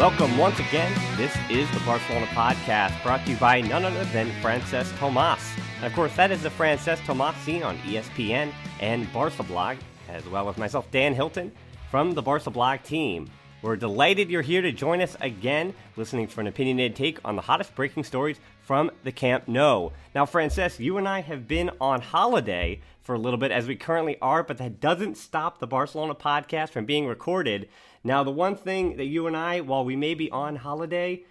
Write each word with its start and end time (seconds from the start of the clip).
Welcome 0.00 0.38
once 0.38 0.58
again. 0.58 0.90
This 1.18 1.36
is 1.50 1.70
the 1.72 1.80
Barcelona 1.80 2.24
podcast 2.28 3.02
brought 3.02 3.22
to 3.26 3.32
you 3.32 3.36
by 3.36 3.60
none 3.60 3.84
other 3.84 4.04
than 4.04 4.30
Francesc 4.40 4.96
Tomas. 4.96 5.46
And 5.76 5.84
of 5.84 5.92
course, 5.92 6.16
that 6.16 6.30
is 6.30 6.42
the 6.42 6.48
Francesc 6.48 7.04
Tomas 7.04 7.36
scene 7.44 7.62
on 7.62 7.76
ESPN 7.80 8.50
and 8.80 9.12
Barca 9.12 9.42
Blog, 9.42 9.76
as 10.08 10.26
well 10.26 10.48
as 10.48 10.56
myself, 10.56 10.90
Dan 10.90 11.12
Hilton, 11.12 11.52
from 11.90 12.14
the 12.14 12.22
Barca 12.22 12.48
Blog 12.48 12.82
team. 12.82 13.28
We're 13.60 13.76
delighted 13.76 14.30
you're 14.30 14.40
here 14.40 14.62
to 14.62 14.72
join 14.72 15.02
us 15.02 15.18
again, 15.20 15.74
listening 15.96 16.28
for 16.28 16.40
an 16.40 16.46
opinionated 16.46 16.96
take 16.96 17.18
on 17.22 17.36
the 17.36 17.42
hottest 17.42 17.74
breaking 17.74 18.04
stories 18.04 18.40
from 18.62 18.90
the 19.04 19.12
Camp 19.12 19.48
Nou. 19.48 19.90
Now, 20.14 20.24
Francesc, 20.24 20.80
you 20.80 20.96
and 20.96 21.06
I 21.06 21.20
have 21.20 21.46
been 21.46 21.72
on 21.78 22.00
holiday 22.00 22.80
for 23.02 23.14
a 23.14 23.18
little 23.18 23.38
bit, 23.38 23.50
as 23.50 23.66
we 23.66 23.76
currently 23.76 24.16
are, 24.22 24.42
but 24.42 24.56
that 24.56 24.80
doesn't 24.80 25.18
stop 25.18 25.58
the 25.58 25.66
Barcelona 25.66 26.14
podcast 26.14 26.70
from 26.70 26.86
being 26.86 27.06
recorded. 27.06 27.68
Now, 28.02 28.24
the 28.24 28.30
one 28.30 28.56
thing 28.56 28.96
that 28.96 29.04
you 29.04 29.26
and 29.26 29.36
I, 29.36 29.60
while 29.60 29.84
we 29.84 29.96
may 29.96 30.14
be 30.14 30.30
on 30.30 30.56
holiday, 30.56 31.24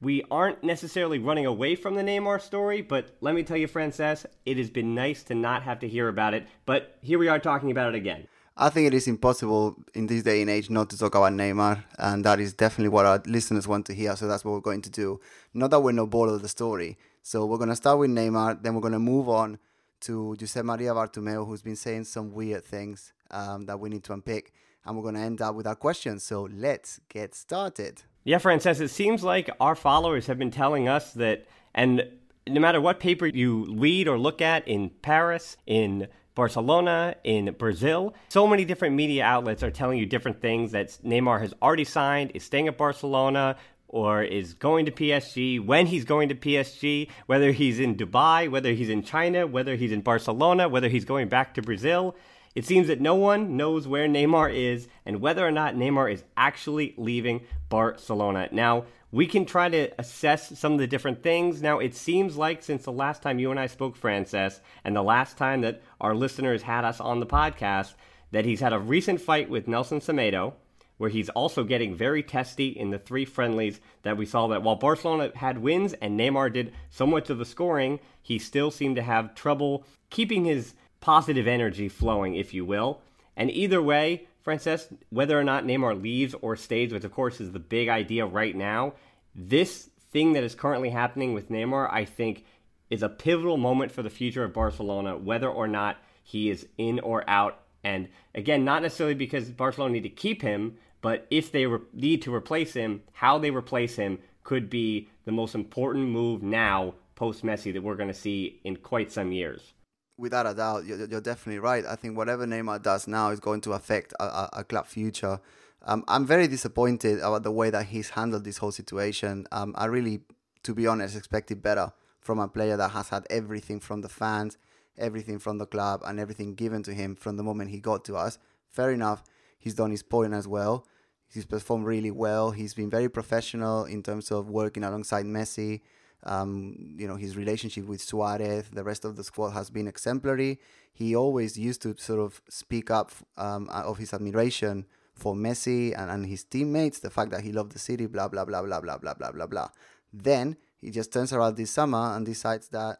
we 0.00 0.22
aren't 0.30 0.62
necessarily 0.62 1.18
running 1.18 1.46
away 1.46 1.76
from 1.76 1.94
the 1.94 2.02
Neymar 2.02 2.40
story, 2.40 2.82
but 2.82 3.16
let 3.20 3.34
me 3.34 3.42
tell 3.42 3.56
you, 3.56 3.68
Francesc, 3.68 4.26
it 4.44 4.56
has 4.56 4.70
been 4.70 4.94
nice 4.94 5.22
to 5.24 5.34
not 5.34 5.62
have 5.62 5.80
to 5.80 5.88
hear 5.88 6.08
about 6.08 6.34
it. 6.34 6.46
But 6.66 6.98
here 7.02 7.18
we 7.18 7.28
are 7.28 7.38
talking 7.38 7.70
about 7.70 7.94
it 7.94 7.94
again. 7.94 8.26
I 8.56 8.68
think 8.70 8.86
it 8.86 8.94
is 8.94 9.08
impossible 9.08 9.76
in 9.94 10.06
this 10.06 10.22
day 10.22 10.40
and 10.40 10.48
age 10.48 10.70
not 10.70 10.88
to 10.90 10.98
talk 10.98 11.14
about 11.14 11.32
Neymar, 11.32 11.84
and 11.98 12.24
that 12.24 12.38
is 12.38 12.52
definitely 12.52 12.90
what 12.90 13.04
our 13.04 13.20
listeners 13.26 13.66
want 13.66 13.84
to 13.86 13.94
hear. 13.94 14.14
So 14.14 14.28
that's 14.28 14.44
what 14.44 14.52
we're 14.52 14.60
going 14.60 14.82
to 14.82 14.90
do. 14.90 15.20
Not 15.52 15.70
that 15.72 15.80
we're 15.80 15.92
not 15.92 16.10
bored 16.10 16.30
of 16.30 16.40
the 16.40 16.48
story. 16.48 16.96
So 17.22 17.46
we're 17.46 17.58
going 17.58 17.70
to 17.70 17.76
start 17.76 17.98
with 17.98 18.10
Neymar, 18.10 18.62
then 18.62 18.74
we're 18.74 18.80
going 18.80 18.92
to 18.92 18.98
move 18.98 19.28
on 19.28 19.58
to 20.02 20.36
Josep 20.38 20.64
Maria 20.64 20.92
Bartomeu, 20.92 21.46
who's 21.46 21.62
been 21.62 21.76
saying 21.76 22.04
some 22.04 22.32
weird 22.32 22.64
things 22.64 23.12
um, 23.30 23.64
that 23.66 23.80
we 23.80 23.88
need 23.88 24.04
to 24.04 24.12
unpick, 24.12 24.52
and 24.84 24.96
we're 24.96 25.02
going 25.02 25.14
to 25.14 25.20
end 25.20 25.40
up 25.40 25.54
with 25.54 25.66
our 25.66 25.74
questions. 25.74 26.22
So 26.22 26.48
let's 26.52 27.00
get 27.08 27.34
started. 27.34 28.02
Yeah, 28.24 28.38
Francesc, 28.38 28.80
it 28.80 28.88
seems 28.88 29.22
like 29.22 29.50
our 29.60 29.74
followers 29.74 30.26
have 30.26 30.38
been 30.38 30.50
telling 30.50 30.88
us 30.88 31.12
that, 31.12 31.46
and 31.74 32.08
no 32.46 32.60
matter 32.60 32.80
what 32.80 33.00
paper 33.00 33.26
you 33.26 33.74
read 33.74 34.08
or 34.08 34.18
look 34.18 34.40
at 34.40 34.66
in 34.66 34.90
Paris, 35.02 35.56
in 35.66 36.08
Barcelona, 36.34 37.14
in 37.22 37.54
Brazil. 37.58 38.14
So 38.28 38.46
many 38.46 38.64
different 38.64 38.96
media 38.96 39.24
outlets 39.24 39.62
are 39.62 39.70
telling 39.70 39.98
you 39.98 40.06
different 40.06 40.40
things 40.40 40.72
that 40.72 40.98
Neymar 41.04 41.40
has 41.40 41.54
already 41.62 41.84
signed, 41.84 42.32
is 42.34 42.42
staying 42.42 42.66
at 42.66 42.76
Barcelona, 42.76 43.56
or 43.86 44.22
is 44.24 44.54
going 44.54 44.86
to 44.86 44.90
PSG, 44.90 45.64
when 45.64 45.86
he's 45.86 46.04
going 46.04 46.28
to 46.28 46.34
PSG, 46.34 47.08
whether 47.26 47.52
he's 47.52 47.78
in 47.78 47.94
Dubai, 47.94 48.50
whether 48.50 48.72
he's 48.72 48.88
in 48.88 49.04
China, 49.04 49.46
whether 49.46 49.76
he's 49.76 49.92
in 49.92 50.00
Barcelona, 50.00 50.68
whether 50.68 50.88
he's 50.88 51.04
going 51.04 51.28
back 51.28 51.54
to 51.54 51.62
Brazil. 51.62 52.16
It 52.54 52.64
seems 52.64 52.86
that 52.86 53.00
no 53.00 53.16
one 53.16 53.56
knows 53.56 53.88
where 53.88 54.06
Neymar 54.06 54.54
is 54.54 54.86
and 55.04 55.20
whether 55.20 55.46
or 55.46 55.50
not 55.50 55.74
Neymar 55.74 56.12
is 56.12 56.22
actually 56.36 56.94
leaving 56.96 57.40
Barcelona. 57.68 58.48
Now, 58.52 58.84
we 59.10 59.26
can 59.26 59.44
try 59.44 59.68
to 59.68 59.92
assess 59.98 60.58
some 60.58 60.72
of 60.72 60.78
the 60.78 60.86
different 60.86 61.22
things. 61.22 61.62
Now, 61.62 61.78
it 61.78 61.94
seems 61.94 62.36
like 62.36 62.62
since 62.62 62.84
the 62.84 62.92
last 62.92 63.22
time 63.22 63.38
you 63.38 63.50
and 63.50 63.60
I 63.60 63.66
spoke, 63.66 63.98
Francesc, 63.98 64.60
and 64.84 64.94
the 64.94 65.02
last 65.02 65.36
time 65.36 65.60
that 65.62 65.82
our 66.00 66.14
listeners 66.14 66.62
had 66.62 66.84
us 66.84 67.00
on 67.00 67.20
the 67.20 67.26
podcast, 67.26 67.94
that 68.30 68.44
he's 68.44 68.60
had 68.60 68.72
a 68.72 68.78
recent 68.78 69.20
fight 69.20 69.48
with 69.48 69.68
Nelson 69.68 70.00
Semedo, 70.00 70.54
where 70.96 71.10
he's 71.10 71.28
also 71.30 71.64
getting 71.64 71.94
very 71.94 72.22
testy 72.22 72.68
in 72.68 72.90
the 72.90 72.98
three 72.98 73.24
friendlies 73.24 73.80
that 74.02 74.16
we 74.16 74.26
saw 74.26 74.46
that 74.48 74.62
while 74.62 74.76
Barcelona 74.76 75.32
had 75.34 75.58
wins 75.58 75.92
and 75.94 76.18
Neymar 76.18 76.52
did 76.52 76.72
so 76.90 77.06
much 77.06 77.30
of 77.30 77.38
the 77.38 77.44
scoring, 77.44 77.98
he 78.22 78.38
still 78.38 78.70
seemed 78.70 78.96
to 78.96 79.02
have 79.02 79.34
trouble 79.34 79.84
keeping 80.10 80.44
his 80.44 80.74
positive 81.04 81.46
energy 81.46 81.86
flowing, 81.86 82.34
if 82.34 82.54
you 82.54 82.64
will. 82.64 83.02
And 83.36 83.50
either 83.50 83.82
way, 83.82 84.26
Francesc, 84.42 84.86
whether 85.10 85.38
or 85.38 85.44
not 85.44 85.66
Neymar 85.66 86.00
leaves 86.00 86.34
or 86.40 86.56
stays, 86.56 86.94
which 86.94 87.04
of 87.04 87.12
course 87.12 87.42
is 87.42 87.52
the 87.52 87.58
big 87.58 87.90
idea 87.90 88.24
right 88.24 88.56
now, 88.56 88.94
this 89.34 89.90
thing 90.12 90.32
that 90.32 90.42
is 90.42 90.54
currently 90.54 90.88
happening 90.88 91.34
with 91.34 91.50
Neymar, 91.50 91.92
I 91.92 92.06
think, 92.06 92.46
is 92.88 93.02
a 93.02 93.10
pivotal 93.10 93.58
moment 93.58 93.92
for 93.92 94.02
the 94.02 94.08
future 94.08 94.44
of 94.44 94.54
Barcelona, 94.54 95.14
whether 95.14 95.46
or 95.46 95.68
not 95.68 95.98
he 96.22 96.48
is 96.48 96.66
in 96.78 97.00
or 97.00 97.28
out. 97.28 97.60
And 97.82 98.08
again, 98.34 98.64
not 98.64 98.80
necessarily 98.80 99.14
because 99.14 99.50
Barcelona 99.50 99.92
need 99.92 100.04
to 100.04 100.08
keep 100.08 100.40
him, 100.40 100.78
but 101.02 101.26
if 101.30 101.52
they 101.52 101.66
re- 101.66 101.80
need 101.92 102.22
to 102.22 102.34
replace 102.34 102.72
him, 102.72 103.02
how 103.12 103.36
they 103.36 103.50
replace 103.50 103.96
him 103.96 104.20
could 104.42 104.70
be 104.70 105.10
the 105.26 105.32
most 105.32 105.54
important 105.54 106.08
move 106.08 106.42
now 106.42 106.94
post 107.14 107.44
Messi 107.44 107.74
that 107.74 107.82
we're 107.82 107.94
going 107.94 108.08
to 108.08 108.14
see 108.14 108.58
in 108.64 108.76
quite 108.76 109.12
some 109.12 109.32
years 109.32 109.73
without 110.16 110.46
a 110.46 110.54
doubt, 110.54 110.84
you're, 110.84 111.06
you're, 111.06 111.20
definitely 111.20 111.58
right. 111.58 111.84
I 111.84 111.96
think 111.96 112.16
whatever 112.16 112.46
Neymar 112.46 112.82
does 112.82 113.08
now 113.08 113.30
is 113.30 113.40
going 113.40 113.60
to 113.62 113.72
affect 113.72 114.12
a, 114.20 114.24
a, 114.24 114.50
a 114.54 114.64
club 114.64 114.86
future. 114.86 115.40
Um, 115.82 116.04
I'm 116.08 116.26
very 116.26 116.48
disappointed 116.48 117.18
about 117.18 117.42
the 117.42 117.50
way 117.50 117.70
that 117.70 117.86
he's 117.86 118.10
handled 118.10 118.44
this 118.44 118.58
whole 118.58 118.72
situation. 118.72 119.46
Um, 119.52 119.74
I 119.76 119.86
really, 119.86 120.20
to 120.62 120.74
be 120.74 120.86
honest, 120.86 121.16
expected 121.16 121.62
better 121.62 121.92
from 122.20 122.38
a 122.38 122.48
player 122.48 122.76
that 122.76 122.90
has 122.90 123.10
had 123.10 123.26
everything 123.28 123.80
from 123.80 124.00
the 124.00 124.08
fans, 124.08 124.56
everything 124.96 125.38
from 125.38 125.58
the 125.58 125.66
club, 125.66 126.00
and 126.06 126.18
everything 126.18 126.54
given 126.54 126.82
to 126.84 126.94
him 126.94 127.16
from 127.16 127.36
the 127.36 127.42
moment 127.42 127.70
he 127.70 127.80
got 127.80 128.04
to 128.06 128.16
us. 128.16 128.38
Fair 128.70 128.92
enough, 128.92 129.22
he's 129.58 129.74
done 129.74 129.90
his 129.90 130.02
point 130.02 130.32
as 130.32 130.48
well. 130.48 130.86
He's 131.32 131.44
performed 131.44 131.84
really 131.84 132.10
well. 132.10 132.52
He's 132.52 132.74
been 132.74 132.90
very 132.90 133.08
professional 133.08 133.84
in 133.84 134.02
terms 134.02 134.30
of 134.30 134.48
working 134.48 134.84
alongside 134.84 135.26
Messi. 135.26 135.80
Um, 136.24 136.96
you 136.98 137.06
know, 137.06 137.16
his 137.16 137.36
relationship 137.36 137.86
with 137.86 138.00
Suarez, 138.00 138.68
the 138.72 138.84
rest 138.84 139.04
of 139.04 139.16
the 139.16 139.24
squad 139.24 139.50
has 139.50 139.70
been 139.70 139.86
exemplary. 139.86 140.58
He 140.92 141.14
always 141.14 141.58
used 141.58 141.82
to 141.82 141.94
sort 141.98 142.20
of 142.20 142.40
speak 142.48 142.90
up 142.90 143.12
um, 143.36 143.68
of 143.68 143.98
his 143.98 144.14
admiration 144.14 144.86
for 145.14 145.34
Messi 145.34 145.96
and, 145.96 146.10
and 146.10 146.26
his 146.26 146.44
teammates, 146.44 146.98
the 147.00 147.10
fact 147.10 147.30
that 147.30 147.42
he 147.42 147.52
loved 147.52 147.72
the 147.72 147.78
city, 147.78 148.06
blah, 148.06 148.28
blah, 148.28 148.44
blah, 148.44 148.62
blah, 148.62 148.80
blah, 148.80 148.98
blah, 148.98 149.14
blah, 149.14 149.32
blah, 149.32 149.46
blah. 149.46 149.68
Then 150.12 150.56
he 150.78 150.90
just 150.90 151.12
turns 151.12 151.32
around 151.32 151.56
this 151.56 151.70
summer 151.70 152.14
and 152.16 152.24
decides 152.26 152.68
that 152.68 152.98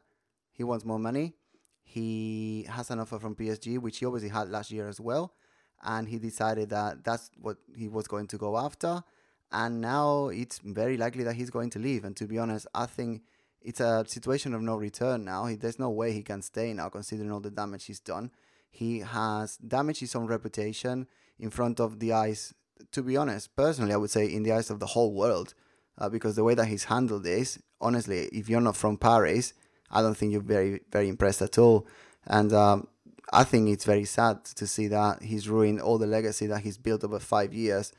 he 0.53 0.65
wants 0.65 0.85
more 0.85 0.99
money. 0.99 1.35
He 1.83 2.67
has 2.71 2.91
an 2.91 3.01
offer 3.01 3.19
from 3.19 3.35
PSG, 3.35 3.79
which 3.79 3.99
he 3.99 4.07
obviously 4.07 4.31
had 4.31 4.49
last 4.49 4.71
year 4.71 4.89
as 4.89 5.01
well. 5.01 5.35
And 5.83 6.09
he 6.09 6.19
decided 6.19 6.71
that 6.71 7.05
that's 7.05 7.31
what 7.41 7.59
he 7.77 7.89
was 7.89 8.09
going 8.09 8.27
to 8.29 8.39
go 8.39 8.57
after 8.57 9.03
and 9.53 9.81
now 9.81 10.29
it's 10.29 10.59
very 10.59 10.97
likely 10.97 11.25
that 11.25 11.35
he's 11.35 11.51
going 11.51 11.71
to 11.71 11.79
leave. 11.79 12.05
And 12.05 12.17
to 12.17 12.27
be 12.27 12.39
honest, 12.39 12.67
I 12.75 12.87
think 12.87 13.23
it's 13.63 13.81
a 13.81 14.05
situation 14.07 14.55
of 14.55 14.63
no 14.63 14.77
return 14.77 15.25
now. 15.25 15.47
He, 15.47 15.57
there's 15.57 15.79
no 15.79 15.91
way 15.91 16.13
he 16.13 16.23
can 16.23 16.43
stay 16.43 16.73
now, 16.73 16.89
considering 16.89 17.33
all 17.33 17.41
the 17.41 17.51
damage 17.51 17.87
he's 17.87 18.01
done. 18.01 18.31
He 18.71 19.01
has 19.01 19.57
damaged 19.57 20.01
his 20.01 20.15
own 20.15 20.27
reputation 20.27 21.07
in 21.39 21.51
front 21.51 21.81
of 21.81 22.01
the 22.01 22.13
eyes. 22.13 22.53
To 22.93 23.03
be 23.03 23.17
honest, 23.17 23.55
personally, 23.57 23.93
I 23.93 23.97
would 23.97 24.11
say 24.11 24.27
in 24.27 24.43
the 24.43 24.53
eyes 24.53 24.71
of 24.71 24.81
the 24.81 24.87
whole 24.87 25.15
world, 25.15 25.55
uh, 25.97 26.09
because 26.09 26.35
the 26.37 26.45
way 26.45 26.55
that 26.55 26.67
he's 26.67 26.85
handled 26.85 27.23
this, 27.23 27.59
honestly, 27.81 28.29
if 28.33 28.49
you're 28.49 28.61
not 28.61 28.77
from 28.77 28.99
Paris, 28.99 29.55
I 29.91 30.03
don't 30.03 30.17
think 30.17 30.33
you're 30.33 30.41
very, 30.41 30.81
very 30.91 31.09
impressed 31.09 31.41
at 31.41 31.57
all. 31.57 31.87
And 32.27 32.53
um, 32.53 32.89
I 33.33 33.45
think 33.45 33.69
it's 33.69 33.85
very 33.85 34.05
sad 34.05 34.45
to 34.45 34.67
see 34.67 34.89
that 34.89 35.23
he's 35.23 35.49
ruined 35.49 35.81
all 35.81 35.99
the 35.99 36.07
legacy 36.07 36.47
that 36.49 36.63
he's 36.63 36.77
built 36.77 37.05
over 37.05 37.19
five 37.19 37.55
years 37.55 37.93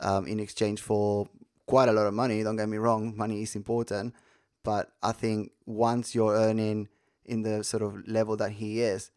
um, 0.00 0.26
in 0.26 0.40
exchange 0.40 0.80
for 0.80 1.28
quite 1.66 1.88
a 1.88 1.92
lot 1.92 2.06
of 2.06 2.14
money. 2.14 2.42
Don't 2.42 2.56
get 2.56 2.68
me 2.68 2.78
wrong, 2.78 3.16
money 3.16 3.42
is 3.42 3.56
important, 3.56 4.14
but 4.62 4.92
I 5.02 5.12
think 5.12 5.52
once 5.66 6.14
you're 6.14 6.34
earning 6.34 6.88
in 7.24 7.42
the 7.42 7.64
sort 7.64 7.82
of 7.82 8.06
level 8.06 8.36
that 8.36 8.52
he 8.52 8.80
is, 8.80 9.10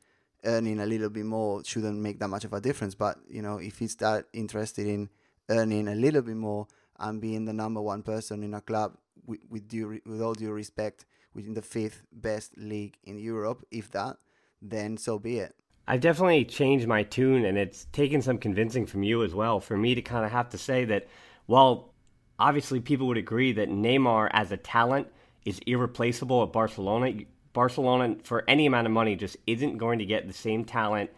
earning 0.46 0.80
a 0.80 0.86
little 0.86 1.10
bit 1.10 1.26
more 1.26 1.64
shouldn't 1.64 2.00
make 2.00 2.20
that 2.20 2.28
much 2.28 2.46
of 2.46 2.54
a 2.54 2.62
difference. 2.62 2.96
But 2.96 3.18
you 3.30 3.42
know, 3.42 3.58
if 3.58 3.80
he's 3.80 3.96
that 3.98 4.26
interested 4.34 4.88
in 4.88 5.10
earning 5.50 5.88
a 5.88 5.96
little 5.96 6.22
bit 6.22 6.36
more 6.36 6.68
and 7.00 7.22
being 7.22 7.46
the 7.46 7.54
number 7.54 7.82
one 7.82 8.04
person 8.04 8.44
in 8.44 8.54
a 8.54 8.62
club 8.62 8.98
with, 9.26 9.40
with 9.50 9.68
due 9.68 10.02
with 10.06 10.22
all 10.22 10.34
due 10.34 10.52
respect 10.52 11.06
within 11.34 11.54
the 11.54 11.62
fifth 11.62 12.04
best 12.12 12.58
league 12.58 12.98
in 13.04 13.18
Europe, 13.20 13.66
if 13.72 13.92
that, 13.92 14.18
then 14.62 14.98
so 14.98 15.20
be 15.20 15.40
it. 15.40 15.56
I've 15.90 16.02
definitely 16.02 16.46
changed 16.46 16.88
my 16.88 17.02
tune, 17.02 17.46
and 17.46 17.58
it's 17.58 17.86
taken 17.86 18.22
some 18.22 18.38
convincing 18.38 18.86
from 18.86 19.02
you 19.02 19.24
as 19.24 19.34
well 19.34 19.60
for 19.60 19.76
me 19.76 19.96
to 19.96 20.04
kind 20.04 20.24
of 20.24 20.32
have 20.32 20.50
to 20.50 20.58
say 20.60 20.86
that 20.86 21.08
while 21.48 21.92
obviously 22.38 22.80
people 22.80 23.08
would 23.08 23.18
agree 23.18 23.54
that 23.54 23.70
Neymar 23.70 24.30
as 24.32 24.52
a 24.52 24.58
talent 24.58 25.08
is 25.46 25.60
irreplaceable 25.66 26.44
at 26.44 26.54
Barcelona, 26.54 27.24
Barcelona, 27.54 28.18
for 28.24 28.44
any 28.48 28.68
amount 28.68 28.86
of 28.86 28.94
money, 28.94 29.16
just 29.16 29.36
isn't 29.48 29.80
going 29.80 29.98
to 29.98 30.06
get 30.06 30.28
the 30.28 30.34
same 30.34 30.64
talent 30.64 31.10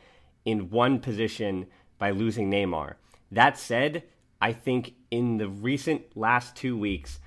in 0.46 0.70
one 0.70 1.02
position 1.02 1.68
by 1.98 2.12
losing 2.12 2.50
Neymar. 2.50 2.94
That 3.30 3.58
said, 3.58 4.04
I 4.40 4.54
think 4.54 4.94
in 5.12 5.38
the 5.38 5.50
recent 5.50 6.16
last 6.16 6.56
two 6.56 6.78
weeks, 6.78 7.20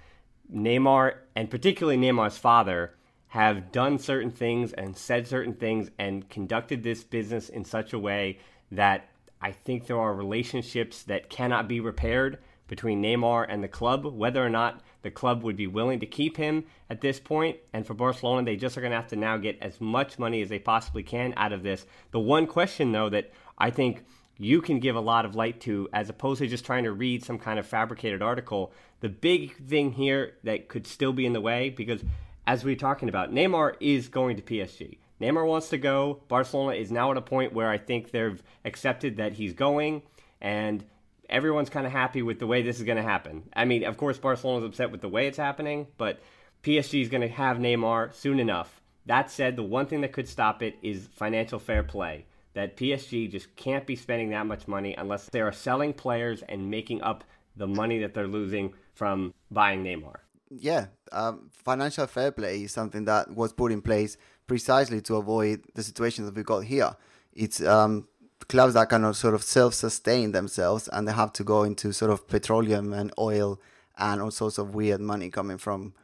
Neymar, 0.51 1.17
and 1.37 1.51
particularly 1.51 1.99
Neymar's 1.99 2.39
father, 2.39 2.95
have 3.35 3.73
done 3.73 3.99
certain 3.99 4.31
things 4.31 4.73
and 4.75 4.97
said 4.97 5.27
certain 5.27 5.55
things 5.55 5.91
and 5.99 6.29
conducted 6.29 6.85
this 6.85 7.03
business 7.03 7.49
in 7.49 7.65
such 7.65 7.93
a 7.93 7.99
way 7.99 8.39
that 8.71 9.09
I 9.43 9.51
think 9.51 9.89
there 9.89 9.99
are 9.99 10.15
relationships 10.15 11.03
that 11.03 11.31
cannot 11.31 11.67
be 11.67 11.81
repaired 11.81 12.39
between 12.69 13.03
Neymar 13.03 13.47
and 13.49 13.61
the 13.61 13.67
club, 13.67 14.05
whether 14.05 14.41
or 14.41 14.51
not 14.51 14.83
the 15.03 15.11
club 15.11 15.43
would 15.43 15.57
be 15.57 15.67
willing 15.67 15.99
to 15.99 16.07
keep 16.07 16.37
him 16.37 16.63
at 16.89 17.01
this 17.01 17.19
point. 17.19 17.57
And 17.73 17.85
for 17.85 17.93
Barcelona, 17.95 18.45
they 18.45 18.55
just 18.55 18.79
are 18.79 18.81
going 18.81 18.93
to 18.93 18.97
have 18.97 19.09
to 19.09 19.17
now 19.17 19.37
get 19.37 19.59
as 19.61 19.81
much 19.81 20.17
money 20.17 20.41
as 20.41 20.49
they 20.49 20.61
possibly 20.61 21.03
can 21.03 21.35
out 21.37 21.53
of 21.53 21.65
this. 21.65 21.87
The 22.13 22.21
one 22.21 22.47
question, 22.47 22.93
though, 22.93 23.09
that 23.09 23.33
I 23.59 23.71
think 23.71 24.05
you 24.39 24.63
can 24.63 24.79
give 24.79 24.95
a 24.95 25.01
lot 25.01 25.25
of 25.25 25.35
light 25.35 25.61
to, 25.63 25.89
as 25.93 26.09
opposed 26.09 26.39
to 26.39 26.47
just 26.47 26.65
trying 26.65 26.85
to 26.85 26.93
read 26.93 27.25
some 27.25 27.41
kind 27.41 27.59
of 27.59 27.67
fabricated 27.67 28.23
article, 28.23 28.73
the 29.01 29.09
big 29.09 29.57
thing 29.57 29.91
here 29.91 30.35
that 30.45 30.69
could 30.69 30.87
still 30.87 31.13
be 31.13 31.27
in 31.27 31.33
the 31.33 31.41
way, 31.41 31.71
because 31.71 32.05
as 32.47 32.65
we 32.65 32.73
are 32.73 32.77
talking 32.77 33.09
about, 33.09 33.33
Neymar 33.33 33.75
is 33.81 34.09
going 34.09 34.37
to 34.37 34.43
PSG. 34.43 34.99
Neymar 35.21 35.47
wants 35.47 35.69
to 35.71 35.79
go. 35.79 36.21
Barcelona 36.29 36.77
is 36.77 36.91
now 36.91 37.11
at 37.11 37.17
a 37.17 37.23
point 37.23 37.53
where 37.53 37.71
I 37.71 37.79
think 37.79 38.11
they've 38.11 38.43
accepted 38.65 39.17
that 39.17 39.33
he's 39.33 39.55
going. 39.55 40.03
And 40.41 40.85
everyone's 41.31 41.71
kind 41.71 41.87
of 41.87 41.93
happy 41.93 42.23
with 42.23 42.39
the 42.39 42.47
way 42.47 42.63
this 42.63 42.79
is 42.79 42.85
going 42.85 42.97
to 42.97 43.03
happen. 43.03 43.45
I 43.55 43.65
mean, 43.65 43.85
of 43.85 43.97
course, 43.97 44.19
Barcelona's 44.19 44.65
upset 44.65 44.91
with 44.91 45.01
the 45.01 45.09
way 45.09 45.27
it's 45.27 45.39
happening, 45.39 45.87
but 45.97 46.21
PSG 46.63 47.03
is 47.03 47.09
going 47.09 47.23
to 47.23 47.29
have 47.29 47.59
Neymar 47.59 48.15
soon 48.15 48.41
enough. 48.41 48.81
That 49.07 49.31
said, 49.31 49.57
the 49.57 49.63
one 49.63 49.87
thing 49.87 50.01
that 50.01 50.13
could 50.13 50.29
stop 50.29 50.63
it 50.63 50.77
is 50.83 51.09
financial 51.15 51.59
fair 51.59 51.83
play. 51.83 52.27
That 52.55 52.77
PSG 52.77 53.31
just 53.31 53.55
can't 53.57 53.87
be 53.87 53.97
spending 53.97 54.31
that 54.31 54.47
much 54.47 54.69
money 54.69 54.95
unless 54.97 55.29
they 55.29 55.41
are 55.41 55.53
selling 55.53 55.93
players 55.93 56.43
and 56.43 56.71
making 56.71 57.03
up 57.03 57.25
the 57.57 57.67
money 57.67 57.99
that 58.01 58.15
they're 58.15 58.27
losing 58.27 58.75
from 58.95 59.35
buying 59.51 59.85
Neymar. 59.85 60.17
Yeah, 60.51 60.87
um, 61.13 61.51
financial 61.53 62.07
fair 62.07 62.31
play 62.31 62.63
is 62.63 62.73
something 62.73 63.05
that 63.07 63.31
was 63.31 63.53
put 63.53 63.73
in 63.73 63.83
place 63.83 64.17
precisely 64.47 65.01
to 65.03 65.17
avoid 65.17 65.65
the 65.75 65.83
situation 65.83 66.27
that 66.27 66.35
we 66.35 66.43
got 66.43 66.65
here. 66.65 66.95
It's 67.33 67.63
um, 67.63 68.09
clubs 68.49 68.75
that 68.75 68.89
cannot 68.89 69.17
sort 69.17 69.35
of 69.35 69.43
self-sustain 69.43 70.33
themselves 70.33 70.89
and 70.89 71.09
they 71.09 71.13
have 71.13 71.33
to 71.35 71.45
go 71.45 71.63
into 71.63 71.93
sort 71.93 72.11
of 72.11 72.29
petroleum 72.29 72.93
and 72.93 73.13
oil 73.19 73.61
and 73.97 74.21
all 74.21 74.31
sorts 74.31 74.59
of 74.59 74.75
weird 74.75 75.01
money 75.01 75.31
coming 75.31 75.59
from 75.59 75.95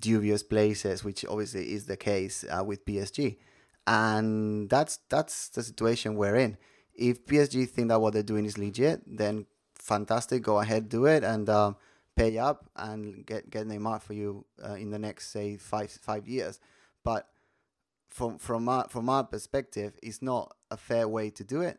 dubious 0.00 0.42
places, 0.42 1.02
which 1.02 1.24
obviously 1.24 1.72
is 1.72 1.86
the 1.86 1.96
case 1.96 2.44
uh, 2.50 2.62
with 2.64 2.84
PSG. 2.84 3.36
And 3.86 4.68
that's 4.68 4.98
that's 5.08 5.48
the 5.48 5.62
situation 5.62 6.14
we're 6.14 6.36
in. 6.36 6.58
If 6.94 7.24
PSG 7.24 7.68
think 7.68 7.88
that 7.88 8.00
what 8.00 8.12
they're 8.12 8.22
doing 8.22 8.44
is 8.44 8.58
legit, 8.58 9.00
then 9.06 9.46
fantastic, 9.74 10.42
go 10.42 10.60
ahead, 10.60 10.88
do 10.88 11.06
it, 11.06 11.24
and 11.24 11.48
um, 11.48 11.76
pay 12.18 12.36
up 12.38 12.68
and 12.76 13.24
get 13.24 13.48
get 13.50 13.66
Neymar 13.66 14.02
for 14.02 14.12
you 14.12 14.44
uh, 14.64 14.74
in 14.74 14.90
the 14.90 14.98
next 14.98 15.30
say 15.30 15.56
five 15.56 15.90
five 15.90 16.26
years. 16.26 16.60
But 17.04 17.28
from 18.08 18.38
from 18.38 18.68
our 18.68 18.88
from 18.88 19.08
our 19.08 19.24
perspective, 19.24 19.94
it's 20.02 20.20
not 20.20 20.54
a 20.70 20.76
fair 20.76 21.06
way 21.08 21.30
to 21.30 21.44
do 21.44 21.60
it, 21.62 21.78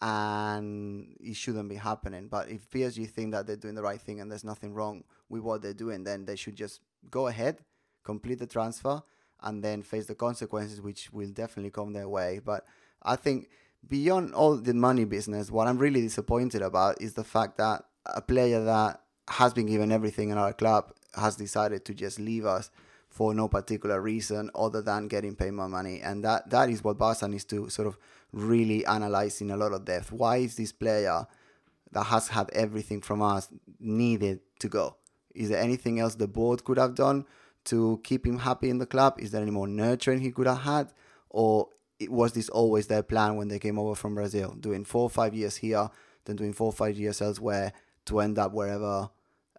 and 0.00 1.16
it 1.20 1.36
shouldn't 1.36 1.68
be 1.68 1.76
happening. 1.76 2.28
But 2.28 2.50
if 2.50 2.68
PSG 2.70 3.08
think 3.08 3.32
that 3.32 3.46
they're 3.46 3.56
doing 3.56 3.76
the 3.76 3.82
right 3.82 4.00
thing 4.00 4.20
and 4.20 4.30
there's 4.30 4.44
nothing 4.44 4.74
wrong 4.74 5.04
with 5.28 5.42
what 5.42 5.62
they're 5.62 5.72
doing, 5.72 6.04
then 6.04 6.24
they 6.24 6.36
should 6.36 6.56
just 6.56 6.80
go 7.10 7.28
ahead, 7.28 7.58
complete 8.02 8.38
the 8.38 8.46
transfer, 8.46 9.02
and 9.42 9.62
then 9.62 9.82
face 9.82 10.06
the 10.06 10.14
consequences, 10.14 10.80
which 10.80 11.12
will 11.12 11.30
definitely 11.30 11.70
come 11.70 11.92
their 11.92 12.08
way. 12.08 12.40
But 12.44 12.66
I 13.02 13.16
think 13.16 13.48
beyond 13.86 14.34
all 14.34 14.56
the 14.56 14.74
money 14.74 15.04
business, 15.04 15.50
what 15.50 15.68
I'm 15.68 15.78
really 15.78 16.00
disappointed 16.00 16.62
about 16.62 17.00
is 17.00 17.14
the 17.14 17.24
fact 17.24 17.58
that 17.58 17.84
a 18.06 18.20
player 18.20 18.62
that 18.64 19.00
has 19.28 19.52
been 19.52 19.66
given 19.66 19.92
everything 19.92 20.30
in 20.30 20.38
our 20.38 20.52
club 20.52 20.92
has 21.14 21.36
decided 21.36 21.84
to 21.84 21.94
just 21.94 22.18
leave 22.18 22.44
us 22.44 22.70
for 23.08 23.32
no 23.32 23.48
particular 23.48 24.00
reason 24.00 24.50
other 24.54 24.82
than 24.82 25.08
getting 25.08 25.34
paid 25.34 25.52
more 25.52 25.68
money. 25.68 26.00
And 26.00 26.22
that, 26.24 26.50
that 26.50 26.68
is 26.68 26.84
what 26.84 26.98
Barca 26.98 27.26
needs 27.26 27.44
to 27.46 27.68
sort 27.70 27.88
of 27.88 27.96
really 28.32 28.84
analyze 28.84 29.40
in 29.40 29.50
a 29.50 29.56
lot 29.56 29.72
of 29.72 29.84
depth. 29.84 30.12
Why 30.12 30.38
is 30.38 30.56
this 30.56 30.72
player 30.72 31.26
that 31.92 32.04
has 32.04 32.28
had 32.28 32.50
everything 32.52 33.00
from 33.00 33.22
us 33.22 33.48
needed 33.80 34.40
to 34.58 34.68
go? 34.68 34.96
Is 35.34 35.48
there 35.48 35.60
anything 35.60 35.98
else 35.98 36.14
the 36.14 36.28
board 36.28 36.64
could 36.64 36.78
have 36.78 36.94
done 36.94 37.24
to 37.64 38.00
keep 38.04 38.26
him 38.26 38.38
happy 38.38 38.68
in 38.68 38.78
the 38.78 38.86
club? 38.86 39.18
Is 39.18 39.30
there 39.30 39.42
any 39.42 39.50
more 39.50 39.66
nurturing 39.66 40.20
he 40.20 40.30
could 40.30 40.46
have 40.46 40.60
had? 40.62 40.92
Or 41.30 41.68
was 42.08 42.32
this 42.32 42.48
always 42.50 42.86
their 42.86 43.02
plan 43.02 43.36
when 43.36 43.48
they 43.48 43.58
came 43.58 43.78
over 43.78 43.94
from 43.94 44.14
Brazil, 44.14 44.54
doing 44.60 44.84
four 44.84 45.04
or 45.04 45.10
five 45.10 45.34
years 45.34 45.56
here, 45.56 45.88
then 46.26 46.36
doing 46.36 46.52
four 46.52 46.66
or 46.66 46.72
five 46.72 46.98
years 46.98 47.22
elsewhere 47.22 47.72
to 48.06 48.20
end 48.20 48.38
up 48.38 48.52
wherever 48.52 49.10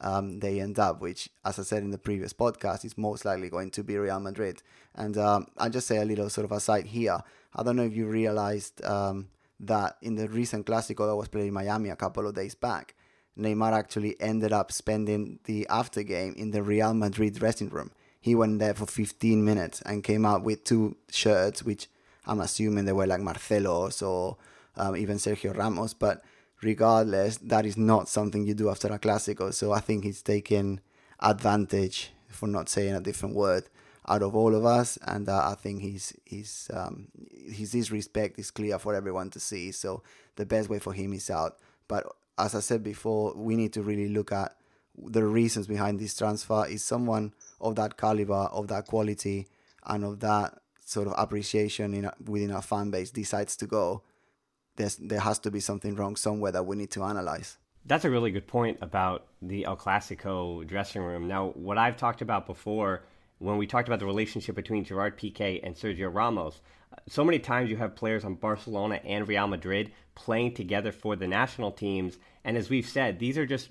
um, 0.02 0.40
they 0.40 0.60
end 0.60 0.80
up, 0.80 1.02
which, 1.02 1.30
as 1.44 1.60
I 1.60 1.64
said 1.64 1.84
in 1.84 1.92
the 1.92 1.98
previous 1.98 2.34
podcast, 2.34 2.86
is 2.86 2.98
most 2.98 3.26
likely 3.26 3.50
going 3.50 3.72
to 3.72 3.84
be 3.84 3.98
Real 3.98 4.20
Madrid. 4.20 4.62
And 4.96 5.18
um, 5.18 5.48
I'll 5.58 5.70
just 5.70 5.88
say 5.88 5.98
a 5.98 6.06
little 6.06 6.30
sort 6.30 6.46
of 6.46 6.52
aside 6.52 6.86
here. 6.88 7.20
I 7.56 7.64
don't 7.64 7.76
know 7.76 7.84
if 7.84 7.96
you 7.96 8.08
realized 8.08 8.84
um, 8.86 9.30
that 9.60 9.98
in 10.02 10.16
the 10.16 10.30
recent 10.30 10.66
Clásico 10.66 11.08
that 11.08 11.16
was 11.16 11.28
played 11.28 11.48
in 11.48 11.54
Miami 11.54 11.90
a 11.90 11.96
couple 11.96 12.28
of 12.28 12.36
days 12.36 12.56
back, 12.56 12.96
Neymar 13.38 13.74
actually 13.74 14.20
ended 14.20 14.52
up 14.52 14.72
spending 14.72 15.40
the 15.46 15.68
after 15.70 16.04
game 16.04 16.34
in 16.38 16.52
the 16.52 16.64
Real 16.64 16.94
Madrid 16.94 17.36
dressing 17.36 17.70
room. 17.70 17.92
He 18.20 18.36
went 18.36 18.60
there 18.60 18.74
for 18.74 18.86
15 18.86 19.44
minutes 19.44 19.82
and 19.82 20.04
came 20.04 20.26
out 20.26 20.44
with 20.44 20.64
two 20.64 20.98
shirts, 21.10 21.64
which 21.64 21.88
I'm 22.26 22.42
assuming 22.42 22.86
they 22.86 22.94
were 22.94 23.08
like 23.08 23.22
Marcelo's 23.22 24.02
or 24.02 24.38
um, 24.76 24.96
even 24.96 25.18
Sergio 25.18 25.56
Ramos, 25.56 25.94
but 25.94 26.24
regardless, 26.62 27.38
that 27.38 27.66
is 27.66 27.78
not 27.78 28.10
something 28.10 28.46
you 28.46 28.54
do 28.54 28.70
after 28.70 28.88
a 28.88 29.00
Clásico. 29.00 29.54
So 29.54 29.72
I 29.72 29.80
think 29.80 30.04
he's 30.04 30.22
taken 30.22 30.82
advantage, 31.20 32.12
for 32.30 32.48
not 32.48 32.70
saying 32.70 32.96
a 32.96 33.02
different 33.02 33.36
word, 33.36 33.70
out 34.08 34.24
of 34.24 34.36
all 34.36 34.56
of 34.56 34.66
us, 34.66 34.98
and 35.06 35.28
uh, 35.28 35.50
I 35.50 35.56
think 35.56 35.82
his 35.82 36.14
his 36.24 36.70
um, 36.74 37.10
his 37.50 37.72
disrespect 37.72 38.40
is 38.40 38.52
clear 38.52 38.80
for 38.80 38.96
everyone 38.96 39.30
to 39.32 39.40
see. 39.40 39.72
So 39.72 40.02
the 40.36 40.46
best 40.46 40.70
way 40.70 40.80
for 40.80 40.94
him 40.94 41.14
is 41.14 41.30
out. 41.30 41.58
But 41.88 42.06
as 42.38 42.56
I 42.56 42.62
said 42.62 42.84
before, 42.84 43.34
we 43.36 43.56
need 43.56 43.74
to 43.74 43.82
really 43.82 44.08
look 44.08 44.32
at 44.32 44.56
the 44.98 45.26
reasons 45.26 45.68
behind 45.68 46.00
this 46.00 46.16
transfer. 46.16 46.66
Is 46.68 46.84
someone 46.84 47.34
of 47.60 47.76
that 47.76 47.98
caliber, 47.98 48.34
of 48.52 48.68
that 48.70 48.86
quality, 48.86 49.48
and 49.86 50.06
of 50.06 50.20
that 50.22 50.58
sort 50.86 51.08
of 51.08 51.14
appreciation 51.18 51.94
in 51.94 52.10
within 52.26 52.52
our 52.52 52.62
fan 52.62 52.92
base 52.92 53.12
decides 53.12 53.58
to 53.58 53.68
go? 53.68 54.04
There's 54.78 54.96
there 54.96 55.20
has 55.20 55.40
to 55.40 55.52
be 55.52 55.60
something 55.60 55.96
wrong 55.96 56.16
somewhere 56.16 56.52
that 56.52 56.66
we 56.66 56.76
need 56.76 56.92
to 56.92 57.04
analyze. 57.04 57.58
That's 57.86 58.06
a 58.06 58.10
really 58.10 58.32
good 58.32 58.48
point 58.48 58.80
about 58.82 59.28
the 59.42 59.66
El 59.66 59.78
Clasico 59.78 60.66
dressing 60.66 61.02
room. 61.02 61.28
Now, 61.28 61.50
what 61.50 61.78
I've 61.78 61.98
talked 61.98 62.22
about 62.22 62.46
before 62.46 63.04
when 63.40 63.58
we 63.58 63.68
talked 63.68 63.88
about 63.88 64.00
the 64.00 64.06
relationship 64.06 64.56
between 64.56 64.84
Gerard 64.84 65.18
Piqué 65.18 65.60
and 65.64 65.76
Sergio 65.76 66.14
Ramos, 66.14 66.60
so 67.08 67.24
many 67.24 67.40
times 67.40 67.70
you 67.70 67.78
have 67.78 67.96
players 67.96 68.26
on 68.26 68.36
Barcelona 68.36 69.00
and 69.06 69.28
Real 69.28 69.48
Madrid 69.48 69.92
playing 70.16 70.54
together 70.56 70.92
for 70.92 71.16
the 71.16 71.28
national 71.28 71.72
teams. 71.72 72.18
And 72.44 72.58
as 72.58 72.70
we've 72.70 72.88
said, 72.88 73.20
these 73.20 73.38
are 73.38 73.46
just 73.46 73.70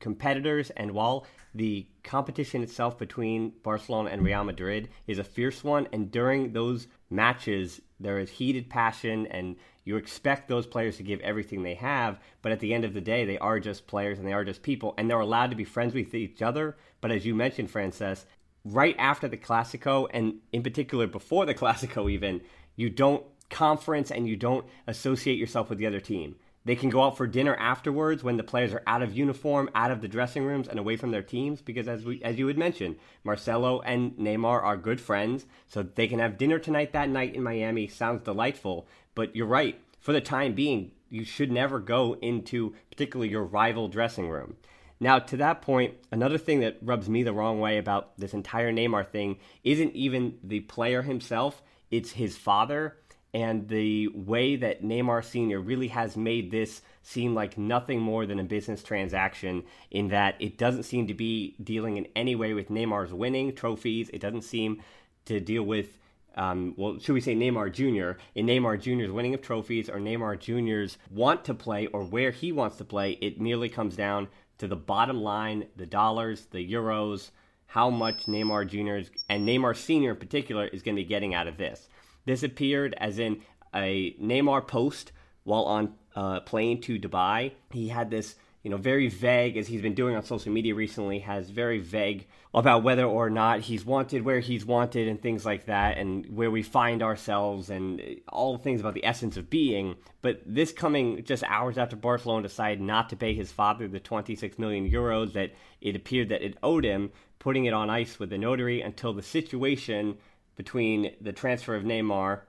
competitors. 0.00 0.70
And 0.70 0.92
while 0.92 1.26
the 1.54 1.86
competition 2.04 2.62
itself 2.62 2.98
between 2.98 3.52
Barcelona 3.62 4.10
and 4.10 4.22
Real 4.22 4.44
Madrid 4.44 4.88
is 5.06 5.18
a 5.18 5.24
fierce 5.24 5.64
one, 5.64 5.88
and 5.92 6.10
during 6.10 6.52
those 6.52 6.86
matches, 7.10 7.80
there 7.98 8.18
is 8.18 8.30
heated 8.30 8.68
passion 8.68 9.26
and 9.26 9.56
you 9.84 9.96
expect 9.96 10.48
those 10.48 10.66
players 10.66 10.96
to 10.96 11.04
give 11.04 11.20
everything 11.20 11.62
they 11.62 11.74
have, 11.74 12.18
but 12.42 12.50
at 12.50 12.58
the 12.58 12.74
end 12.74 12.84
of 12.84 12.92
the 12.92 13.00
day, 13.00 13.24
they 13.24 13.38
are 13.38 13.60
just 13.60 13.86
players 13.86 14.18
and 14.18 14.26
they 14.26 14.32
are 14.32 14.44
just 14.44 14.62
people, 14.62 14.94
and 14.98 15.08
they're 15.08 15.20
allowed 15.20 15.50
to 15.50 15.56
be 15.56 15.64
friends 15.64 15.94
with 15.94 16.12
each 16.12 16.42
other. 16.42 16.76
But 17.00 17.12
as 17.12 17.24
you 17.24 17.36
mentioned, 17.36 17.72
Francesc, 17.72 18.24
right 18.64 18.96
after 18.98 19.28
the 19.28 19.36
Classico, 19.36 20.08
and 20.12 20.40
in 20.52 20.64
particular 20.64 21.06
before 21.06 21.46
the 21.46 21.54
Classico, 21.54 22.10
even, 22.10 22.40
you 22.74 22.90
don't 22.90 23.24
conference 23.48 24.10
and 24.10 24.26
you 24.28 24.34
don't 24.34 24.66
associate 24.88 25.38
yourself 25.38 25.70
with 25.70 25.78
the 25.78 25.86
other 25.86 26.00
team. 26.00 26.34
They 26.66 26.74
can 26.74 26.90
go 26.90 27.04
out 27.04 27.16
for 27.16 27.28
dinner 27.28 27.54
afterwards 27.54 28.24
when 28.24 28.38
the 28.38 28.42
players 28.42 28.72
are 28.72 28.82
out 28.88 29.00
of 29.00 29.16
uniform, 29.16 29.70
out 29.72 29.92
of 29.92 30.00
the 30.00 30.08
dressing 30.08 30.44
rooms, 30.44 30.66
and 30.66 30.80
away 30.80 30.96
from 30.96 31.12
their 31.12 31.22
teams. 31.22 31.62
Because 31.62 31.86
as 31.86 32.04
we, 32.04 32.20
as 32.24 32.40
you 32.40 32.48
had 32.48 32.58
mentioned, 32.58 32.96
Marcelo 33.22 33.80
and 33.82 34.16
Neymar 34.16 34.64
are 34.64 34.76
good 34.76 35.00
friends, 35.00 35.46
so 35.68 35.84
they 35.84 36.08
can 36.08 36.18
have 36.18 36.36
dinner 36.36 36.58
tonight 36.58 36.92
that 36.92 37.08
night 37.08 37.36
in 37.36 37.42
Miami. 37.44 37.86
Sounds 37.86 38.24
delightful. 38.24 38.88
But 39.14 39.36
you're 39.36 39.46
right. 39.46 39.80
For 40.00 40.12
the 40.12 40.20
time 40.20 40.54
being, 40.54 40.90
you 41.08 41.24
should 41.24 41.52
never 41.52 41.78
go 41.78 42.16
into 42.20 42.74
particularly 42.90 43.30
your 43.30 43.44
rival 43.44 43.86
dressing 43.86 44.28
room. 44.28 44.56
Now, 44.98 45.20
to 45.20 45.36
that 45.36 45.62
point, 45.62 45.94
another 46.10 46.36
thing 46.36 46.58
that 46.60 46.78
rubs 46.82 47.08
me 47.08 47.22
the 47.22 47.32
wrong 47.32 47.60
way 47.60 47.78
about 47.78 48.18
this 48.18 48.34
entire 48.34 48.72
Neymar 48.72 49.08
thing 49.08 49.36
isn't 49.62 49.94
even 49.94 50.38
the 50.42 50.60
player 50.60 51.02
himself, 51.02 51.62
it's 51.92 52.10
his 52.10 52.36
father 52.36 52.96
and 53.36 53.68
the 53.68 54.08
way 54.14 54.56
that 54.56 54.82
Neymar 54.82 55.22
Sr. 55.22 55.60
really 55.60 55.88
has 55.88 56.16
made 56.16 56.50
this 56.50 56.80
seem 57.02 57.34
like 57.34 57.58
nothing 57.58 58.00
more 58.00 58.24
than 58.24 58.40
a 58.40 58.44
business 58.44 58.82
transaction, 58.82 59.62
in 59.90 60.08
that 60.08 60.36
it 60.38 60.56
doesn't 60.56 60.84
seem 60.84 61.06
to 61.08 61.12
be 61.12 61.54
dealing 61.62 61.98
in 61.98 62.08
any 62.16 62.34
way 62.34 62.54
with 62.54 62.70
Neymar's 62.70 63.12
winning 63.12 63.54
trophies. 63.54 64.08
It 64.08 64.22
doesn't 64.22 64.40
seem 64.40 64.82
to 65.26 65.38
deal 65.38 65.64
with, 65.64 65.98
um, 66.34 66.72
well, 66.78 66.98
should 66.98 67.12
we 67.12 67.20
say 67.20 67.34
Neymar 67.34 67.72
Jr., 67.72 68.18
in 68.34 68.46
Neymar 68.46 68.80
Jr.'s 68.80 69.12
winning 69.12 69.34
of 69.34 69.42
trophies 69.42 69.90
or 69.90 69.98
Neymar 69.98 70.38
Jr.'s 70.40 70.96
want 71.10 71.44
to 71.44 71.52
play 71.52 71.88
or 71.88 72.04
where 72.04 72.30
he 72.30 72.52
wants 72.52 72.78
to 72.78 72.84
play. 72.86 73.18
It 73.20 73.38
merely 73.38 73.68
comes 73.68 73.96
down 73.96 74.28
to 74.56 74.66
the 74.66 74.76
bottom 74.76 75.20
line 75.20 75.66
the 75.76 75.84
dollars, 75.84 76.46
the 76.46 76.66
euros, 76.66 77.32
how 77.66 77.90
much 77.90 78.24
Neymar 78.24 78.66
Jr. 78.66 79.10
and 79.28 79.46
Neymar 79.46 79.76
Sr. 79.76 80.12
in 80.12 80.16
particular 80.16 80.68
is 80.68 80.82
going 80.82 80.96
to 80.96 81.02
be 81.02 81.06
getting 81.06 81.34
out 81.34 81.48
of 81.48 81.58
this. 81.58 81.90
This 82.26 82.42
appeared 82.42 82.94
as 82.98 83.18
in 83.18 83.40
a 83.74 84.14
Neymar 84.20 84.66
post 84.66 85.12
while 85.44 85.62
on 85.62 85.94
uh, 86.14 86.40
plane 86.40 86.80
to 86.82 86.98
Dubai. 86.98 87.52
He 87.70 87.88
had 87.88 88.10
this, 88.10 88.34
you 88.62 88.70
know, 88.70 88.76
very 88.76 89.08
vague, 89.08 89.56
as 89.56 89.68
he's 89.68 89.80
been 89.80 89.94
doing 89.94 90.16
on 90.16 90.24
social 90.24 90.52
media 90.52 90.74
recently, 90.74 91.20
has 91.20 91.50
very 91.50 91.78
vague 91.78 92.26
about 92.52 92.82
whether 92.82 93.04
or 93.04 93.30
not 93.30 93.60
he's 93.60 93.84
wanted, 93.84 94.24
where 94.24 94.40
he's 94.40 94.64
wanted, 94.64 95.06
and 95.06 95.22
things 95.22 95.44
like 95.44 95.66
that, 95.66 95.98
and 95.98 96.26
where 96.34 96.50
we 96.50 96.62
find 96.62 97.02
ourselves, 97.02 97.70
and 97.70 98.02
all 98.28 98.56
things 98.56 98.80
about 98.80 98.94
the 98.94 99.04
essence 99.04 99.36
of 99.36 99.48
being. 99.48 99.94
But 100.20 100.40
this 100.44 100.72
coming 100.72 101.22
just 101.22 101.44
hours 101.44 101.78
after 101.78 101.94
Barcelona 101.94 102.48
decided 102.48 102.80
not 102.80 103.10
to 103.10 103.16
pay 103.16 103.34
his 103.34 103.52
father 103.52 103.86
the 103.86 104.00
26 104.00 104.58
million 104.58 104.90
euros 104.90 105.32
that 105.34 105.52
it 105.80 105.94
appeared 105.94 106.30
that 106.30 106.42
it 106.42 106.56
owed 106.62 106.84
him, 106.84 107.12
putting 107.38 107.66
it 107.66 107.74
on 107.74 107.90
ice 107.90 108.18
with 108.18 108.30
the 108.30 108.38
notary 108.38 108.80
until 108.80 109.12
the 109.12 109.22
situation 109.22 110.16
between 110.56 111.14
the 111.20 111.32
transfer 111.32 111.74
of 111.74 111.84
Neymar 111.84 112.40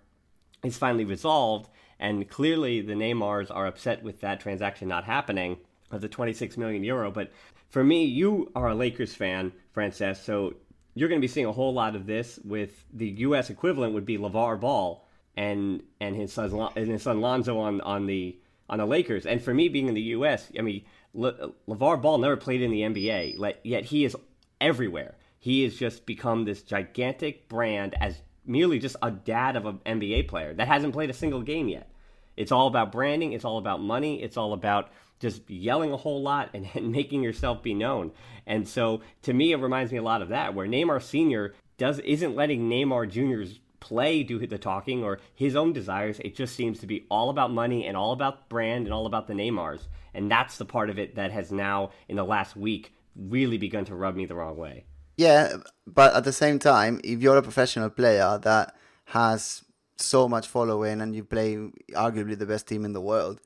is 0.64 0.78
finally 0.78 1.06
resolved, 1.06 1.70
and 2.00 2.28
clearly 2.28 2.82
the 2.82 2.94
Neymars 2.94 3.52
are 3.52 3.68
upset 3.68 4.04
with 4.04 4.22
that 4.22 4.40
transaction 4.40 4.88
not 4.88 5.04
happening 5.04 5.58
of 5.92 6.02
the 6.02 6.08
26 6.08 6.58
million 6.58 6.84
euro. 6.84 7.12
But 7.12 7.32
for 7.70 7.84
me, 7.84 8.06
you 8.06 8.52
are 8.56 8.70
a 8.70 8.76
Lakers 8.76 9.14
fan, 9.14 9.52
Francesc, 9.76 10.24
so 10.24 10.56
you're 10.96 11.10
going 11.10 11.22
to 11.22 11.26
be 11.26 11.32
seeing 11.32 11.46
a 11.46 11.52
whole 11.52 11.74
lot 11.74 11.96
of 11.96 12.08
this. 12.08 12.40
With 12.44 12.86
the 12.92 13.08
U.S. 13.08 13.50
equivalent 13.50 13.94
would 13.94 14.06
be 14.06 14.18
LaVar 14.18 14.60
Ball 14.60 15.06
and 15.36 15.84
and 16.02 16.16
his 16.16 16.34
son 16.34 16.70
and 16.76 16.88
his 16.88 17.04
son 17.04 17.22
Lonzo 17.22 17.60
on 17.60 17.82
on 17.82 18.08
the 18.08 18.38
on 18.70 18.80
the 18.80 18.86
Lakers. 18.86 19.26
And 19.26 19.42
for 19.42 19.54
me, 19.54 19.70
being 19.70 19.88
in 19.88 19.94
the 19.94 20.02
U.S., 20.02 20.52
I 20.58 20.62
mean, 20.62 20.84
Le, 21.14 21.52
LaVar 21.68 22.02
Ball 22.02 22.18
never 22.18 22.36
played 22.36 22.62
in 22.62 22.72
the 22.72 22.82
NBA, 22.82 23.56
yet 23.64 23.86
he 23.86 24.06
is 24.06 24.16
everywhere 24.60 25.16
he 25.40 25.64
has 25.64 25.76
just 25.76 26.06
become 26.06 26.46
this 26.46 26.62
gigantic 26.62 27.48
brand 27.50 27.96
as 28.00 28.22
merely 28.46 28.80
just 28.80 28.96
a 29.02 29.12
dad 29.12 29.56
of 29.56 29.66
an 29.66 29.80
NBA 29.86 30.28
player 30.28 30.54
that 30.54 30.68
hasn't 30.68 30.94
played 30.94 31.10
a 31.10 31.14
single 31.14 31.42
game 31.42 31.68
yet. 31.68 31.90
It's 32.36 32.52
all 32.52 32.68
about 32.68 32.92
branding, 32.92 33.34
it's 33.34 33.46
all 33.46 33.58
about 33.58 33.82
money, 33.82 34.22
it's 34.22 34.38
all 34.38 34.54
about 34.54 34.90
just 35.20 35.50
yelling 35.50 35.92
a 35.92 35.98
whole 35.98 36.22
lot 36.22 36.52
and, 36.54 36.68
and 36.74 36.92
making 36.92 37.24
yourself 37.24 37.64
be 37.64 37.74
known. 37.74 38.12
And 38.46 38.68
so 38.68 39.02
to 39.24 39.34
me 39.34 39.52
it 39.52 39.58
reminds 39.58 39.92
me 39.92 39.98
a 39.98 40.04
lot 40.04 40.22
of 40.22 40.30
that 40.30 40.54
where 40.54 40.68
Neymar 40.68 41.02
Sr. 41.02 41.54
does 41.78 42.00
isn't 42.00 42.36
letting 42.36 42.70
Neymar 42.70 43.10
Jr.'s 43.10 43.60
play 43.80 44.24
do 44.24 44.46
the 44.46 44.58
talking 44.58 45.04
or 45.04 45.20
his 45.36 45.56
own 45.56 45.74
desires. 45.74 46.20
It 46.20 46.36
just 46.36 46.56
seems 46.56 46.80
to 46.80 46.88
be 46.88 47.06
all 47.10 47.30
about 47.30 47.52
money 47.52 47.86
and 47.86 47.96
all 47.96 48.12
about 48.12 48.50
brand 48.50 48.86
and 48.86 48.94
all 48.94 49.06
about 49.06 49.28
the 49.28 49.34
Neymars. 49.34 49.88
And 50.14 50.32
that's 50.32 50.58
the 50.58 50.66
part 50.66 50.90
of 50.90 50.98
it 50.98 51.16
that 51.16 51.32
has 51.32 51.52
now 51.52 51.92
in 52.08 52.16
the 52.16 52.26
last 52.26 52.56
week 52.56 52.94
really 53.16 53.58
begun 53.58 53.86
to 53.86 53.96
rub 53.96 54.16
me 54.16 54.26
the 54.26 54.36
wrong 54.36 54.58
way. 54.58 54.86
Yeah, 55.18 55.58
but 55.88 56.14
at 56.14 56.24
the 56.24 56.32
same 56.32 56.60
time, 56.60 57.02
if 57.04 57.22
you're 57.22 57.38
a 57.38 57.42
professional 57.42 57.90
player 57.90 58.40
that 58.44 58.76
has 59.06 59.64
so 59.98 60.30
much 60.30 60.48
following 60.48 61.02
and 61.02 61.16
you 61.16 61.24
play 61.24 61.56
arguably 61.94 62.38
the 62.38 62.46
best 62.46 62.68
team 62.68 62.86
in 62.86 62.94
the 62.94 63.02
world, 63.02 63.42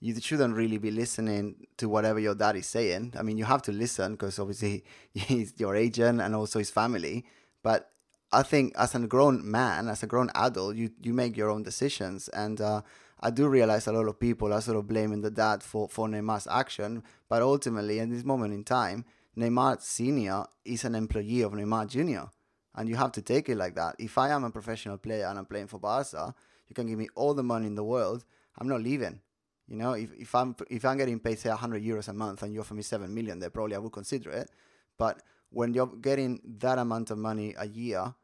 you 0.00 0.18
shouldn't 0.20 0.54
really 0.54 0.78
be 0.78 0.92
listening 0.92 1.66
to 1.78 1.88
whatever 1.88 2.20
your 2.20 2.36
dad 2.36 2.54
is 2.54 2.66
saying. 2.66 3.14
I 3.18 3.22
mean, 3.22 3.38
you 3.38 3.44
have 3.44 3.62
to 3.62 3.72
listen 3.72 4.12
because 4.12 4.38
obviously 4.38 4.84
he's 5.14 5.54
your 5.56 5.74
agent 5.74 6.20
and 6.20 6.36
also 6.36 6.60
his 6.60 6.70
family. 6.70 7.24
But 7.62 7.90
I 8.32 8.44
think 8.44 8.74
as 8.76 8.94
a 8.94 9.00
grown 9.00 9.50
man, 9.50 9.88
as 9.88 10.04
a 10.04 10.06
grown 10.06 10.30
adult, 10.34 10.76
you, 10.76 10.90
you 11.02 11.12
make 11.12 11.36
your 11.36 11.50
own 11.50 11.64
decisions. 11.64 12.28
And 12.28 12.60
uh, 12.60 12.82
I 13.20 13.30
do 13.30 13.48
realize 13.48 13.88
a 13.88 13.92
lot 13.92 14.06
of 14.06 14.20
people 14.20 14.52
are 14.52 14.60
sort 14.60 14.76
of 14.76 14.86
blaming 14.86 15.22
the 15.22 15.30
dad 15.30 15.64
for, 15.64 15.88
for 15.88 16.06
Neymar's 16.06 16.46
action. 16.48 17.02
But 17.28 17.42
ultimately, 17.42 17.98
at 17.98 18.10
this 18.10 18.24
moment 18.24 18.54
in 18.54 18.62
time, 18.62 19.06
Neymar 19.38 19.82
Senior 19.82 20.44
is 20.64 20.84
an 20.84 20.94
employee 20.94 21.42
of 21.42 21.52
Neymar 21.52 21.88
Junior, 21.88 22.30
and 22.74 22.88
you 22.88 22.96
have 22.96 23.12
to 23.12 23.22
take 23.22 23.48
it 23.48 23.56
like 23.56 23.74
that. 23.74 23.94
If 23.98 24.16
I 24.16 24.30
am 24.30 24.44
a 24.44 24.50
professional 24.50 24.96
player 24.96 25.26
and 25.26 25.38
I'm 25.38 25.46
playing 25.46 25.66
for 25.66 25.78
Barca, 25.78 26.34
you 26.68 26.74
can 26.74 26.86
give 26.86 26.98
me 26.98 27.08
all 27.14 27.34
the 27.34 27.42
money 27.42 27.66
in 27.66 27.74
the 27.74 27.84
world. 27.84 28.24
I'm 28.58 28.68
not 28.68 28.82
leaving. 28.82 29.20
You 29.68 29.76
know, 29.76 29.92
if, 29.92 30.10
if 30.18 30.34
I'm 30.34 30.54
if 30.70 30.84
I'm 30.84 30.96
getting 30.96 31.18
paid 31.18 31.38
say 31.38 31.50
100 31.50 31.82
euros 31.82 32.08
a 32.08 32.12
month 32.12 32.42
and 32.42 32.52
you 32.52 32.60
offer 32.60 32.74
me 32.74 32.82
seven 32.82 33.12
million, 33.12 33.38
then 33.38 33.50
probably 33.50 33.74
I 33.74 33.78
would 33.78 33.92
consider 33.92 34.30
it. 34.30 34.50
But 34.96 35.22
when 35.50 35.74
you're 35.74 35.86
getting 35.86 36.40
that 36.58 36.78
amount 36.78 37.10
of 37.10 37.18
money 37.18 37.54
a 37.58 37.66
year, 37.66 38.14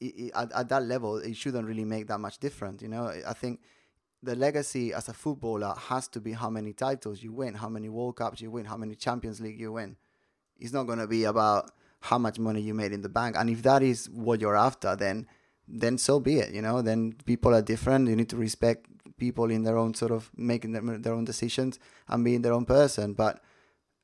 it, 0.00 0.06
it, 0.06 0.32
at, 0.34 0.52
at 0.52 0.68
that 0.68 0.84
level, 0.84 1.16
it 1.16 1.36
shouldn't 1.36 1.66
really 1.66 1.84
make 1.84 2.06
that 2.08 2.18
much 2.18 2.38
difference. 2.38 2.82
You 2.82 2.88
know, 2.88 3.12
I 3.26 3.32
think 3.32 3.60
the 4.22 4.36
legacy 4.36 4.92
as 4.92 5.08
a 5.08 5.14
footballer 5.14 5.74
has 5.76 6.06
to 6.08 6.20
be 6.20 6.32
how 6.32 6.50
many 6.50 6.72
titles 6.72 7.22
you 7.22 7.32
win, 7.32 7.54
how 7.54 7.68
many 7.68 7.88
World 7.88 8.16
Cups 8.16 8.40
you 8.40 8.50
win, 8.50 8.66
how 8.66 8.76
many 8.76 8.94
Champions 8.94 9.40
League 9.40 9.58
you 9.58 9.72
win. 9.72 9.96
It's 10.58 10.72
not 10.72 10.84
going 10.84 10.98
to 10.98 11.06
be 11.06 11.24
about 11.24 11.70
how 12.00 12.18
much 12.18 12.38
money 12.38 12.60
you 12.60 12.74
made 12.74 12.92
in 12.92 13.02
the 13.02 13.08
bank. 13.08 13.36
And 13.36 13.48
if 13.48 13.62
that 13.62 13.82
is 13.82 14.10
what 14.10 14.40
you're 14.40 14.56
after, 14.56 14.94
then 14.96 15.26
then 15.66 15.96
so 15.96 16.20
be 16.20 16.38
it. 16.38 16.52
You 16.52 16.62
know, 16.62 16.82
then 16.82 17.14
people 17.24 17.54
are 17.54 17.62
different. 17.62 18.08
You 18.08 18.16
need 18.16 18.28
to 18.28 18.36
respect 18.36 18.86
people 19.16 19.50
in 19.50 19.62
their 19.62 19.78
own 19.78 19.94
sort 19.94 20.12
of 20.12 20.30
making 20.36 20.72
their, 20.72 20.82
their 20.98 21.14
own 21.14 21.24
decisions 21.24 21.78
and 22.08 22.24
being 22.24 22.42
their 22.42 22.52
own 22.52 22.66
person. 22.66 23.14
But 23.14 23.40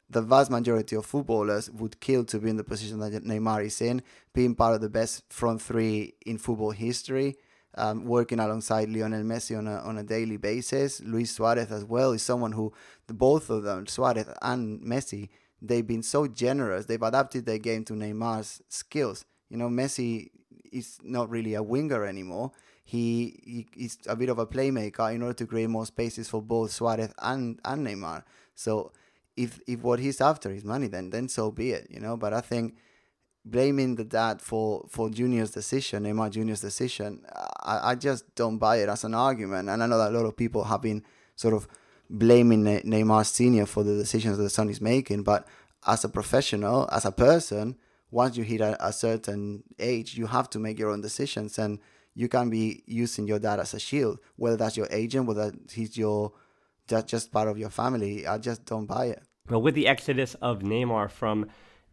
the 0.08 0.22
vast 0.22 0.50
majority 0.50 0.96
of 0.96 1.06
footballers 1.06 1.70
would 1.70 2.00
kill 2.00 2.24
to 2.24 2.38
be 2.38 2.50
in 2.50 2.56
the 2.56 2.64
position 2.64 2.98
that 3.00 3.12
Neymar 3.24 3.64
is 3.64 3.80
in, 3.80 4.02
being 4.32 4.54
part 4.54 4.74
of 4.74 4.80
the 4.80 4.88
best 4.88 5.30
front 5.32 5.62
three 5.62 6.14
in 6.26 6.38
football 6.38 6.72
history, 6.72 7.36
um, 7.76 8.04
working 8.04 8.40
alongside 8.40 8.88
Lionel 8.88 9.22
Messi 9.22 9.56
on 9.56 9.68
a, 9.68 9.76
on 9.80 9.98
a 9.98 10.02
daily 10.02 10.36
basis. 10.36 11.00
Luis 11.00 11.30
Suarez 11.30 11.70
as 11.70 11.84
well 11.84 12.12
is 12.12 12.22
someone 12.22 12.52
who, 12.52 12.72
both 13.06 13.50
of 13.50 13.62
them, 13.62 13.86
Suarez 13.86 14.26
and 14.42 14.80
Messi, 14.82 15.28
they've 15.60 15.86
been 15.86 16.02
so 16.02 16.26
generous. 16.26 16.86
They've 16.86 17.02
adapted 17.02 17.46
their 17.46 17.58
game 17.58 17.84
to 17.84 17.94
Neymar's 17.94 18.62
skills. 18.68 19.24
You 19.48 19.56
know, 19.56 19.68
Messi 19.68 20.30
is 20.72 20.98
not 21.02 21.28
really 21.30 21.54
a 21.54 21.62
winger 21.62 22.04
anymore. 22.04 22.52
He, 22.84 23.66
he 23.76 23.84
is 23.84 23.98
a 24.06 24.16
bit 24.16 24.28
of 24.28 24.38
a 24.38 24.46
playmaker 24.46 25.14
in 25.14 25.22
order 25.22 25.34
to 25.34 25.46
create 25.46 25.68
more 25.68 25.86
spaces 25.86 26.28
for 26.28 26.42
both 26.42 26.72
Suarez 26.72 27.12
and, 27.22 27.60
and 27.64 27.86
Neymar. 27.86 28.24
So 28.54 28.92
if 29.36 29.60
if 29.66 29.82
what 29.82 30.00
he's 30.00 30.20
after 30.20 30.50
is 30.50 30.64
money, 30.64 30.88
then 30.88 31.10
then 31.10 31.28
so 31.28 31.50
be 31.50 31.70
it. 31.70 31.86
You 31.90 32.00
know, 32.00 32.16
but 32.16 32.32
I 32.34 32.40
think 32.40 32.76
blaming 33.44 33.96
the 33.96 34.04
dad 34.04 34.42
for 34.42 34.84
for 34.88 35.08
Junior's 35.08 35.50
decision, 35.50 36.04
Neymar 36.04 36.30
Junior's 36.30 36.60
decision, 36.60 37.24
I, 37.60 37.92
I 37.92 37.94
just 37.94 38.34
don't 38.34 38.58
buy 38.58 38.76
it 38.78 38.88
as 38.88 39.04
an 39.04 39.14
argument. 39.14 39.68
And 39.68 39.82
I 39.82 39.86
know 39.86 39.98
that 39.98 40.10
a 40.10 40.16
lot 40.16 40.26
of 40.26 40.36
people 40.36 40.64
have 40.64 40.82
been 40.82 41.04
sort 41.36 41.54
of 41.54 41.68
blaming 42.10 42.64
Neymar 42.64 43.24
Senior 43.24 43.66
for 43.66 43.84
the 43.84 43.96
decisions 43.96 44.36
that 44.36 44.42
the 44.42 44.50
son 44.50 44.68
is 44.68 44.80
making, 44.80 45.22
but 45.22 45.46
as 45.86 46.04
a 46.04 46.08
professional, 46.08 46.88
as 46.92 47.04
a 47.04 47.12
person, 47.12 47.76
once 48.10 48.36
you 48.36 48.42
hit 48.42 48.60
a, 48.60 48.84
a, 48.84 48.92
certain 48.92 49.62
age, 49.78 50.18
you 50.18 50.26
have 50.26 50.50
to 50.50 50.58
make 50.58 50.78
your 50.78 50.90
own 50.90 51.00
decisions, 51.00 51.58
and 51.58 51.78
you 52.14 52.28
can't 52.28 52.50
be 52.50 52.82
using 52.86 53.26
your 53.28 53.38
dad 53.38 53.60
as 53.60 53.72
a 53.72 53.78
shield, 53.78 54.18
whether 54.36 54.56
that's 54.56 54.76
your 54.76 54.88
agent, 54.90 55.26
whether 55.26 55.52
he's 55.70 55.96
your 55.96 56.32
just 56.88 57.06
just 57.06 57.32
part 57.32 57.48
of 57.48 57.56
your 57.56 57.70
family. 57.70 58.26
I 58.26 58.38
just 58.38 58.64
don't 58.66 58.86
buy 58.86 59.06
it. 59.06 59.22
Well, 59.48 59.62
with 59.62 59.76
the 59.76 59.86
exodus 59.86 60.34
of 60.42 60.60
Neymar 60.60 61.10
from 61.10 61.46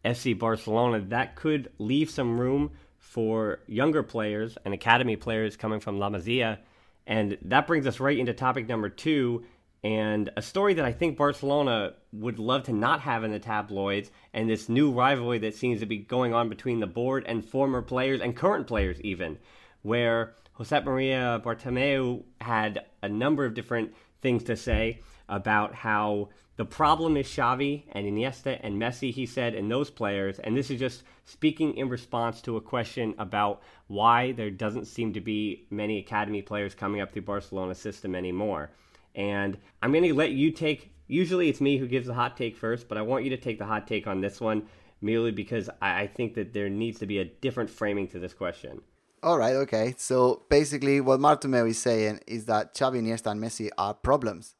FC 0.03 0.38
Barcelona, 0.38 1.01
that 1.09 1.36
could 1.36 1.71
leave 1.77 2.09
some 2.09 2.39
room 2.39 2.71
for 2.97 3.59
younger 3.67 4.03
players 4.03 4.57
and 4.65 4.74
academy 4.74 5.15
players 5.15 5.55
coming 5.55 5.79
from 5.79 6.00
La 6.00 6.09
Masia. 6.09 6.57
And 7.05 7.38
that 7.43 7.67
brings 7.67 7.88
us 7.88 8.00
right 8.00 8.17
into 8.17 8.33
topic 8.33 8.67
number 8.67 8.89
two 8.89 9.45
and 9.88 10.29
a 10.36 10.41
story 10.41 10.74
that 10.74 10.84
I 10.84 10.91
think 10.91 11.15
Barcelona 11.15 11.94
would 12.12 12.39
love 12.39 12.63
to 12.63 12.74
not 12.74 13.00
have 13.00 13.24
in 13.24 13.32
the 13.32 13.39
tabloids, 13.39 14.12
and 14.34 14.50
this 14.50 14.67
new 14.67 14.91
rivalry 14.91 15.39
that 15.39 15.56
seems 15.56 15.79
to 15.79 15.86
be 15.86 15.98
going 15.98 16.34
on 16.34 16.50
between 16.50 16.82
the 16.82 16.88
board 16.88 17.24
and 17.25 17.46
former 17.46 17.82
players 17.82 18.20
and 18.20 18.36
current 18.36 18.67
players, 18.67 19.00
even, 19.00 19.38
where 19.84 20.36
Josep 20.60 20.84
Maria 20.84 21.41
Bartomeu 21.41 22.22
had 22.41 22.84
a 23.01 23.08
number 23.08 23.46
of 23.46 23.53
different 23.53 23.94
things 24.22 24.44
to 24.44 24.58
say 24.58 25.00
about 25.29 25.74
how 25.74 26.27
the 26.58 26.65
problem 26.65 27.15
is 27.15 27.27
Xavi 27.27 27.84
and 27.94 28.06
Iniesta 28.06 28.60
and 28.62 28.82
Messi, 28.82 29.13
he 29.13 29.25
said, 29.25 29.56
and 29.56 29.72
those 29.72 29.89
players. 29.89 30.38
And 30.39 30.58
this 30.58 30.70
is 30.70 30.79
just 30.82 31.03
speaking 31.24 31.77
in 31.77 31.88
response 31.88 32.41
to 32.41 32.58
a 32.58 32.62
question 32.62 33.15
about 33.20 33.62
why 33.88 34.34
there 34.34 34.50
doesn't 34.50 34.88
seem 34.88 35.13
to 35.13 35.22
be 35.22 35.65
many 35.70 35.98
academy 35.98 36.41
players 36.41 36.75
coming 36.75 37.00
up 37.00 37.13
through 37.13 37.22
Barcelona 37.22 37.74
system 37.74 38.15
anymore. 38.15 38.70
And 39.17 39.57
I'm 39.81 39.91
going 39.91 40.05
to 40.05 40.13
let 40.13 40.31
you 40.31 40.51
take, 40.51 40.93
usually 41.07 41.50
it's 41.50 41.59
me 41.59 41.77
who 41.77 41.88
gives 41.88 42.07
the 42.07 42.13
hot 42.13 42.38
take 42.38 42.55
first, 42.55 42.88
but 42.88 42.97
I 42.97 43.01
want 43.01 43.25
you 43.25 43.29
to 43.31 43.38
take 43.38 43.59
the 43.59 43.65
hot 43.65 43.86
take 43.86 44.07
on 44.07 44.21
this 44.21 44.39
one 44.39 44.67
merely 45.01 45.31
because 45.31 45.69
I 45.81 46.07
think 46.07 46.36
that 46.36 46.53
there 46.53 46.69
needs 46.69 47.00
to 47.00 47.05
be 47.05 47.19
a 47.19 47.25
different 47.25 47.69
framing 47.69 48.07
to 48.09 48.19
this 48.19 48.33
question. 48.33 48.81
All 49.21 49.38
right, 49.38 49.55
okay. 49.55 49.95
So 49.97 50.43
basically, 50.50 51.01
what 51.01 51.19
Bartomeu 51.19 51.67
is 51.67 51.79
saying 51.79 52.21
is 52.27 52.45
that 52.45 52.74
Xavi, 52.74 53.01
Iniesta, 53.01 53.31
and 53.31 53.43
Messi 53.43 53.69
are 53.77 53.93
problems 53.93 54.55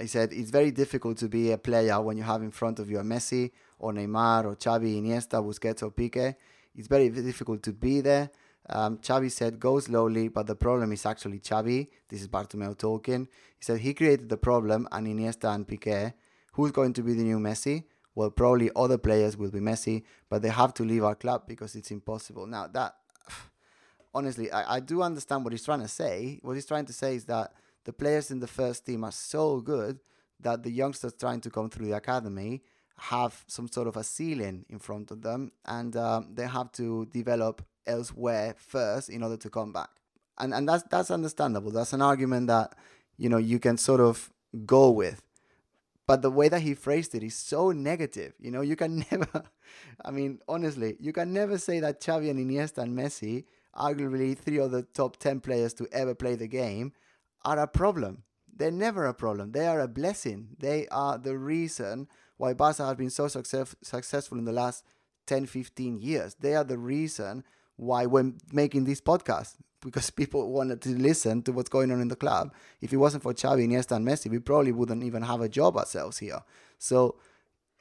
he 0.00 0.06
said 0.06 0.32
it's 0.32 0.50
very 0.50 0.70
difficult 0.70 1.16
to 1.18 1.28
be 1.28 1.52
a 1.52 1.58
player 1.58 2.00
when 2.00 2.16
you 2.16 2.22
have 2.22 2.42
in 2.42 2.50
front 2.50 2.78
of 2.78 2.90
you 2.90 2.98
a 2.98 3.02
Messi 3.02 3.50
or 3.78 3.92
Neymar 3.92 4.44
or 4.44 4.56
Xavi, 4.56 5.00
Iniesta, 5.00 5.42
Busquets 5.42 5.82
or 5.82 5.90
Piqué. 5.90 6.34
It's 6.74 6.88
very 6.88 7.08
difficult 7.08 7.62
to 7.62 7.72
be 7.72 8.00
there. 8.00 8.30
Um, 8.68 8.98
said, 9.28 9.60
go 9.60 9.78
slowly, 9.78 10.28
but 10.28 10.46
the 10.46 10.56
problem 10.56 10.92
is 10.92 11.06
actually 11.06 11.38
Xavi. 11.38 11.88
This 12.08 12.22
is 12.22 12.28
Bartomeu 12.28 12.76
talking. 12.76 13.28
He 13.58 13.64
said 13.64 13.80
he 13.80 13.94
created 13.94 14.28
the 14.28 14.36
problem 14.36 14.88
and 14.90 15.06
Iniesta 15.06 15.54
and 15.54 15.66
Piqué. 15.66 16.14
Who's 16.52 16.72
going 16.72 16.92
to 16.94 17.02
be 17.02 17.14
the 17.14 17.22
new 17.22 17.38
Messi? 17.38 17.84
Well, 18.14 18.30
probably 18.30 18.70
other 18.74 18.98
players 18.98 19.36
will 19.36 19.50
be 19.50 19.60
Messi, 19.60 20.02
but 20.28 20.42
they 20.42 20.48
have 20.48 20.74
to 20.74 20.84
leave 20.84 21.04
our 21.04 21.14
club 21.14 21.42
because 21.46 21.76
it's 21.76 21.90
impossible. 21.90 22.46
Now, 22.46 22.66
that, 22.68 22.94
honestly, 24.14 24.50
I, 24.50 24.76
I 24.76 24.80
do 24.80 25.02
understand 25.02 25.44
what 25.44 25.52
he's 25.52 25.64
trying 25.64 25.82
to 25.82 25.88
say. 25.88 26.40
What 26.42 26.54
he's 26.54 26.66
trying 26.66 26.86
to 26.86 26.92
say 26.92 27.14
is 27.14 27.26
that 27.26 27.52
the 27.84 27.92
players 27.92 28.30
in 28.30 28.40
the 28.40 28.46
first 28.46 28.84
team 28.86 29.04
are 29.04 29.12
so 29.12 29.60
good 29.60 30.00
that 30.40 30.62
the 30.62 30.70
youngsters 30.70 31.14
trying 31.14 31.40
to 31.42 31.50
come 31.50 31.70
through 31.70 31.86
the 31.86 31.96
academy 31.96 32.62
have 32.98 33.44
some 33.46 33.68
sort 33.68 33.86
of 33.86 33.96
a 33.96 34.02
ceiling 34.02 34.64
in 34.68 34.78
front 34.78 35.10
of 35.10 35.22
them 35.22 35.52
and 35.66 35.96
um, 35.96 36.28
they 36.32 36.46
have 36.46 36.72
to 36.72 37.06
develop 37.06 37.62
elsewhere 37.86 38.54
first 38.56 39.08
in 39.08 39.22
order 39.22 39.36
to 39.36 39.50
come 39.50 39.72
back 39.72 39.90
and 40.38 40.52
and 40.54 40.68
that's 40.68 40.84
that's 40.90 41.10
understandable 41.10 41.70
that's 41.70 41.92
an 41.92 42.02
argument 42.02 42.46
that 42.46 42.74
you 43.16 43.28
know 43.28 43.38
you 43.38 43.58
can 43.58 43.76
sort 43.76 44.00
of 44.00 44.32
go 44.64 44.90
with 44.90 45.22
but 46.06 46.22
the 46.22 46.30
way 46.30 46.48
that 46.48 46.60
he 46.60 46.74
phrased 46.74 47.14
it 47.14 47.22
is 47.22 47.34
so 47.34 47.70
negative 47.70 48.34
you 48.38 48.50
know 48.50 48.60
you 48.60 48.76
can 48.76 49.04
never 49.10 49.42
i 50.04 50.10
mean 50.10 50.38
honestly 50.48 50.96
you 51.00 51.12
can 51.12 51.32
never 51.32 51.58
say 51.58 51.80
that 51.80 52.00
Xavi 52.00 52.30
and 52.30 52.38
Iniesta 52.38 52.78
and 52.78 52.96
Messi 52.96 53.44
arguably 53.76 54.36
three 54.36 54.58
of 54.58 54.70
the 54.70 54.82
top 54.82 55.18
10 55.18 55.40
players 55.40 55.74
to 55.74 55.86
ever 55.92 56.14
play 56.14 56.34
the 56.34 56.48
game 56.48 56.92
are 57.44 57.58
a 57.58 57.66
problem. 57.66 58.24
They're 58.54 58.70
never 58.70 59.04
a 59.04 59.14
problem. 59.14 59.52
They 59.52 59.66
are 59.66 59.80
a 59.80 59.88
blessing. 59.88 60.48
They 60.58 60.88
are 60.88 61.18
the 61.18 61.36
reason 61.36 62.08
why 62.38 62.54
Barca 62.54 62.86
has 62.86 62.96
been 62.96 63.10
so 63.10 63.28
success- 63.28 63.76
successful 63.82 64.38
in 64.38 64.44
the 64.44 64.52
last 64.52 64.84
10, 65.26 65.46
15 65.46 65.98
years. 66.00 66.36
They 66.40 66.54
are 66.54 66.64
the 66.64 66.78
reason 66.78 67.44
why 67.76 68.06
we're 68.06 68.32
making 68.52 68.84
this 68.84 69.00
podcast 69.00 69.54
because 69.82 70.10
people 70.20 70.50
wanted 70.50 70.80
to 70.82 70.90
listen 70.90 71.42
to 71.42 71.52
what's 71.52 71.68
going 71.68 71.90
on 71.92 72.00
in 72.00 72.08
the 72.08 72.16
club. 72.16 72.52
If 72.80 72.92
it 72.92 72.96
wasn't 72.96 73.22
for 73.22 73.34
Xavi, 73.34 73.66
Iniesta, 73.66 73.96
and 73.96 74.06
Messi, 74.06 74.30
we 74.30 74.38
probably 74.38 74.72
wouldn't 74.72 75.04
even 75.04 75.22
have 75.22 75.40
a 75.40 75.48
job 75.48 75.76
ourselves 75.76 76.18
here. 76.18 76.40
So 76.78 77.16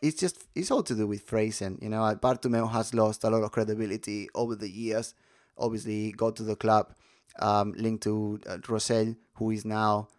it's 0.02 0.20
just 0.20 0.48
it's 0.56 0.72
all 0.72 0.84
to 0.84 0.96
do 0.96 1.08
with 1.08 1.24
phrasing. 1.24 1.80
You 1.82 1.90
know, 1.90 1.98
Bartomeu 2.22 2.72
has 2.72 2.94
lost 2.94 3.24
a 3.24 3.30
lot 3.30 3.44
of 3.44 3.52
credibility 3.52 4.30
over 4.36 4.56
the 4.56 4.70
years. 4.70 5.14
Obviously, 5.58 6.12
got 6.12 6.36
to 6.36 6.44
the 6.44 6.56
club 6.56 6.94
um, 7.40 7.74
linked 7.78 8.04
to 8.04 8.40
uh, 8.48 8.58
Rosell, 8.58 9.16
who 9.36 9.52
is 9.52 9.66
now 9.66 10.10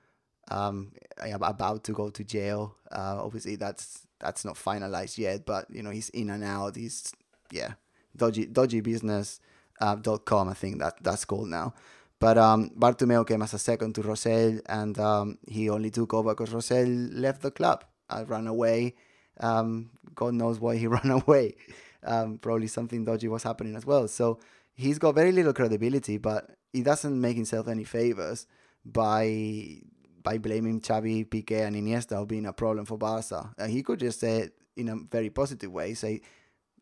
um, 0.51 0.93
about 1.19 1.85
to 1.85 1.93
go 1.93 2.11
to 2.11 2.25
jail. 2.25 2.77
Uh, 2.91 3.21
obviously, 3.23 3.57
that's 3.57 4.07
that's 4.19 4.45
not 4.45 4.55
finalized 4.57 5.19
yet, 5.19 5.45
but 5.45 5.67
you 5.71 5.83
know 5.83 5.91
he's 5.91 6.09
in 6.11 6.31
and 6.31 6.45
out. 6.45 6.77
He's 6.77 7.13
yeah, 7.51 7.75
dodgy 8.17 8.47
dodgy 8.47 8.81
business. 8.81 9.41
Uh, 9.81 9.97
com, 10.25 10.49
I 10.49 10.55
think 10.55 10.79
that 10.79 11.03
that's 11.03 11.25
called 11.25 11.49
now. 11.49 11.75
But 12.19 12.39
um, 12.39 12.71
Bartomeu 12.71 13.27
came 13.27 13.43
as 13.43 13.53
a 13.55 13.59
second 13.59 13.95
to 13.97 14.03
Rosell, 14.03 14.61
and 14.67 14.99
um, 14.99 15.39
he 15.47 15.69
only 15.69 15.91
took 15.91 16.15
over 16.15 16.35
because 16.35 16.55
Rosell 16.55 17.11
left 17.13 17.43
the 17.43 17.51
club, 17.51 17.85
uh, 18.09 18.25
ran 18.27 18.47
away. 18.47 18.95
Um, 19.39 19.91
God 20.15 20.35
knows 20.35 20.59
why 20.59 20.77
he 20.77 20.87
ran 20.97 21.11
away. 21.11 21.57
Um, 22.03 22.39
probably 22.39 22.69
something 22.69 23.05
dodgy 23.05 23.29
was 23.29 23.43
happening 23.43 23.77
as 23.77 23.85
well. 23.85 24.09
So 24.09 24.39
he's 24.75 24.99
got 24.99 25.15
very 25.15 25.33
little 25.33 25.53
credibility, 25.53 26.17
but 26.17 26.51
he 26.73 26.83
doesn't 26.83 27.21
make 27.21 27.37
himself 27.37 27.69
any 27.69 27.85
favors 27.85 28.47
by 28.85 29.83
by 30.23 30.39
blaming 30.39 30.81
Xavi, 30.81 31.25
Piqué, 31.29 31.67
and 31.67 31.77
Iniesta 31.77 32.19
for 32.19 32.27
being 32.27 32.47
a 32.47 32.53
problem 32.53 32.85
for 32.85 32.99
Barca. 32.99 33.55
Uh, 33.57 33.67
he 33.67 33.83
could 33.83 34.01
just 34.01 34.19
say 34.19 34.39
it 34.39 34.55
in 34.77 34.89
a 34.89 34.97
very 34.97 35.31
positive 35.31 35.71
way, 35.71 35.95
say, 35.95 36.21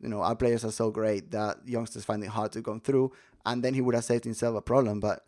you 0.01 0.09
know, 0.09 0.21
our 0.21 0.35
players 0.35 0.65
are 0.65 0.71
so 0.71 0.91
great 0.91 1.31
that 1.31 1.57
youngsters 1.65 2.05
find 2.05 2.23
it 2.23 2.29
hard 2.29 2.51
to 2.53 2.61
come 2.61 2.79
through, 2.79 3.11
and 3.45 3.63
then 3.63 3.73
he 3.73 3.81
would 3.81 3.95
have 3.95 4.05
saved 4.05 4.23
himself 4.23 4.55
a 4.55 4.61
problem. 4.61 4.99
But 4.99 5.25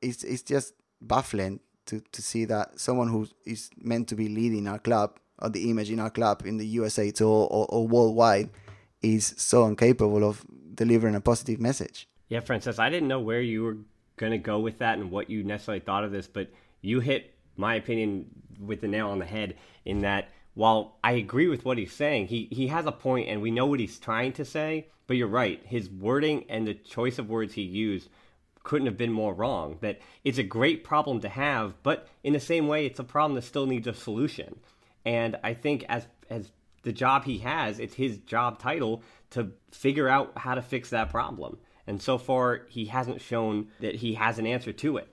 it's 0.00 0.22
it's 0.24 0.42
just 0.42 0.74
baffling 1.00 1.60
to, 1.86 2.00
to 2.12 2.22
see 2.22 2.44
that 2.46 2.78
someone 2.78 3.08
who 3.08 3.28
is 3.44 3.70
meant 3.76 4.08
to 4.08 4.14
be 4.14 4.28
leading 4.28 4.66
our 4.66 4.78
club 4.78 5.18
or 5.38 5.48
the 5.48 5.70
image 5.70 5.90
in 5.90 6.00
our 6.00 6.10
club 6.10 6.42
in 6.46 6.56
the 6.56 6.66
USA 6.66 7.10
tour 7.10 7.46
or, 7.50 7.66
or 7.68 7.86
worldwide 7.86 8.50
is 9.02 9.34
so 9.36 9.66
incapable 9.66 10.24
of 10.24 10.44
delivering 10.74 11.14
a 11.14 11.20
positive 11.20 11.60
message. 11.60 12.08
Yeah, 12.28 12.40
Francesc, 12.40 12.78
I 12.78 12.88
didn't 12.88 13.08
know 13.08 13.20
where 13.20 13.42
you 13.42 13.62
were 13.62 13.76
going 14.16 14.32
to 14.32 14.38
go 14.38 14.60
with 14.60 14.78
that 14.78 14.98
and 14.98 15.10
what 15.10 15.28
you 15.28 15.44
necessarily 15.44 15.80
thought 15.80 16.04
of 16.04 16.12
this, 16.12 16.26
but 16.26 16.48
you 16.80 17.00
hit 17.00 17.34
my 17.56 17.74
opinion 17.74 18.26
with 18.58 18.80
the 18.80 18.88
nail 18.88 19.10
on 19.10 19.18
the 19.18 19.26
head 19.26 19.56
in 19.84 20.00
that 20.00 20.30
while 20.54 20.98
I 21.02 21.12
agree 21.12 21.48
with 21.48 21.64
what 21.64 21.78
he's 21.78 21.92
saying, 21.92 22.28
he, 22.28 22.48
he 22.50 22.68
has 22.68 22.86
a 22.86 22.92
point 22.92 23.28
and 23.28 23.42
we 23.42 23.50
know 23.50 23.66
what 23.66 23.80
he's 23.80 23.98
trying 23.98 24.32
to 24.34 24.44
say, 24.44 24.86
but 25.06 25.16
you're 25.16 25.28
right. 25.28 25.60
His 25.64 25.90
wording 25.90 26.44
and 26.48 26.66
the 26.66 26.74
choice 26.74 27.18
of 27.18 27.28
words 27.28 27.54
he 27.54 27.62
used 27.62 28.08
couldn't 28.62 28.86
have 28.86 28.96
been 28.96 29.12
more 29.12 29.34
wrong. 29.34 29.78
That 29.80 30.00
it's 30.22 30.38
a 30.38 30.44
great 30.44 30.84
problem 30.84 31.20
to 31.20 31.28
have, 31.28 31.74
but 31.82 32.08
in 32.22 32.32
the 32.32 32.40
same 32.40 32.66
way, 32.66 32.86
it's 32.86 32.98
a 32.98 33.04
problem 33.04 33.34
that 33.34 33.42
still 33.42 33.66
needs 33.66 33.86
a 33.86 33.94
solution. 33.94 34.58
And 35.04 35.36
I 35.44 35.54
think 35.54 35.84
as 35.88 36.06
as 36.30 36.50
the 36.82 36.92
job 36.92 37.24
he 37.24 37.38
has, 37.38 37.78
it's 37.78 37.94
his 37.94 38.18
job 38.18 38.58
title 38.58 39.02
to 39.30 39.52
figure 39.70 40.08
out 40.08 40.32
how 40.36 40.54
to 40.54 40.62
fix 40.62 40.90
that 40.90 41.10
problem. 41.10 41.58
And 41.86 42.00
so 42.00 42.16
far, 42.16 42.62
he 42.68 42.86
hasn't 42.86 43.20
shown 43.20 43.68
that 43.80 43.96
he 43.96 44.14
has 44.14 44.38
an 44.38 44.46
answer 44.46 44.72
to 44.72 44.96
it. 44.98 45.08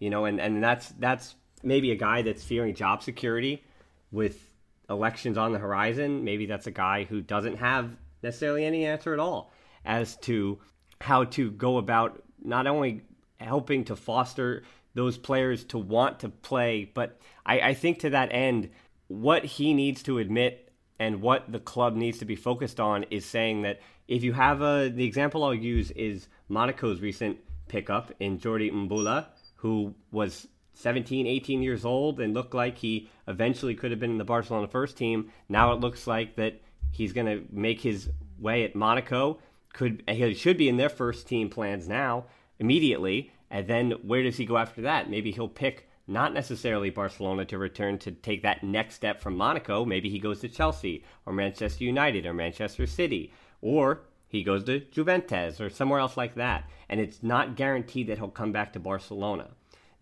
You 0.00 0.10
know, 0.10 0.24
and, 0.24 0.40
and 0.40 0.62
that's 0.62 0.88
that's 0.98 1.34
maybe 1.62 1.90
a 1.90 1.96
guy 1.96 2.22
that's 2.22 2.42
fearing 2.42 2.74
job 2.74 3.02
security 3.02 3.62
with 4.10 4.47
elections 4.88 5.38
on 5.38 5.52
the 5.52 5.58
horizon. 5.58 6.24
Maybe 6.24 6.46
that's 6.46 6.66
a 6.66 6.72
guy 6.72 7.04
who 7.04 7.20
doesn't 7.20 7.56
have 7.56 7.90
necessarily 8.22 8.64
any 8.64 8.84
answer 8.84 9.12
at 9.12 9.20
all 9.20 9.52
as 9.84 10.16
to 10.16 10.58
how 11.00 11.24
to 11.24 11.50
go 11.50 11.78
about 11.78 12.22
not 12.42 12.66
only 12.66 13.02
helping 13.38 13.84
to 13.84 13.96
foster 13.96 14.64
those 14.94 15.16
players 15.16 15.64
to 15.64 15.78
want 15.78 16.20
to 16.20 16.28
play, 16.28 16.90
but 16.92 17.20
I, 17.46 17.60
I 17.60 17.74
think 17.74 18.00
to 18.00 18.10
that 18.10 18.30
end, 18.32 18.70
what 19.06 19.44
he 19.44 19.72
needs 19.74 20.02
to 20.04 20.18
admit 20.18 20.72
and 20.98 21.22
what 21.22 21.50
the 21.50 21.60
club 21.60 21.94
needs 21.94 22.18
to 22.18 22.24
be 22.24 22.36
focused 22.36 22.80
on 22.80 23.04
is 23.10 23.24
saying 23.24 23.62
that 23.62 23.80
if 24.08 24.24
you 24.24 24.32
have 24.32 24.62
a, 24.62 24.88
the 24.88 25.04
example 25.04 25.44
I'll 25.44 25.54
use 25.54 25.90
is 25.92 26.28
Monaco's 26.50 27.00
recent 27.00 27.38
pickup 27.68 28.12
in 28.18 28.38
Jordi 28.38 28.72
Mboula, 28.72 29.26
who 29.56 29.94
was 30.10 30.48
17, 30.78 31.26
18 31.26 31.60
years 31.60 31.84
old 31.84 32.20
and 32.20 32.34
looked 32.34 32.54
like 32.54 32.78
he 32.78 33.10
eventually 33.26 33.74
could 33.74 33.90
have 33.90 33.98
been 33.98 34.12
in 34.12 34.18
the 34.18 34.24
Barcelona 34.24 34.68
first 34.68 34.96
team. 34.96 35.32
Now 35.48 35.72
it 35.72 35.80
looks 35.80 36.06
like 36.06 36.36
that 36.36 36.60
he's 36.92 37.12
going 37.12 37.26
to 37.26 37.44
make 37.50 37.80
his 37.80 38.10
way 38.38 38.62
at 38.62 38.76
Monaco. 38.76 39.40
Could 39.72 40.04
he 40.08 40.34
should 40.34 40.56
be 40.56 40.68
in 40.68 40.76
their 40.76 40.88
first 40.88 41.26
team 41.26 41.50
plans 41.50 41.88
now 41.88 42.26
immediately, 42.60 43.32
and 43.50 43.66
then 43.66 43.90
where 44.02 44.22
does 44.22 44.36
he 44.36 44.46
go 44.46 44.56
after 44.56 44.82
that? 44.82 45.10
Maybe 45.10 45.32
he'll 45.32 45.48
pick 45.48 45.88
not 46.06 46.32
necessarily 46.32 46.90
Barcelona 46.90 47.44
to 47.46 47.58
return 47.58 47.98
to 47.98 48.12
take 48.12 48.42
that 48.42 48.62
next 48.62 48.94
step 48.94 49.20
from 49.20 49.36
Monaco. 49.36 49.84
Maybe 49.84 50.08
he 50.08 50.20
goes 50.20 50.40
to 50.40 50.48
Chelsea 50.48 51.04
or 51.26 51.32
Manchester 51.32 51.84
United 51.84 52.24
or 52.24 52.32
Manchester 52.32 52.86
City 52.86 53.32
or 53.60 54.02
he 54.28 54.42
goes 54.44 54.64
to 54.64 54.80
Juventus 54.80 55.60
or 55.60 55.70
somewhere 55.70 56.00
else 56.00 56.16
like 56.16 56.36
that. 56.36 56.68
And 56.88 57.00
it's 57.00 57.22
not 57.22 57.56
guaranteed 57.56 58.06
that 58.06 58.18
he'll 58.18 58.28
come 58.28 58.52
back 58.52 58.72
to 58.74 58.80
Barcelona. 58.80 59.48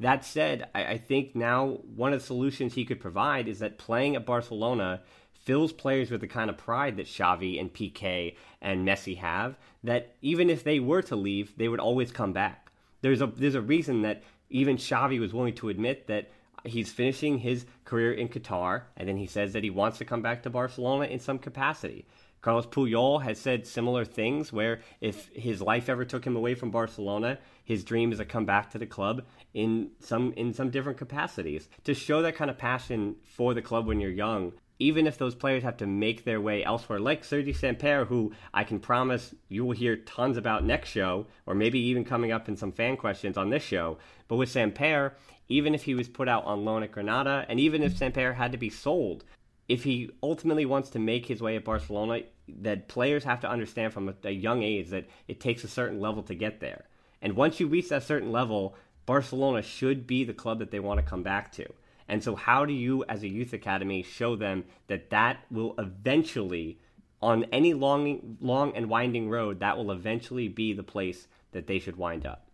That 0.01 0.25
said, 0.25 0.69
I, 0.75 0.85
I 0.85 0.99
think 0.99 1.35
now 1.35 1.79
one 1.95 2.13
of 2.13 2.21
the 2.21 2.27
solutions 2.27 2.75
he 2.75 2.85
could 2.85 3.01
provide 3.01 3.49
is 3.49 3.61
that 3.61 3.79
playing 3.79 4.17
at 4.17 4.27
Barcelona 4.27 5.03
fills 5.33 5.73
players 5.73 6.11
with 6.11 6.21
the 6.21 6.27
kind 6.27 6.51
of 6.51 6.59
pride 6.59 6.97
that 6.97 7.07
Xavi 7.07 7.59
and 7.59 7.73
Piqué 7.73 8.35
and 8.61 8.87
Messi 8.87 9.17
have, 9.19 9.57
that 9.85 10.17
even 10.21 10.51
if 10.51 10.65
they 10.65 10.81
were 10.81 11.03
to 11.03 11.17
leave, 11.17 11.57
they 11.57 11.69
would 11.69 11.81
always 11.81 12.11
come 12.11 12.33
back. 12.33 12.71
There's 13.01 13.23
a 13.23 13.27
there's 13.27 13.55
a 13.55 13.61
reason 13.61 14.03
that 14.03 14.23
even 14.51 14.77
Xavi 14.77 15.21
was 15.21 15.33
willing 15.33 15.55
to 15.55 15.69
admit 15.69 16.09
that 16.09 16.31
he's 16.65 16.93
finishing 16.93 17.39
his 17.39 17.67
career 17.85 18.13
in 18.13 18.29
Qatar, 18.29 18.83
and 18.97 19.09
then 19.09 19.17
he 19.17 19.27
says 19.27 19.53
that 19.53 19.65
he 19.65 19.71
wants 19.71 19.99
to 19.99 20.05
come 20.05 20.23
back 20.23 20.43
to 20.43 20.51
Barcelona 20.51 21.07
in 21.07 21.21
some 21.21 21.39
capacity. 21.39 22.07
Carlos 22.47 22.67
Puyol 22.67 23.25
has 23.25 23.41
said 23.41 23.67
similar 23.67 24.05
things 24.05 24.53
where 24.53 24.79
if 25.01 25.29
his 25.35 25.61
life 25.61 25.89
ever 25.89 26.05
took 26.05 26.25
him 26.25 26.37
away 26.37 26.55
from 26.55 26.71
Barcelona, 26.71 27.41
his 27.65 27.83
dream 27.83 28.13
is 28.13 28.19
to 28.19 28.25
come 28.25 28.45
back 28.45 28.71
to 28.71 28.79
the 28.79 28.87
club 28.87 29.25
in 29.53 29.91
some 29.99 30.33
in 30.37 30.55
some 30.55 30.71
different 30.71 30.97
capacities. 30.97 31.69
To 31.83 31.93
show 31.93 32.23
that 32.23 32.37
kind 32.37 32.49
of 32.49 32.57
passion 32.57 33.17
for 33.25 33.53
the 33.53 33.63
club 33.63 33.89
when 33.89 33.99
you're 33.99 34.13
young, 34.13 34.53
even 34.79 35.09
if 35.09 35.19
those 35.19 35.35
players 35.35 35.65
have 35.65 35.77
to 35.79 35.89
make 35.89 36.23
their 36.23 36.41
way 36.41 36.63
elsewhere, 36.63 37.01
like 37.01 37.25
Sergi 37.25 37.53
Samper, 37.53 38.07
who 38.07 38.33
I 38.55 38.63
can 38.63 38.79
promise 38.79 39.35
you 39.49 39.65
will 39.65 39.75
hear 39.75 39.97
tons 39.97 40.37
about 40.37 40.65
next 40.65 40.91
show, 40.91 41.27
or 41.47 41.55
maybe 41.57 41.81
even 41.81 42.05
coming 42.05 42.31
up 42.31 42.49
in 42.49 42.57
some 42.57 42.71
fan 42.71 42.97
questions 42.97 43.37
on 43.37 43.51
this 43.51 43.65
show. 43.65 43.99
But 44.29 44.37
with 44.37 44.51
Samper, 44.51 45.15
even 45.49 45.75
if 45.75 45.83
he 45.83 45.97
was 45.97 46.09
put 46.09 46.29
out 46.29 46.45
on 46.45 46.65
loan 46.65 46.85
at 46.85 46.93
Granada, 46.93 47.45
and 47.49 47.59
even 47.59 47.83
if 47.83 47.99
Samper 47.99 48.37
had 48.37 48.53
to 48.53 48.59
be 48.59 48.71
sold, 48.71 49.25
if 49.69 49.83
he 49.83 50.11
ultimately 50.23 50.65
wants 50.65 50.91
to 50.91 51.01
make 51.01 51.27
his 51.27 51.43
way 51.43 51.57
at 51.57 51.65
Barcelona, 51.65 52.21
that 52.49 52.89
players 52.89 53.25
have 53.25 53.41
to 53.41 53.51
understand 53.51 53.93
from 53.93 54.09
a, 54.09 54.15
a, 54.25 54.31
young 54.31 54.63
age 54.63 54.91
that 54.91 55.09
it 55.29 55.41
takes 55.41 55.65
a 55.65 55.69
certain 55.69 56.01
level 56.01 56.23
to 56.23 56.35
get 56.35 56.61
there. 56.61 56.85
And 57.21 57.35
once 57.35 57.59
you 57.59 57.67
reach 57.67 57.89
that 57.89 58.05
certain 58.05 58.31
level, 58.31 58.77
Barcelona 59.05 59.63
should 59.63 60.07
be 60.07 60.25
the 60.25 60.35
club 60.35 60.59
that 60.61 60.71
they 60.71 60.81
want 60.81 61.01
to 61.01 61.07
come 61.07 61.23
back 61.23 61.53
to. 61.53 61.67
And 62.09 62.23
so, 62.23 62.37
how 62.37 62.65
do 62.65 62.73
you, 62.73 63.05
as 63.09 63.23
a 63.23 63.29
youth 63.29 63.53
academy, 63.53 64.03
show 64.03 64.37
them 64.37 64.65
that 64.87 65.11
that 65.11 65.39
will 65.51 65.75
eventually, 65.79 66.79
on 67.21 67.45
any 67.53 67.75
long, 67.75 68.37
long 68.41 68.77
and 68.77 68.89
winding 68.89 69.29
road, 69.29 69.59
that 69.61 69.77
will 69.77 69.91
eventually 69.91 70.47
be 70.47 70.73
the 70.73 70.85
place 70.85 71.27
that 71.51 71.67
they 71.67 71.81
should 71.81 71.97
wind 71.97 72.25
up? 72.25 72.49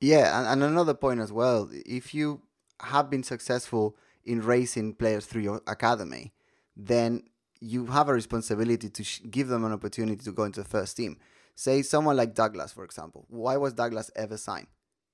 Yeah, 0.00 0.38
and, 0.38 0.62
and 0.62 0.62
another 0.62 0.94
point 0.94 1.20
as 1.20 1.32
well. 1.32 1.68
If 1.72 2.14
you 2.14 2.42
have 2.80 3.10
been 3.10 3.24
successful 3.24 3.96
in 4.24 4.42
raising 4.42 4.94
players 4.94 5.26
through 5.26 5.42
your 5.42 5.62
academy, 5.66 6.32
then 6.76 7.24
you 7.64 7.86
have 7.86 8.08
a 8.08 8.12
responsibility 8.12 8.90
to 8.90 9.02
sh- 9.02 9.22
give 9.30 9.48
them 9.48 9.64
an 9.64 9.72
opportunity 9.72 10.22
to 10.22 10.32
go 10.32 10.44
into 10.44 10.62
the 10.62 10.68
first 10.68 10.96
team. 10.96 11.16
Say 11.54 11.80
someone 11.82 12.16
like 12.16 12.34
Douglas, 12.34 12.72
for 12.72 12.84
example. 12.84 13.24
Why 13.28 13.56
was 13.56 13.72
Douglas 13.72 14.10
ever 14.14 14.36
signed? 14.36 14.66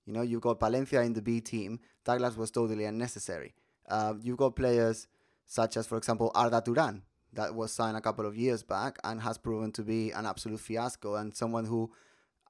You 0.05 0.13
know, 0.13 0.23
you've 0.23 0.41
got 0.41 0.59
Palencia 0.59 1.05
in 1.05 1.13
the 1.13 1.23
B 1.23 1.41
team. 1.41 1.79
Douglas 2.05 2.37
was 2.37 2.51
totally 2.51 2.85
unnecessary. 2.85 3.55
Uh, 3.89 4.15
you've 4.21 4.39
got 4.39 4.57
players 4.57 5.07
such 5.47 5.77
as, 5.77 5.87
for 5.87 5.97
example, 5.97 6.33
Arda 6.35 6.61
Turan, 6.65 7.03
that 7.35 7.55
was 7.55 7.73
signed 7.73 7.97
a 7.97 8.01
couple 8.01 8.27
of 8.27 8.37
years 8.37 8.65
back 8.65 8.99
and 9.05 9.21
has 9.21 9.39
proven 9.39 9.71
to 9.73 9.83
be 9.83 10.11
an 10.11 10.27
absolute 10.27 10.59
fiasco 10.59 11.15
and 11.15 11.37
someone 11.37 11.65
who, 11.65 11.93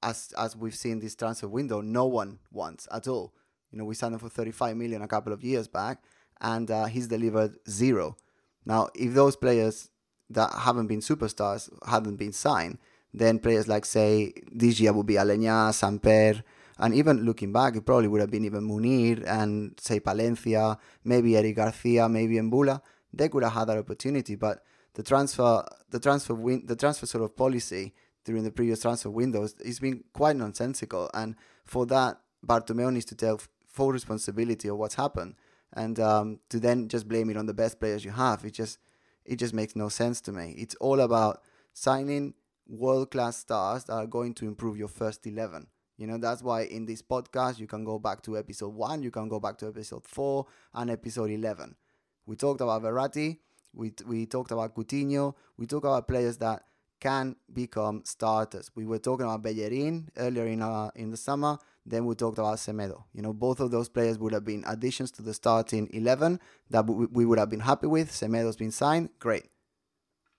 as 0.03 0.33
as 0.39 0.57
we've 0.57 0.75
seen 0.75 1.01
this 1.01 1.15
transfer 1.15 1.49
window, 1.49 1.83
no 1.83 2.07
one 2.07 2.39
wants 2.51 2.89
at 2.91 3.07
all. 3.07 3.35
You 3.71 3.79
know, 3.79 3.85
we 3.85 3.95
signed 3.95 4.15
him 4.15 4.21
for 4.21 4.31
35 4.31 4.79
million 4.79 5.03
a 5.03 5.09
couple 5.09 5.35
of 5.35 5.45
years 5.45 5.69
back, 5.69 6.03
and 6.41 6.71
uh, 6.71 6.87
he's 6.87 7.07
delivered 7.07 7.57
zero. 7.69 8.17
Now, 8.65 8.89
if 8.95 9.13
those 9.13 9.37
players 9.37 9.90
that 10.31 10.53
haven't 10.61 10.87
been 10.87 11.01
superstars 11.01 11.69
hadn't 11.87 12.17
been 12.17 12.33
signed, 12.33 12.79
then 13.13 13.39
players 13.39 13.69
like 13.69 13.85
say 13.85 14.33
this 14.53 14.81
year 14.81 14.93
would 14.93 15.07
be 15.07 15.15
Aleñà, 15.15 15.71
Samper, 15.73 16.43
and 16.79 16.95
even 16.95 17.25
looking 17.25 17.53
back, 17.53 17.77
it 17.77 17.85
probably 17.85 18.09
would 18.09 18.23
have 18.23 18.31
been 18.31 18.45
even 18.45 18.67
Munir 18.67 19.23
and 19.27 19.79
say 19.79 20.01
Palencia, 20.01 20.79
maybe 21.05 21.37
Eric 21.37 21.57
Garcia, 21.57 22.09
maybe 22.09 22.37
Mboula. 22.37 22.81
They 23.13 23.29
could 23.29 23.43
have 23.43 23.53
had 23.53 23.65
that 23.67 23.77
opportunity, 23.77 24.35
but 24.35 24.65
the 24.95 25.03
transfer, 25.03 25.65
the 25.91 26.01
transfer 26.01 26.35
win, 26.35 26.65
the 26.65 26.77
transfer 26.77 27.07
sort 27.07 27.25
of 27.25 27.37
policy 27.37 27.93
during 28.25 28.45
the 28.45 28.51
previous 28.51 28.81
transfer 28.81 29.11
windows 29.11 29.55
has 29.65 29.79
been 29.79 30.05
quite 30.13 30.37
nonsensical, 30.37 31.11
and 31.13 31.37
for 31.65 31.85
that, 31.87 32.21
Bartomeu 32.47 32.93
needs 32.93 33.05
to 33.07 33.15
take 33.15 33.41
full 33.67 33.93
responsibility 33.93 34.69
of 34.69 34.79
what's 34.79 34.95
happened, 34.95 35.35
and 35.73 36.01
um, 36.01 36.41
to 36.49 36.59
then 36.59 36.89
just 36.89 37.09
blame 37.09 37.29
it 37.31 37.37
on 37.37 37.47
the 37.47 37.55
best 37.55 37.79
players 37.79 38.05
you 38.05 38.11
have, 38.13 38.45
it 38.45 38.53
just 38.53 38.79
it 39.25 39.37
just 39.37 39.55
makes 39.55 39.77
no 39.77 39.89
sense 39.89 40.21
to 40.23 40.33
me. 40.33 40.55
It's 40.59 40.75
all 40.77 41.01
about 41.01 41.43
signing 41.73 42.35
world 42.67 43.11
class 43.11 43.37
stars 43.37 43.85
that 43.85 43.95
are 43.95 44.07
going 44.07 44.35
to 44.35 44.47
improve 44.47 44.77
your 44.77 44.89
first 44.89 45.27
eleven 45.27 45.67
you 46.01 46.07
know, 46.07 46.17
that's 46.17 46.43
why 46.43 46.63
in 46.63 46.87
this 46.87 47.03
podcast, 47.03 47.59
you 47.59 47.67
can 47.67 47.85
go 47.85 47.99
back 47.99 48.23
to 48.23 48.39
episode 48.39 48.73
one, 48.73 49.03
you 49.03 49.11
can 49.11 49.29
go 49.29 49.39
back 49.39 49.59
to 49.59 49.69
episode 49.69 50.07
four 50.07 50.47
and 50.73 50.91
episode 50.91 51.29
11. 51.29 51.77
We 52.25 52.37
talked 52.37 52.63
about 52.63 52.83
Verratti, 52.83 53.37
we, 53.75 53.93
we 54.07 54.25
talked 54.25 54.51
about 54.51 54.75
Coutinho, 54.75 55.35
we 55.59 55.67
talked 55.67 55.85
about 55.85 56.09
players 56.09 56.39
that 56.39 56.63
can 57.01 57.37
become 57.53 58.01
starters. 58.07 58.71
We 58.75 58.87
were 58.87 58.99
talking 58.99 59.27
about 59.27 59.43
Bellerin 59.43 60.09
earlier 60.17 60.47
in, 60.47 60.63
uh, 60.63 60.91
in 60.95 61.11
the 61.11 61.19
summer, 61.19 61.59
then 61.91 62.07
we 62.07 62.15
talked 62.15 62.39
about 62.39 62.59
Semedo. 62.59 63.05
You 63.13 63.23
know, 63.23 63.33
both 63.33 63.61
of 63.61 63.71
those 63.71 63.89
players 63.89 64.19
would 64.19 64.33
have 64.33 64.45
been 64.45 64.65
additions 64.67 65.11
to 65.13 65.23
the 65.23 65.35
starting 65.35 65.89
11 65.93 66.41
that 66.71 66.87
we, 66.87 67.25
would 67.25 67.39
have 67.39 67.51
been 67.51 67.61
happy 67.61 67.87
with. 67.87 68.11
Semedo's 68.11 68.57
been 68.57 68.71
signed, 68.71 69.11
great. 69.19 69.47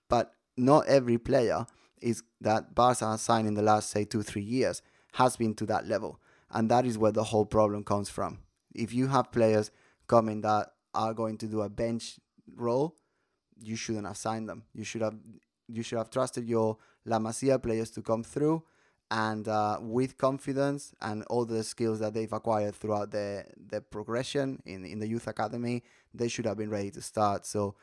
But 0.08 0.34
not 0.56 0.86
every 0.86 1.18
player 1.18 1.66
is 2.00 2.22
that 2.40 2.74
Barca 2.74 3.06
has 3.06 3.22
signed 3.22 3.46
in 3.46 3.54
the 3.54 3.62
last, 3.62 3.90
say, 3.90 4.04
two, 4.04 4.22
three 4.22 4.42
years 4.42 4.82
has 5.14 5.36
been 5.36 5.54
to 5.54 5.66
that 5.66 5.86
level. 5.86 6.20
And 6.50 6.70
that 6.70 6.84
is 6.86 6.98
where 6.98 7.12
the 7.12 7.24
whole 7.24 7.46
problem 7.46 7.84
comes 7.84 8.08
from. 8.08 8.38
If 8.74 8.92
you 8.92 9.08
have 9.08 9.32
players 9.32 9.70
coming 10.08 10.40
that 10.42 10.72
are 10.94 11.14
going 11.14 11.38
to 11.38 11.46
do 11.46 11.62
a 11.62 11.68
bench 11.68 12.18
role, 12.56 12.96
you 13.60 13.76
shouldn't 13.76 14.06
have 14.06 14.16
signed 14.16 14.48
them. 14.48 14.64
You 14.74 14.84
should 14.84 15.02
have 15.02 15.16
you 15.68 15.82
should 15.82 15.98
have 15.98 16.10
trusted 16.10 16.48
your 16.48 16.76
La 17.04 17.18
Masia 17.18 17.62
players 17.62 17.90
to 17.92 18.02
come 18.02 18.22
through 18.22 18.62
and 19.12 19.46
uh, 19.46 19.78
with 19.80 20.16
confidence 20.16 20.94
and 21.00 21.22
all 21.24 21.44
the 21.44 21.62
skills 21.62 22.00
that 22.00 22.14
they've 22.14 22.32
acquired 22.32 22.74
throughout 22.74 23.10
their, 23.12 23.46
their 23.56 23.82
progression 23.82 24.60
in, 24.66 24.84
in 24.84 24.98
the 24.98 25.06
youth 25.06 25.28
academy, 25.28 25.84
they 26.12 26.28
should 26.28 26.46
have 26.46 26.56
been 26.56 26.70
ready 26.70 26.90
to 26.90 27.02
start. 27.02 27.44
So 27.46 27.76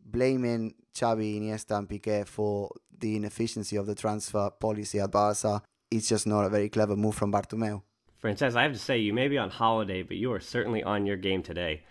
blaming 0.00 0.74
Xavi, 0.94 1.40
Iniesta 1.40 1.76
and 1.76 1.88
Piqué 1.88 2.24
for 2.26 2.70
the 2.98 3.16
inefficiency 3.16 3.76
of 3.76 3.86
the 3.86 3.94
transfer 3.96 4.48
policy 4.50 5.00
at 5.00 5.10
Barca 5.10 5.60
it's 5.90 6.08
just 6.08 6.26
not 6.26 6.44
a 6.44 6.48
very 6.48 6.68
clever 6.68 6.96
move 6.96 7.14
from 7.14 7.32
Bartomeu. 7.32 7.82
Francesc, 8.22 8.56
I 8.56 8.62
have 8.62 8.72
to 8.72 8.78
say, 8.78 8.98
you 8.98 9.12
may 9.12 9.28
be 9.28 9.38
on 9.38 9.50
holiday, 9.50 10.02
but 10.02 10.16
you 10.16 10.32
are 10.32 10.40
certainly 10.40 10.82
on 10.82 11.06
your 11.06 11.16
game 11.16 11.42
today. 11.42 11.82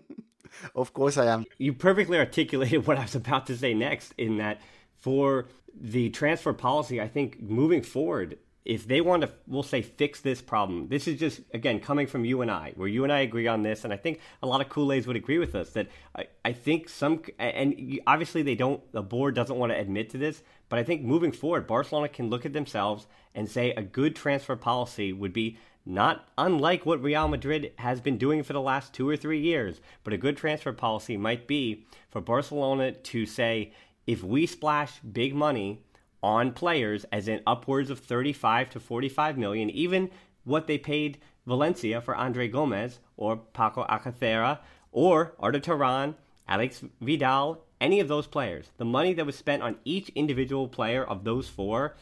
of 0.74 0.92
course 0.92 1.16
I 1.16 1.26
am. 1.26 1.44
You 1.58 1.72
perfectly 1.72 2.18
articulated 2.18 2.86
what 2.86 2.98
I 2.98 3.02
was 3.02 3.14
about 3.14 3.46
to 3.46 3.56
say 3.56 3.74
next 3.74 4.14
in 4.18 4.38
that 4.38 4.60
for 4.98 5.46
the 5.78 6.10
transfer 6.10 6.52
policy, 6.52 7.00
I 7.00 7.08
think 7.08 7.40
moving 7.40 7.82
forward, 7.82 8.38
if 8.64 8.88
they 8.88 9.00
want 9.00 9.22
to, 9.22 9.30
we'll 9.46 9.62
say, 9.62 9.80
fix 9.80 10.20
this 10.20 10.42
problem, 10.42 10.88
this 10.88 11.06
is 11.06 11.20
just, 11.20 11.40
again, 11.54 11.78
coming 11.78 12.06
from 12.08 12.24
you 12.24 12.42
and 12.42 12.50
I, 12.50 12.72
where 12.74 12.88
you 12.88 13.04
and 13.04 13.12
I 13.12 13.20
agree 13.20 13.46
on 13.46 13.62
this. 13.62 13.84
And 13.84 13.92
I 13.92 13.96
think 13.96 14.20
a 14.42 14.46
lot 14.46 14.60
of 14.60 14.68
culés 14.68 15.06
would 15.06 15.16
agree 15.16 15.38
with 15.38 15.54
us 15.54 15.70
that 15.70 15.88
I, 16.16 16.26
I 16.44 16.52
think 16.52 16.88
some, 16.88 17.22
and 17.38 18.00
obviously 18.06 18.42
they 18.42 18.56
don't, 18.56 18.80
the 18.92 19.02
board 19.02 19.36
doesn't 19.36 19.56
want 19.56 19.70
to 19.70 19.78
admit 19.78 20.10
to 20.10 20.18
this, 20.18 20.42
but 20.68 20.80
I 20.80 20.82
think 20.82 21.02
moving 21.02 21.30
forward, 21.30 21.68
Barcelona 21.68 22.08
can 22.08 22.28
look 22.28 22.44
at 22.44 22.52
themselves 22.52 23.06
and 23.36 23.48
say 23.48 23.70
a 23.72 23.82
good 23.82 24.16
transfer 24.16 24.56
policy 24.56 25.12
would 25.12 25.32
be 25.32 25.58
not 25.88 26.28
unlike 26.36 26.84
what 26.84 27.00
Real 27.00 27.28
Madrid 27.28 27.72
has 27.76 28.00
been 28.00 28.18
doing 28.18 28.42
for 28.42 28.52
the 28.52 28.60
last 28.60 28.92
two 28.92 29.08
or 29.08 29.16
three 29.16 29.38
years, 29.40 29.80
but 30.02 30.12
a 30.12 30.18
good 30.18 30.36
transfer 30.36 30.72
policy 30.72 31.16
might 31.16 31.46
be 31.46 31.86
for 32.10 32.20
Barcelona 32.20 32.90
to 32.90 33.24
say, 33.24 33.72
if 34.06 34.22
we 34.22 34.46
splash 34.46 35.00
big 35.00 35.34
money 35.34 35.82
on 36.22 36.52
players, 36.52 37.04
as 37.12 37.28
in 37.28 37.40
upwards 37.46 37.90
of 37.90 37.98
35 37.98 38.70
to 38.70 38.80
45 38.80 39.38
million, 39.38 39.70
even 39.70 40.10
what 40.44 40.66
they 40.66 40.78
paid 40.78 41.18
Valencia 41.46 42.00
for 42.00 42.14
Andre 42.14 42.48
Gomes 42.48 43.00
or 43.16 43.36
Paco 43.36 43.84
Alcácer 43.84 44.58
or 44.92 45.34
Arda 45.38 45.60
Turan, 45.60 46.14
Aleix 46.48 46.88
Vidal, 47.00 47.62
any 47.80 48.00
of 48.00 48.08
those 48.08 48.26
players, 48.26 48.70
the 48.78 48.84
money 48.84 49.12
that 49.12 49.26
was 49.26 49.36
spent 49.36 49.62
on 49.62 49.76
each 49.84 50.08
individual 50.10 50.68
player 50.68 51.04
of 51.04 51.24
those 51.24 51.48
four, 51.48 51.94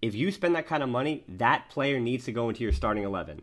if 0.00 0.14
you 0.14 0.30
spend 0.30 0.54
that 0.54 0.66
kind 0.66 0.82
of 0.82 0.88
money, 0.88 1.24
that 1.28 1.68
player 1.68 1.98
needs 1.98 2.24
to 2.24 2.32
go 2.32 2.48
into 2.48 2.62
your 2.62 2.72
starting 2.72 3.04
11. 3.04 3.42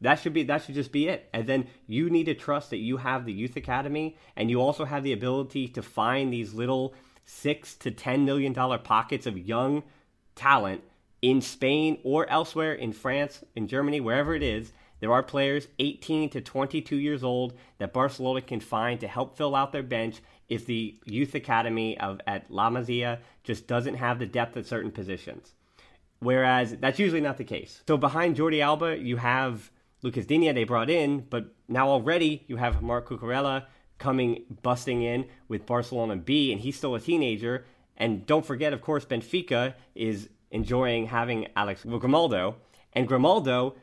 That 0.00 0.20
should 0.20 0.32
be 0.32 0.44
that 0.44 0.62
should 0.62 0.76
just 0.76 0.92
be 0.92 1.08
it. 1.08 1.28
And 1.32 1.46
then 1.46 1.66
you 1.88 2.08
need 2.08 2.24
to 2.24 2.34
trust 2.34 2.70
that 2.70 2.76
you 2.76 2.98
have 2.98 3.24
the 3.24 3.32
youth 3.32 3.56
academy 3.56 4.16
and 4.36 4.48
you 4.48 4.60
also 4.60 4.84
have 4.84 5.02
the 5.02 5.12
ability 5.12 5.68
to 5.68 5.82
find 5.82 6.32
these 6.32 6.54
little 6.54 6.94
six 7.28 7.74
to 7.76 7.90
ten 7.90 8.24
million 8.24 8.52
dollar 8.52 8.78
pockets 8.78 9.26
of 9.26 9.38
young 9.38 9.82
talent 10.34 10.82
in 11.20 11.40
Spain 11.40 11.98
or 12.02 12.28
elsewhere 12.30 12.72
in 12.72 12.92
France, 12.92 13.44
in 13.54 13.68
Germany, 13.68 14.00
wherever 14.00 14.34
it 14.34 14.42
is. 14.42 14.72
There 15.00 15.12
are 15.12 15.22
players 15.22 15.68
18 15.78 16.30
to 16.30 16.40
22 16.40 16.96
years 16.96 17.22
old 17.22 17.52
that 17.78 17.92
Barcelona 17.92 18.40
can 18.40 18.58
find 18.58 18.98
to 18.98 19.06
help 19.06 19.36
fill 19.36 19.54
out 19.54 19.72
their 19.72 19.82
bench 19.82 20.20
if 20.48 20.66
the 20.66 20.98
youth 21.04 21.34
academy 21.34 21.98
of 22.00 22.20
at 22.26 22.50
La 22.50 22.68
Masia 22.68 23.18
just 23.44 23.68
doesn't 23.68 23.94
have 23.94 24.18
the 24.18 24.26
depth 24.26 24.56
at 24.56 24.66
certain 24.66 24.90
positions. 24.90 25.52
Whereas 26.20 26.76
that's 26.80 26.98
usually 26.98 27.20
not 27.20 27.36
the 27.36 27.44
case. 27.44 27.82
So 27.86 27.96
behind 27.96 28.36
Jordi 28.36 28.60
Alba, 28.60 28.98
you 28.98 29.18
have 29.18 29.70
Lucas 30.02 30.26
Digne 30.26 30.52
they 30.52 30.64
brought 30.64 30.90
in, 30.90 31.20
but 31.30 31.54
now 31.68 31.88
already 31.88 32.44
you 32.48 32.56
have 32.56 32.82
Marc 32.82 33.08
Cucurella 33.08 33.66
coming 33.98 34.44
busting 34.62 35.02
in 35.02 35.26
with 35.48 35.66
Barcelona 35.66 36.16
B, 36.16 36.52
and 36.52 36.60
he's 36.60 36.76
still 36.76 36.94
a 36.94 37.00
teenager. 37.00 37.64
And 37.96 38.24
don't 38.26 38.46
forget, 38.46 38.72
of 38.72 38.80
course, 38.80 39.04
Benfica 39.04 39.74
is 39.94 40.28
enjoying 40.50 41.06
having 41.06 41.48
Alex 41.56 41.84
Grimaldo, 41.84 42.56
and 42.92 43.06
Grimaldo 43.08 43.76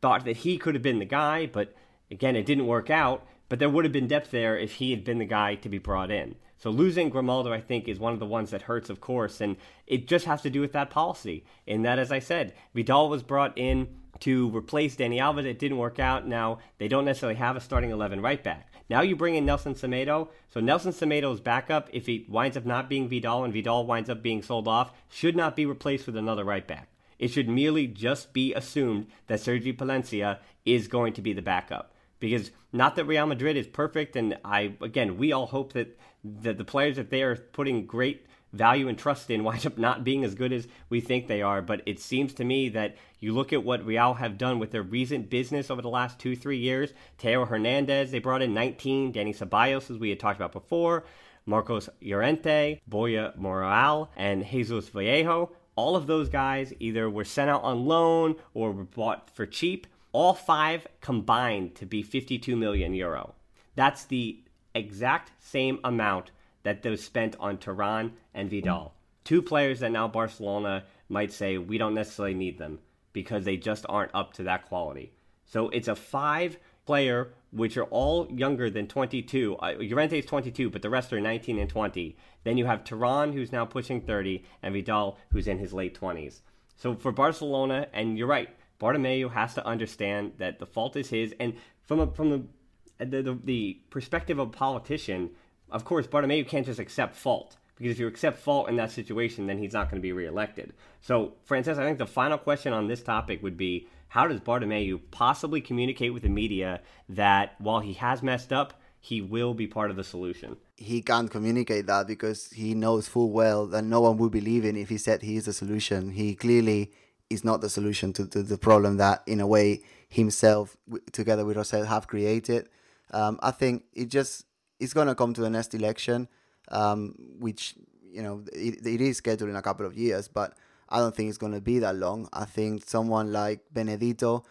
thought 0.00 0.24
that 0.24 0.38
he 0.38 0.58
could 0.58 0.74
have 0.74 0.82
been 0.82 0.98
the 0.98 1.04
guy, 1.04 1.46
but 1.46 1.74
again, 2.10 2.36
it 2.36 2.44
didn't 2.46 2.66
work 2.66 2.90
out. 2.90 3.26
but 3.52 3.58
there 3.58 3.68
would 3.68 3.84
have 3.84 3.92
been 3.92 4.06
depth 4.06 4.30
there 4.30 4.56
if 4.56 4.72
he 4.72 4.92
had 4.92 5.04
been 5.04 5.18
the 5.18 5.26
guy 5.26 5.54
to 5.56 5.68
be 5.68 5.76
brought 5.76 6.10
in. 6.10 6.34
So 6.56 6.70
losing 6.70 7.10
Grimaldo, 7.10 7.52
I 7.52 7.60
think, 7.60 7.86
is 7.86 7.98
one 7.98 8.14
of 8.14 8.18
the 8.18 8.24
ones 8.24 8.48
that 8.48 8.62
hurts, 8.62 8.88
of 8.88 9.02
course, 9.02 9.42
and 9.42 9.58
it 9.86 10.08
just 10.08 10.24
has 10.24 10.40
to 10.40 10.48
do 10.48 10.62
with 10.62 10.72
that 10.72 10.88
policy. 10.88 11.44
In 11.66 11.82
that, 11.82 11.98
as 11.98 12.10
I 12.10 12.18
said, 12.18 12.54
Vidal 12.74 13.10
was 13.10 13.22
brought 13.22 13.58
in 13.58 13.88
to 14.20 14.48
replace 14.56 14.96
Dani 14.96 15.18
Alves. 15.18 15.44
It 15.44 15.58
didn't 15.58 15.76
work 15.76 15.98
out. 15.98 16.26
Now 16.26 16.60
they 16.78 16.88
don't 16.88 17.04
necessarily 17.04 17.36
have 17.36 17.54
a 17.54 17.60
starting 17.60 17.90
eleven 17.90 18.22
right 18.22 18.42
back. 18.42 18.71
Now 18.88 19.00
you 19.02 19.16
bring 19.16 19.34
in 19.34 19.46
Nelson 19.46 19.74
Semedo. 19.74 20.28
So 20.48 20.60
Nelson 20.60 20.92
Semedo's 20.92 21.40
backup, 21.40 21.88
if 21.92 22.06
he 22.06 22.26
winds 22.28 22.56
up 22.56 22.66
not 22.66 22.88
being 22.88 23.08
Vidal 23.08 23.44
and 23.44 23.52
Vidal 23.52 23.86
winds 23.86 24.10
up 24.10 24.22
being 24.22 24.42
sold 24.42 24.68
off, 24.68 24.92
should 25.10 25.36
not 25.36 25.56
be 25.56 25.66
replaced 25.66 26.06
with 26.06 26.16
another 26.16 26.44
right 26.44 26.66
back. 26.66 26.88
It 27.18 27.28
should 27.28 27.48
merely 27.48 27.86
just 27.86 28.32
be 28.32 28.52
assumed 28.52 29.06
that 29.28 29.40
Sergi 29.40 29.72
Palencia 29.72 30.38
is 30.64 30.88
going 30.88 31.12
to 31.14 31.22
be 31.22 31.32
the 31.32 31.42
backup. 31.42 31.94
Because 32.18 32.50
not 32.72 32.96
that 32.96 33.04
Real 33.04 33.26
Madrid 33.26 33.56
is 33.56 33.66
perfect, 33.66 34.16
and 34.16 34.38
I 34.44 34.74
again 34.80 35.16
we 35.16 35.32
all 35.32 35.46
hope 35.46 35.72
that, 35.72 35.98
that 36.24 36.58
the 36.58 36.64
players 36.64 36.96
that 36.96 37.10
they 37.10 37.22
are 37.22 37.36
putting 37.36 37.86
great 37.86 38.26
value 38.52 38.88
and 38.88 38.98
trust 38.98 39.30
in 39.30 39.44
wind 39.44 39.66
up 39.66 39.78
not 39.78 40.04
being 40.04 40.24
as 40.24 40.34
good 40.34 40.52
as 40.52 40.68
we 40.88 41.00
think 41.00 41.26
they 41.26 41.42
are. 41.42 41.62
But 41.62 41.82
it 41.86 42.00
seems 42.00 42.34
to 42.34 42.44
me 42.44 42.68
that 42.70 42.96
you 43.20 43.32
look 43.32 43.52
at 43.52 43.64
what 43.64 43.84
Real 43.84 44.14
have 44.14 44.38
done 44.38 44.58
with 44.58 44.70
their 44.70 44.82
recent 44.82 45.30
business 45.30 45.70
over 45.70 45.82
the 45.82 45.88
last 45.88 46.18
two, 46.18 46.36
three 46.36 46.58
years. 46.58 46.92
Theo 47.18 47.44
Hernandez, 47.44 48.10
they 48.10 48.18
brought 48.18 48.42
in 48.42 48.54
19. 48.54 49.12
Dani 49.12 49.36
Ceballos, 49.36 49.90
as 49.90 49.98
we 49.98 50.10
had 50.10 50.20
talked 50.20 50.38
about 50.38 50.52
before. 50.52 51.04
Marcos 51.46 51.88
Llorente, 52.00 52.80
Borja 52.86 53.34
Mayoral, 53.36 54.10
and 54.16 54.46
Jesus 54.46 54.88
Vallejo. 54.88 55.50
All 55.74 55.96
of 55.96 56.06
those 56.06 56.28
guys 56.28 56.72
either 56.78 57.08
were 57.08 57.24
sent 57.24 57.50
out 57.50 57.62
on 57.62 57.86
loan 57.86 58.36
or 58.54 58.72
were 58.72 58.84
bought 58.84 59.30
for 59.30 59.46
cheap. 59.46 59.86
All 60.12 60.34
five 60.34 60.86
combined 61.00 61.74
to 61.76 61.86
be 61.86 62.02
52 62.02 62.54
million 62.54 62.94
euro. 62.94 63.34
That's 63.74 64.04
the 64.04 64.40
exact 64.74 65.32
same 65.38 65.78
amount 65.82 66.30
that 66.62 66.82
those 66.82 67.02
spent 67.02 67.36
on 67.40 67.58
Turan 67.58 68.12
and 68.34 68.50
Vidal. 68.50 68.94
Two 69.24 69.42
players 69.42 69.80
that 69.80 69.92
now 69.92 70.08
Barcelona 70.08 70.84
might 71.08 71.32
say 71.32 71.58
we 71.58 71.78
don't 71.78 71.94
necessarily 71.94 72.34
need 72.34 72.58
them 72.58 72.78
because 73.12 73.44
they 73.44 73.56
just 73.56 73.84
aren't 73.88 74.14
up 74.14 74.32
to 74.34 74.42
that 74.44 74.66
quality. 74.66 75.12
So 75.44 75.68
it's 75.68 75.88
a 75.88 75.94
five 75.94 76.56
player, 76.86 77.32
which 77.50 77.76
are 77.76 77.84
all 77.84 78.28
younger 78.32 78.70
than 78.70 78.86
22. 78.86 79.56
Uh, 79.56 79.74
Llorente 79.78 80.18
is 80.18 80.26
22, 80.26 80.70
but 80.70 80.82
the 80.82 80.90
rest 80.90 81.12
are 81.12 81.20
19 81.20 81.58
and 81.58 81.68
20. 81.68 82.16
Then 82.44 82.58
you 82.58 82.66
have 82.66 82.84
Turan, 82.84 83.32
who's 83.32 83.52
now 83.52 83.64
pushing 83.64 84.00
30, 84.00 84.44
and 84.62 84.74
Vidal, 84.74 85.18
who's 85.30 85.46
in 85.46 85.58
his 85.58 85.72
late 85.72 85.98
20s. 85.98 86.40
So 86.76 86.94
for 86.94 87.12
Barcelona, 87.12 87.86
and 87.92 88.18
you're 88.18 88.26
right, 88.26 88.48
Bartomeu 88.80 89.30
has 89.32 89.54
to 89.54 89.64
understand 89.64 90.32
that 90.38 90.58
the 90.58 90.66
fault 90.66 90.96
is 90.96 91.10
his. 91.10 91.34
And 91.38 91.54
from 91.82 92.00
a, 92.00 92.06
from 92.08 92.30
the, 92.30 93.04
the, 93.04 93.22
the, 93.22 93.38
the 93.44 93.80
perspective 93.90 94.38
of 94.38 94.48
a 94.48 94.50
politician, 94.50 95.30
of 95.72 95.84
course, 95.84 96.06
Bartomeu 96.06 96.46
can't 96.46 96.66
just 96.66 96.78
accept 96.78 97.16
fault 97.16 97.56
because 97.76 97.92
if 97.92 97.98
you 97.98 98.06
accept 98.06 98.38
fault 98.38 98.68
in 98.68 98.76
that 98.76 98.90
situation, 98.90 99.46
then 99.46 99.58
he's 99.58 99.72
not 99.72 99.90
going 99.90 100.00
to 100.00 100.02
be 100.02 100.12
reelected. 100.12 100.72
So, 101.00 101.32
Francesc, 101.48 101.78
I 101.78 101.84
think 101.84 101.98
the 101.98 102.06
final 102.06 102.38
question 102.38 102.72
on 102.72 102.86
this 102.86 103.02
topic 103.02 103.42
would 103.42 103.56
be 103.56 103.88
how 104.08 104.26
does 104.26 104.40
Bartomeu 104.40 105.00
possibly 105.10 105.60
communicate 105.60 106.12
with 106.12 106.22
the 106.22 106.28
media 106.28 106.80
that 107.08 107.54
while 107.58 107.80
he 107.80 107.94
has 107.94 108.22
messed 108.22 108.52
up, 108.52 108.80
he 109.00 109.20
will 109.20 109.54
be 109.54 109.66
part 109.66 109.90
of 109.90 109.96
the 109.96 110.04
solution? 110.04 110.56
He 110.76 111.02
can't 111.02 111.30
communicate 111.30 111.86
that 111.86 112.06
because 112.06 112.50
he 112.50 112.74
knows 112.74 113.08
full 113.08 113.30
well 113.30 113.66
that 113.68 113.82
no 113.82 114.02
one 114.02 114.18
would 114.18 114.30
believe 114.30 114.64
in 114.64 114.76
if 114.76 114.90
he 114.90 114.98
said 114.98 115.22
he 115.22 115.36
is 115.36 115.46
the 115.46 115.52
solution. 115.52 116.10
He 116.10 116.34
clearly 116.34 116.92
is 117.30 117.42
not 117.42 117.62
the 117.62 117.70
solution 117.70 118.12
to, 118.12 118.26
to 118.28 118.42
the 118.42 118.58
problem 118.58 118.98
that, 118.98 119.22
in 119.26 119.40
a 119.40 119.46
way, 119.46 119.82
himself, 120.08 120.76
together 121.10 121.44
with 121.44 121.56
Rosell, 121.56 121.86
have 121.86 122.06
created. 122.06 122.68
Um, 123.12 123.40
I 123.42 123.50
think 123.50 123.84
it 123.94 124.06
just 124.06 124.44
it's 124.82 124.92
going 124.92 125.06
to 125.06 125.14
come 125.14 125.32
to 125.34 125.40
the 125.40 125.50
next 125.50 125.74
election, 125.74 126.28
um, 126.70 127.14
which 127.38 127.74
you 128.10 128.22
know 128.22 128.42
it, 128.52 128.84
it 128.84 129.00
is 129.00 129.18
scheduled 129.18 129.50
in 129.50 129.56
a 129.56 129.62
couple 129.62 129.86
of 129.86 129.96
years, 129.96 130.28
but 130.28 130.56
I 130.88 130.98
don't 130.98 131.14
think 131.14 131.28
it's 131.28 131.38
going 131.38 131.52
to 131.52 131.60
be 131.60 131.78
that 131.78 131.96
long. 131.96 132.28
I 132.32 132.44
think 132.44 132.88
someone 132.88 133.32
like 133.32 133.60
Benedito 133.72 134.44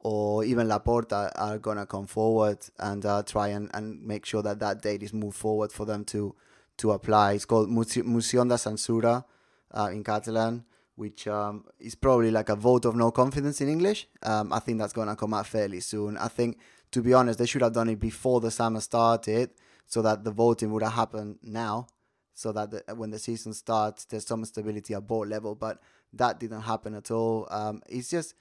or 0.00 0.44
even 0.44 0.68
Laporta 0.68 1.32
are 1.34 1.58
going 1.58 1.78
to 1.78 1.86
come 1.86 2.06
forward 2.06 2.58
and 2.78 3.04
uh, 3.04 3.22
try 3.24 3.48
and, 3.48 3.68
and 3.74 4.00
make 4.04 4.24
sure 4.24 4.42
that 4.42 4.60
that 4.60 4.80
date 4.82 5.02
is 5.02 5.12
moved 5.12 5.36
forward 5.36 5.72
for 5.72 5.86
them 5.86 6.04
to 6.04 6.34
to 6.76 6.92
apply. 6.92 7.32
It's 7.32 7.46
called 7.46 7.68
Moció 7.70 8.44
de 8.44 8.54
Censura 8.54 9.24
uh, 9.72 9.90
in 9.92 10.04
Catalan, 10.04 10.64
which 10.94 11.26
um, 11.26 11.64
is 11.80 11.94
probably 11.94 12.30
like 12.30 12.50
a 12.50 12.56
vote 12.56 12.84
of 12.84 12.94
no 12.94 13.10
confidence 13.10 13.60
in 13.60 13.68
English. 13.68 14.06
Um, 14.22 14.52
I 14.52 14.60
think 14.60 14.78
that's 14.78 14.92
going 14.92 15.08
to 15.08 15.16
come 15.16 15.34
out 15.34 15.46
fairly 15.46 15.80
soon. 15.80 16.16
I 16.18 16.28
think, 16.28 16.58
to 16.92 17.02
be 17.02 17.14
honest, 17.14 17.38
they 17.38 17.46
should 17.46 17.62
have 17.62 17.72
done 17.72 17.88
it 17.88 17.98
before 17.98 18.40
the 18.40 18.52
summer 18.52 18.80
started 18.80 19.50
so 19.88 20.02
that 20.02 20.22
the 20.22 20.30
voting 20.30 20.70
would 20.72 20.82
have 20.82 20.92
happened 20.92 21.38
now, 21.42 21.88
so 22.34 22.52
that 22.52 22.70
the, 22.70 22.94
when 22.94 23.10
the 23.10 23.18
season 23.18 23.54
starts, 23.54 24.04
there's 24.04 24.26
some 24.26 24.44
stability 24.44 24.94
at 24.94 25.06
board 25.06 25.28
level. 25.30 25.54
But 25.54 25.80
that 26.12 26.38
didn't 26.38 26.60
happen 26.60 26.94
at 26.94 27.10
all. 27.10 27.48
Um, 27.50 27.82
it's 27.88 28.10
just 28.10 28.34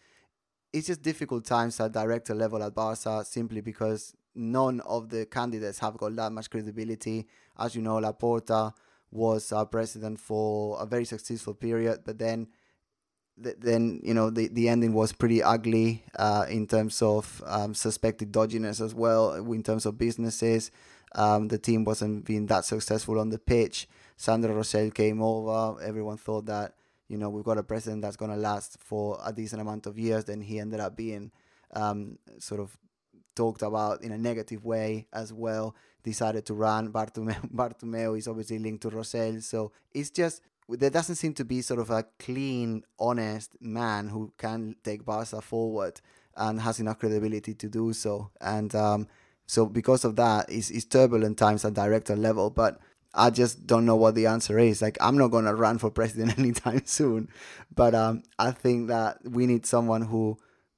it's 0.73 0.87
just 0.87 1.01
difficult 1.01 1.45
times 1.45 1.79
at 1.79 1.93
director 1.93 2.35
level 2.35 2.61
at 2.61 2.75
Barca 2.75 3.23
simply 3.25 3.61
because 3.61 4.13
none 4.35 4.81
of 4.81 5.09
the 5.09 5.25
candidates 5.25 5.79
have 5.79 5.97
got 5.97 6.15
that 6.17 6.31
much 6.33 6.49
credibility. 6.49 7.27
As 7.57 7.73
you 7.73 7.81
know, 7.81 7.95
Laporta 7.95 8.73
was 9.09 9.53
our 9.53 9.65
president 9.65 10.19
for 10.19 10.79
a 10.81 10.85
very 10.85 11.05
successful 11.05 11.53
period, 11.53 12.01
but 12.05 12.19
then 12.19 12.47
then 13.37 14.01
you 14.03 14.13
know 14.13 14.29
the, 14.31 14.47
the 14.49 14.67
ending 14.67 14.93
was 14.93 15.13
pretty 15.13 15.41
ugly 15.41 16.03
uh, 16.17 16.45
in 16.49 16.67
terms 16.67 17.01
of 17.01 17.41
um, 17.45 17.73
suspected 17.73 18.33
dodginess 18.33 18.81
as 18.81 18.93
well 18.93 19.33
in 19.33 19.63
terms 19.63 19.85
of 19.85 19.97
businesses 19.97 20.71
um, 21.15 21.47
the 21.47 21.57
team 21.57 21.83
wasn't 21.83 22.25
being 22.25 22.45
that 22.47 22.65
successful 22.65 23.19
on 23.19 23.29
the 23.29 23.39
pitch. 23.39 23.87
Sandro 24.15 24.53
Rosell 24.55 24.93
came 24.93 25.21
over. 25.21 25.81
Everyone 25.81 26.17
thought 26.17 26.45
that 26.47 26.73
you 27.07 27.17
know 27.17 27.29
we've 27.29 27.45
got 27.45 27.57
a 27.57 27.63
president 27.63 28.01
that's 28.01 28.17
going 28.17 28.31
to 28.31 28.37
last 28.37 28.77
for 28.79 29.19
a 29.23 29.31
decent 29.31 29.61
amount 29.61 29.85
of 29.85 29.97
years. 29.97 30.25
Then 30.25 30.41
he 30.41 30.59
ended 30.59 30.79
up 30.79 30.95
being 30.95 31.31
um, 31.73 32.17
sort 32.39 32.59
of 32.59 32.77
talked 33.35 33.61
about 33.61 34.01
in 34.03 34.11
a 34.11 34.17
negative 34.17 34.65
way 34.65 35.07
as 35.13 35.31
well. 35.31 35.75
Decided 36.03 36.45
to 36.47 36.53
run. 36.53 36.91
Bartomeu, 36.93 37.51
Bartomeu 37.53 38.17
is 38.17 38.27
obviously 38.27 38.59
linked 38.59 38.81
to 38.81 38.89
Rosell, 38.89 39.41
so 39.41 39.71
it's 39.93 40.09
just 40.09 40.41
there 40.69 40.89
doesn't 40.89 41.15
seem 41.15 41.33
to 41.33 41.45
be 41.45 41.61
sort 41.61 41.79
of 41.79 41.89
a 41.89 42.05
clean, 42.19 42.83
honest 42.99 43.55
man 43.61 44.09
who 44.09 44.33
can 44.37 44.75
take 44.83 45.05
Barca 45.05 45.41
forward 45.41 46.01
and 46.35 46.59
has 46.61 46.79
enough 46.79 46.99
credibility 46.99 47.53
to 47.53 47.69
do 47.69 47.93
so. 47.93 48.31
And 48.41 48.73
um, 48.75 49.07
so 49.47 49.65
because 49.65 50.03
of 50.05 50.17
that, 50.17 50.49
it's, 50.49 50.69
it's 50.69 50.85
turbulent 50.85 51.37
times 51.37 51.65
at 51.65 51.73
director 51.73 52.15
level. 52.15 52.49
But 52.49 52.79
I 53.13 53.29
just 53.29 53.65
don't 53.65 53.85
know 53.85 53.95
what 53.95 54.13
the 54.15 54.27
answer 54.27 54.59
is. 54.59 54.81
Like 54.81 54.97
I'm 55.01 55.17
not 55.17 55.29
gonna 55.29 55.55
run 55.55 55.77
for 55.79 55.89
president 55.99 56.37
anytime 56.37 56.85
soon, 56.85 57.29
but 57.73 57.95
um, 57.95 58.23
I 58.37 58.51
think 58.51 58.89
that 58.89 59.17
we 59.23 59.47
need 59.47 59.65
someone 59.65 60.03
who 60.03 60.37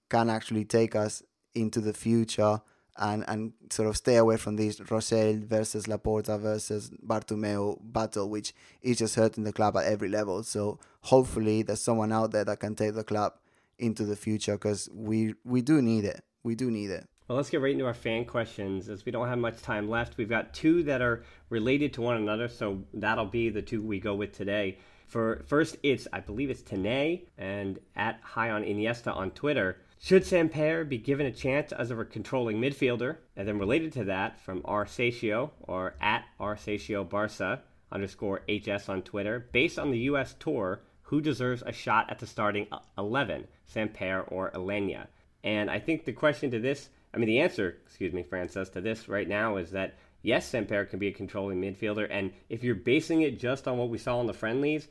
can 0.10 0.30
actually 0.30 0.66
take 0.66 0.96
us 0.96 1.22
into 1.56 1.82
the 1.82 1.94
future 1.94 2.62
and 2.98 3.24
and 3.28 3.54
sort 3.72 3.88
of 3.88 3.98
stay 3.98 4.18
away 4.18 4.38
from 4.38 4.56
this 4.56 4.80
Rosell 4.80 5.44
versus 5.46 5.86
Laporta 5.88 6.40
versus 6.40 6.92
Bartomeu 7.06 7.78
battle, 7.82 8.30
which 8.30 8.54
is 8.82 8.98
just 8.98 9.16
hurting 9.16 9.46
the 9.46 9.54
club 9.54 9.78
at 9.78 9.86
every 9.86 10.10
level. 10.10 10.44
So 10.44 10.80
hopefully 11.02 11.64
there's 11.64 11.82
someone 11.82 12.12
out 12.12 12.32
there 12.32 12.46
that 12.46 12.60
can 12.60 12.76
take 12.76 12.94
the 12.94 13.04
club 13.04 13.34
into 13.78 14.06
the 14.06 14.16
future 14.16 14.54
because 14.54 14.90
we 14.94 15.34
we 15.44 15.62
do 15.62 15.82
need 15.82 16.06
it. 16.06 16.24
We 16.44 16.56
do 16.56 16.70
need 16.70 16.92
it. 16.92 17.08
Well, 17.30 17.36
let's 17.36 17.52
get 17.52 17.62
right 17.62 17.74
into 17.74 17.86
our 17.86 17.94
fan 17.94 18.26
questions 18.26 18.90
as 18.90 19.06
we 19.06 19.12
don't 19.12 19.28
have 19.28 19.38
much 19.38 19.62
time 19.62 19.88
left. 19.88 20.18
We've 20.18 20.28
got 20.28 20.52
two 20.52 20.82
that 20.86 21.00
are 21.04 21.24
related 21.52 21.94
to 21.94 22.02
one 22.02 22.18
another, 22.18 22.48
so 22.48 22.82
that'll 22.92 23.28
be 23.28 23.50
the 23.50 23.62
two 23.62 23.84
we 23.84 24.00
go 24.00 24.16
with 24.16 24.36
today. 24.36 24.80
For 25.06 25.44
first, 25.46 25.78
it's 25.84 26.08
I 26.12 26.22
believe 26.22 26.50
it's 26.50 26.64
Tene 26.64 27.28
and 27.38 27.78
at 27.96 28.20
High 28.24 28.50
on 28.50 28.64
Iniesta 28.64 29.16
on 29.16 29.30
Twitter. 29.30 29.78
Should 30.00 30.24
Samper 30.24 30.90
be 30.90 30.98
given 30.98 31.28
a 31.28 31.32
chance 31.32 31.72
as 31.72 31.92
a 31.92 32.04
controlling 32.04 32.60
midfielder? 32.60 33.18
And 33.36 33.48
then 33.48 33.60
related 33.60 33.94
to 33.94 34.06
that, 34.06 34.40
from 34.40 34.64
Arsatio 34.64 35.52
or 35.60 35.94
at 36.02 36.26
Arsatio 36.40 37.08
Barca 37.08 37.62
underscore 37.92 38.42
HS 38.50 38.90
on 38.90 39.04
Twitter, 39.04 39.48
based 39.52 39.78
on 39.78 39.92
the 39.92 40.00
U.S. 40.00 40.34
tour, 40.40 40.82
who 41.04 41.22
deserves 41.22 41.62
a 41.64 41.74
shot 41.74 42.10
at 42.10 42.18
the 42.18 42.26
starting 42.26 42.66
11, 42.98 43.46
Samper 43.72 44.24
or 44.32 44.50
Aleñà? 44.50 45.06
And 45.44 45.70
I 45.70 45.78
think 45.78 46.06
the 46.06 46.12
question 46.12 46.50
to 46.52 46.60
this 46.60 46.90
I 47.14 47.18
mean, 47.18 47.28
the 47.28 47.40
answer, 47.40 47.78
excuse 47.86 48.14
me, 48.14 48.24
Francis, 48.24 48.70
to 48.70 48.82
this 48.82 49.08
right 49.08 49.28
now 49.28 49.58
is 49.58 49.72
that 49.72 49.96
yes, 50.22 50.52
Samper 50.52 50.90
can 50.90 51.00
be 51.00 51.08
a 51.08 51.14
controlling 51.14 51.62
midfielder. 51.62 52.08
And 52.10 52.32
if 52.50 52.64
you're 52.64 52.76
basing 52.76 53.22
it 53.22 53.40
just 53.40 53.68
on 53.68 53.78
what 53.78 53.90
we 53.90 53.98
saw 53.98 54.20
in 54.22 54.28
the 54.28 54.34
friendlies 54.34 54.88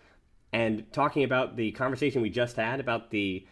and 0.52 0.90
talking 0.92 1.24
about 1.24 1.57
the 1.57 1.72
conversation 1.72 2.22
we 2.22 2.31
just 2.31 2.57
had 2.57 2.81
about 2.81 3.11
the 3.11 3.46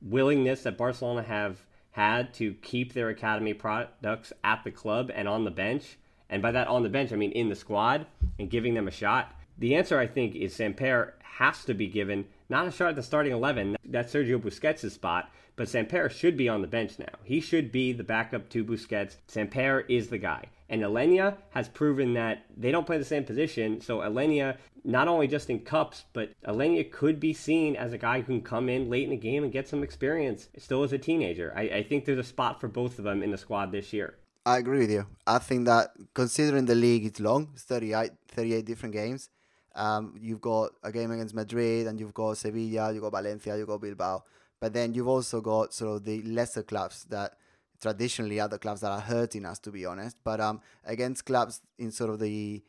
willingness 0.00 0.62
that 0.62 0.78
Barcelona 0.78 1.22
have 1.22 1.64
had 1.90 2.32
to 2.34 2.54
keep 2.54 2.92
their 2.92 3.08
academy 3.08 3.52
products 3.52 4.32
at 4.44 4.64
the 4.64 4.70
club 4.70 5.10
and 5.14 5.28
on 5.28 5.44
the 5.44 5.50
bench, 5.50 5.98
and 6.28 6.40
by 6.40 6.52
that 6.52 6.68
on 6.68 6.82
the 6.82 6.88
bench, 6.88 7.12
I 7.12 7.16
mean 7.16 7.32
in 7.32 7.48
the 7.48 7.56
squad 7.56 8.06
and 8.38 8.48
giving 8.48 8.74
them 8.74 8.88
a 8.88 8.92
shot. 8.92 9.34
The 9.60 9.74
answer, 9.74 9.98
I 9.98 10.06
think, 10.06 10.34
is 10.34 10.56
Samper 10.56 11.12
has 11.22 11.66
to 11.66 11.74
be 11.74 11.86
given 11.86 12.24
not 12.48 12.66
a 12.66 12.70
shot 12.70 12.88
at 12.88 12.96
the 12.96 13.02
starting 13.02 13.32
11. 13.32 13.76
That's 13.84 14.12
Sergio 14.12 14.40
Busquets' 14.40 14.90
spot, 14.90 15.30
but 15.54 15.68
Samper 15.68 16.10
should 16.10 16.34
be 16.34 16.48
on 16.48 16.62
the 16.62 16.66
bench 16.66 16.98
now. 16.98 17.12
He 17.24 17.42
should 17.42 17.70
be 17.70 17.92
the 17.92 18.02
backup 18.02 18.48
to 18.50 18.64
Busquets. 18.64 19.16
Samper 19.28 19.84
is 19.86 20.08
the 20.08 20.16
guy. 20.16 20.46
And 20.70 20.80
Aleñà 20.80 21.36
has 21.50 21.68
proven 21.68 22.14
that 22.14 22.46
they 22.56 22.72
don't 22.72 22.86
play 22.86 22.96
the 22.96 23.04
same 23.04 23.24
position. 23.24 23.82
So 23.82 23.98
Aleñà, 23.98 24.56
not 24.82 25.08
only 25.08 25.28
just 25.28 25.50
in 25.50 25.60
cups, 25.60 26.06
but 26.14 26.32
Aleñà 26.46 26.90
could 26.90 27.20
be 27.20 27.34
seen 27.34 27.76
as 27.76 27.92
a 27.92 27.98
guy 27.98 28.22
who 28.22 28.32
can 28.32 28.42
come 28.42 28.70
in 28.70 28.88
late 28.88 29.04
in 29.04 29.10
the 29.10 29.16
game 29.16 29.44
and 29.44 29.52
get 29.52 29.68
some 29.68 29.82
experience 29.82 30.48
still 30.56 30.84
as 30.84 30.94
a 30.94 30.98
teenager. 30.98 31.52
I, 31.54 31.62
I 31.62 31.82
think 31.82 32.06
there's 32.06 32.18
a 32.18 32.24
spot 32.24 32.62
for 32.62 32.68
both 32.68 32.98
of 32.98 33.04
them 33.04 33.22
in 33.22 33.30
the 33.30 33.36
squad 33.36 33.72
this 33.72 33.92
year. 33.92 34.14
I 34.46 34.56
agree 34.56 34.78
with 34.78 34.90
you. 34.90 35.06
I 35.26 35.38
think 35.38 35.66
that 35.66 35.90
considering 36.14 36.64
the 36.64 36.74
league 36.74 37.04
is 37.04 37.20
long, 37.20 37.50
it's 37.52 37.64
38, 37.64 38.12
38 38.28 38.64
different 38.64 38.94
games. 38.94 39.28
Um, 39.74 40.14
you've 40.20 40.40
got 40.40 40.72
a 40.82 40.90
game 40.92 41.10
against 41.10 41.34
Madrid, 41.34 41.86
and 41.86 41.98
you've 41.98 42.14
got 42.14 42.36
Sevilla, 42.36 42.92
you've 42.92 43.02
got 43.02 43.12
Valencia, 43.12 43.56
you've 43.56 43.68
got 43.68 43.80
Bilbao. 43.80 44.24
But 44.60 44.72
then 44.72 44.94
you've 44.94 45.08
also 45.08 45.40
got 45.40 45.72
sort 45.72 45.96
of 45.96 46.04
the 46.04 46.22
lesser 46.22 46.62
clubs 46.62 47.04
that 47.04 47.34
traditionally 47.80 48.40
are 48.40 48.48
the 48.48 48.58
clubs 48.58 48.82
that 48.82 48.90
are 48.90 49.00
hurting 49.00 49.46
us, 49.46 49.58
to 49.60 49.70
be 49.70 49.86
honest. 49.86 50.16
But 50.22 50.40
um, 50.40 50.60
against 50.84 51.24
clubs 51.24 51.62
in 51.78 51.90
sort 51.90 52.10
of 52.10 52.18
the, 52.18 52.62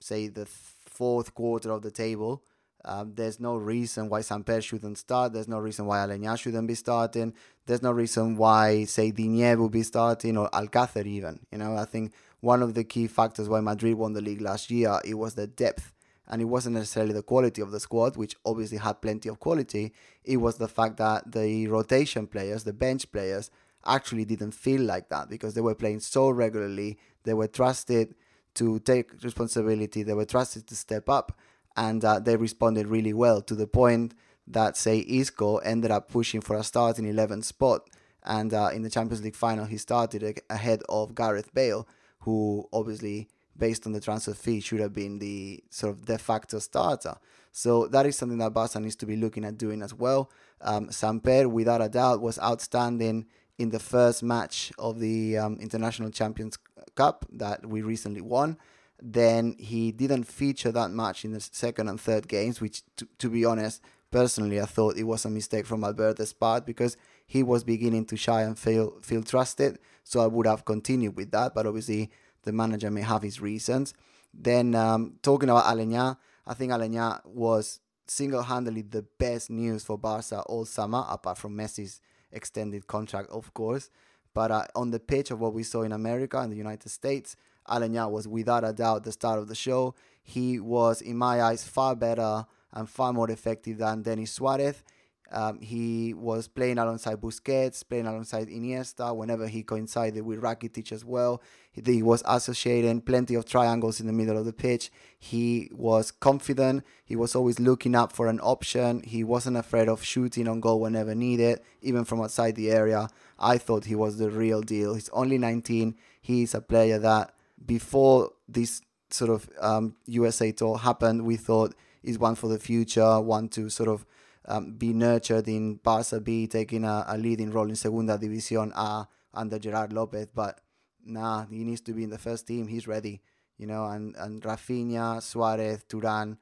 say, 0.00 0.28
the 0.28 0.46
fourth 0.46 1.34
quarter 1.34 1.70
of 1.70 1.82
the 1.82 1.90
table, 1.90 2.42
um, 2.86 3.14
there's 3.14 3.40
no 3.40 3.56
reason 3.56 4.08
why 4.08 4.20
Samper 4.20 4.62
shouldn't 4.62 4.98
start. 4.98 5.32
There's 5.32 5.48
no 5.48 5.58
reason 5.58 5.86
why 5.86 5.98
Aleñà 5.98 6.38
shouldn't 6.38 6.68
be 6.68 6.74
starting. 6.74 7.34
There's 7.66 7.82
no 7.82 7.92
reason 7.92 8.36
why, 8.36 8.84
say, 8.84 9.10
Digne 9.10 9.54
will 9.56 9.70
be 9.70 9.82
starting 9.82 10.36
or 10.36 10.50
Alcácer 10.50 11.06
even. 11.06 11.40
You 11.50 11.58
know, 11.58 11.76
I 11.76 11.86
think 11.86 12.12
one 12.40 12.62
of 12.62 12.74
the 12.74 12.84
key 12.84 13.06
factors 13.06 13.48
why 13.48 13.60
Madrid 13.60 13.94
won 13.94 14.12
the 14.12 14.20
league 14.20 14.42
last 14.42 14.70
year 14.70 15.00
it 15.02 15.14
was 15.14 15.34
the 15.34 15.46
depth 15.46 15.92
and 16.28 16.40
it 16.40 16.46
wasn't 16.46 16.74
necessarily 16.74 17.12
the 17.12 17.22
quality 17.22 17.60
of 17.60 17.70
the 17.70 17.80
squad, 17.80 18.16
which 18.16 18.36
obviously 18.44 18.78
had 18.78 19.02
plenty 19.02 19.28
of 19.28 19.40
quality. 19.40 19.92
It 20.24 20.38
was 20.38 20.56
the 20.56 20.68
fact 20.68 20.96
that 20.96 21.32
the 21.32 21.68
rotation 21.68 22.26
players, 22.26 22.64
the 22.64 22.72
bench 22.72 23.10
players, 23.12 23.50
actually 23.86 24.24
didn't 24.24 24.52
feel 24.52 24.80
like 24.80 25.08
that 25.10 25.28
because 25.28 25.54
they 25.54 25.60
were 25.60 25.74
playing 25.74 26.00
so 26.00 26.30
regularly. 26.30 26.98
They 27.24 27.34
were 27.34 27.48
trusted 27.48 28.14
to 28.54 28.78
take 28.80 29.22
responsibility. 29.22 30.02
They 30.02 30.14
were 30.14 30.24
trusted 30.24 30.66
to 30.68 30.76
step 30.76 31.08
up, 31.08 31.38
and 31.76 32.04
uh, 32.04 32.20
they 32.20 32.36
responded 32.36 32.86
really 32.86 33.12
well 33.12 33.42
to 33.42 33.54
the 33.54 33.66
point 33.66 34.14
that, 34.46 34.76
say, 34.76 35.04
Isco 35.08 35.58
ended 35.58 35.90
up 35.90 36.10
pushing 36.10 36.40
for 36.40 36.56
a 36.56 36.62
start 36.62 36.98
in 36.98 37.04
11th 37.04 37.44
spot. 37.44 37.88
And 38.22 38.54
uh, 38.54 38.70
in 38.72 38.82
the 38.82 38.90
Champions 38.90 39.22
League 39.22 39.36
final, 39.36 39.66
he 39.66 39.76
started 39.76 40.40
ahead 40.48 40.82
of 40.88 41.14
Gareth 41.14 41.52
Bale, 41.52 41.86
who 42.20 42.66
obviously 42.72 43.28
based 43.56 43.86
on 43.86 43.92
the 43.92 44.00
transfer 44.00 44.34
fee, 44.34 44.60
should 44.60 44.80
have 44.80 44.92
been 44.92 45.18
the 45.18 45.62
sort 45.70 45.92
of 45.92 46.04
de 46.04 46.18
facto 46.18 46.58
starter. 46.58 47.16
So 47.52 47.86
that 47.88 48.04
is 48.04 48.16
something 48.16 48.38
that 48.38 48.52
Barca 48.52 48.80
needs 48.80 48.96
to 48.96 49.06
be 49.06 49.16
looking 49.16 49.44
at 49.44 49.56
doing 49.56 49.80
as 49.82 49.94
well. 49.94 50.30
Um, 50.60 50.88
Samper, 50.88 51.48
without 51.48 51.80
a 51.80 51.88
doubt, 51.88 52.20
was 52.20 52.38
outstanding 52.40 53.26
in 53.58 53.70
the 53.70 53.78
first 53.78 54.22
match 54.22 54.72
of 54.78 54.98
the 54.98 55.38
um, 55.38 55.58
International 55.60 56.10
Champions 56.10 56.58
Cup 56.96 57.24
that 57.32 57.64
we 57.66 57.82
recently 57.82 58.20
won. 58.20 58.58
Then 59.00 59.54
he 59.58 59.92
didn't 59.92 60.24
feature 60.24 60.72
that 60.72 60.90
much 60.90 61.24
in 61.24 61.32
the 61.32 61.40
second 61.40 61.88
and 61.88 62.00
third 62.00 62.26
games, 62.26 62.60
which, 62.60 62.82
to, 62.96 63.06
to 63.18 63.28
be 63.28 63.44
honest, 63.44 63.80
personally, 64.10 64.60
I 64.60 64.66
thought 64.66 64.96
it 64.96 65.04
was 65.04 65.24
a 65.24 65.30
mistake 65.30 65.66
from 65.66 65.82
Valverde's 65.82 66.32
part 66.32 66.66
because 66.66 66.96
he 67.26 67.42
was 67.42 67.64
beginning 67.64 68.06
to 68.06 68.16
shy 68.16 68.42
and 68.42 68.58
feel 68.58 68.98
feel 69.02 69.22
trusted. 69.22 69.78
So 70.02 70.20
I 70.20 70.26
would 70.26 70.46
have 70.46 70.64
continued 70.64 71.16
with 71.16 71.30
that, 71.32 71.54
but 71.54 71.66
obviously 71.66 72.10
the 72.44 72.52
manager 72.52 72.90
may 72.90 73.02
have 73.02 73.22
his 73.22 73.40
reasons. 73.40 73.94
Then 74.32 74.74
um, 74.74 75.14
talking 75.22 75.48
about 75.48 75.64
Aleñà, 75.64 76.16
I 76.46 76.54
think 76.54 76.72
Aleñà 76.72 77.24
was 77.26 77.80
single-handedly 78.06 78.82
the 78.82 79.02
best 79.18 79.50
news 79.50 79.84
for 79.84 79.96
Barca 79.98 80.40
all 80.42 80.64
summer, 80.64 81.04
apart 81.08 81.38
from 81.38 81.56
Messi's 81.56 82.00
extended 82.32 82.86
contract, 82.86 83.30
of 83.30 83.52
course. 83.54 83.90
But 84.34 84.50
uh, 84.50 84.64
on 84.74 84.90
the 84.90 85.00
pitch 85.00 85.30
of 85.30 85.40
what 85.40 85.54
we 85.54 85.62
saw 85.62 85.82
in 85.82 85.92
America 85.92 86.38
and 86.38 86.50
the 86.52 86.56
United 86.56 86.88
States, 86.88 87.36
Aleñà 87.68 88.10
was 88.10 88.28
without 88.28 88.64
a 88.64 88.72
doubt 88.72 89.04
the 89.04 89.12
star 89.12 89.38
of 89.38 89.48
the 89.48 89.54
show. 89.54 89.94
He 90.22 90.58
was, 90.58 91.00
in 91.00 91.16
my 91.16 91.40
eyes, 91.40 91.64
far 91.64 91.94
better 91.94 92.44
and 92.72 92.90
far 92.90 93.12
more 93.12 93.30
effective 93.30 93.78
than 93.78 94.02
Denis 94.02 94.32
Suarez. 94.32 94.82
Um, 95.32 95.58
he 95.60 96.14
was 96.14 96.48
playing 96.48 96.78
alongside 96.78 97.20
Busquets, 97.20 97.86
playing 97.88 98.06
alongside 98.06 98.48
Iniesta 98.48 99.14
whenever 99.16 99.48
he 99.48 99.62
coincided 99.62 100.22
with 100.22 100.40
Rakitic 100.40 100.92
as 100.92 101.04
well. 101.04 101.42
He, 101.72 101.82
he, 101.84 102.02
was 102.02 102.22
associating 102.26 103.00
plenty 103.00 103.34
of 103.34 103.44
triangles 103.44 104.00
in 104.00 104.06
the 104.06 104.12
middle 104.12 104.38
of 104.38 104.44
the 104.44 104.52
pitch. 104.52 104.92
He 105.18 105.70
was 105.72 106.10
confident. 106.10 106.84
He 107.04 107.16
was 107.16 107.34
always 107.34 107.58
looking 107.58 107.94
up 107.94 108.12
for 108.12 108.28
an 108.28 108.38
option. 108.40 109.02
He 109.02 109.24
wasn't 109.24 109.56
afraid 109.56 109.88
of 109.88 110.04
shooting 110.04 110.46
on 110.46 110.60
goal 110.60 110.80
whenever 110.80 111.14
needed, 111.14 111.60
even 111.80 112.04
from 112.04 112.20
outside 112.20 112.54
the 112.54 112.70
area. 112.70 113.08
I 113.38 113.58
thought 113.58 113.86
he 113.86 113.94
was 113.94 114.18
the 114.18 114.30
real 114.30 114.60
deal. 114.60 114.94
He's 114.94 115.08
only 115.08 115.38
19. 115.38 115.96
He's 116.20 116.54
a 116.54 116.60
player 116.60 116.98
that 116.98 117.34
before 117.64 118.32
this 118.48 118.82
sort 119.10 119.30
of 119.30 119.48
um, 119.60 119.96
USA 120.06 120.52
tour 120.52 120.78
happened, 120.78 121.24
we 121.24 121.36
thought 121.36 121.74
is 122.02 122.18
one 122.18 122.34
for 122.34 122.48
the 122.48 122.58
future, 122.58 123.20
one 123.20 123.48
to 123.48 123.70
sort 123.70 123.88
of 123.88 124.04
um, 124.46 124.72
be 124.72 124.92
nurtured 124.92 125.48
in 125.48 125.76
Barca 125.76 126.20
B, 126.20 126.46
taking 126.46 126.84
a, 126.84 127.04
a, 127.08 127.16
leading 127.18 127.50
role 127.50 127.68
in 127.68 127.76
Segunda 127.76 128.18
División 128.18 128.72
A 128.74 129.08
under 129.32 129.58
Gerard 129.58 129.92
Lopez. 129.92 130.28
But 130.34 130.60
nah, 131.04 131.46
he 131.46 131.64
needs 131.64 131.80
to 131.82 131.92
be 131.92 132.04
in 132.04 132.10
the 132.10 132.18
first 132.18 132.46
team. 132.46 132.66
He's 132.66 132.86
ready, 132.86 133.22
you 133.56 133.66
know. 133.66 133.86
And 133.86 134.14
and 134.16 134.42
Rafinha, 134.42 135.22
Suarez, 135.22 135.84
Turan 135.88 136.38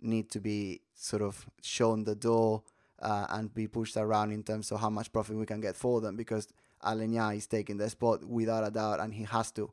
need 0.00 0.30
to 0.30 0.40
be 0.40 0.82
sort 0.94 1.22
of 1.22 1.46
shown 1.62 2.04
the 2.04 2.14
door 2.14 2.62
uh, 3.00 3.26
and 3.30 3.52
be 3.52 3.66
pushed 3.66 3.96
around 3.96 4.32
in 4.32 4.42
terms 4.42 4.70
of 4.70 4.80
how 4.80 4.90
much 4.90 5.12
profit 5.12 5.36
we 5.36 5.46
can 5.46 5.60
get 5.60 5.76
for 5.76 6.00
them 6.00 6.16
because 6.16 6.48
Aleñà 6.84 7.36
is 7.36 7.46
taking 7.46 7.78
the 7.78 7.88
spot 7.88 8.24
without 8.24 8.66
a 8.66 8.70
doubt, 8.70 9.00
and 9.00 9.14
he 9.14 9.24
has 9.24 9.50
to. 9.52 9.72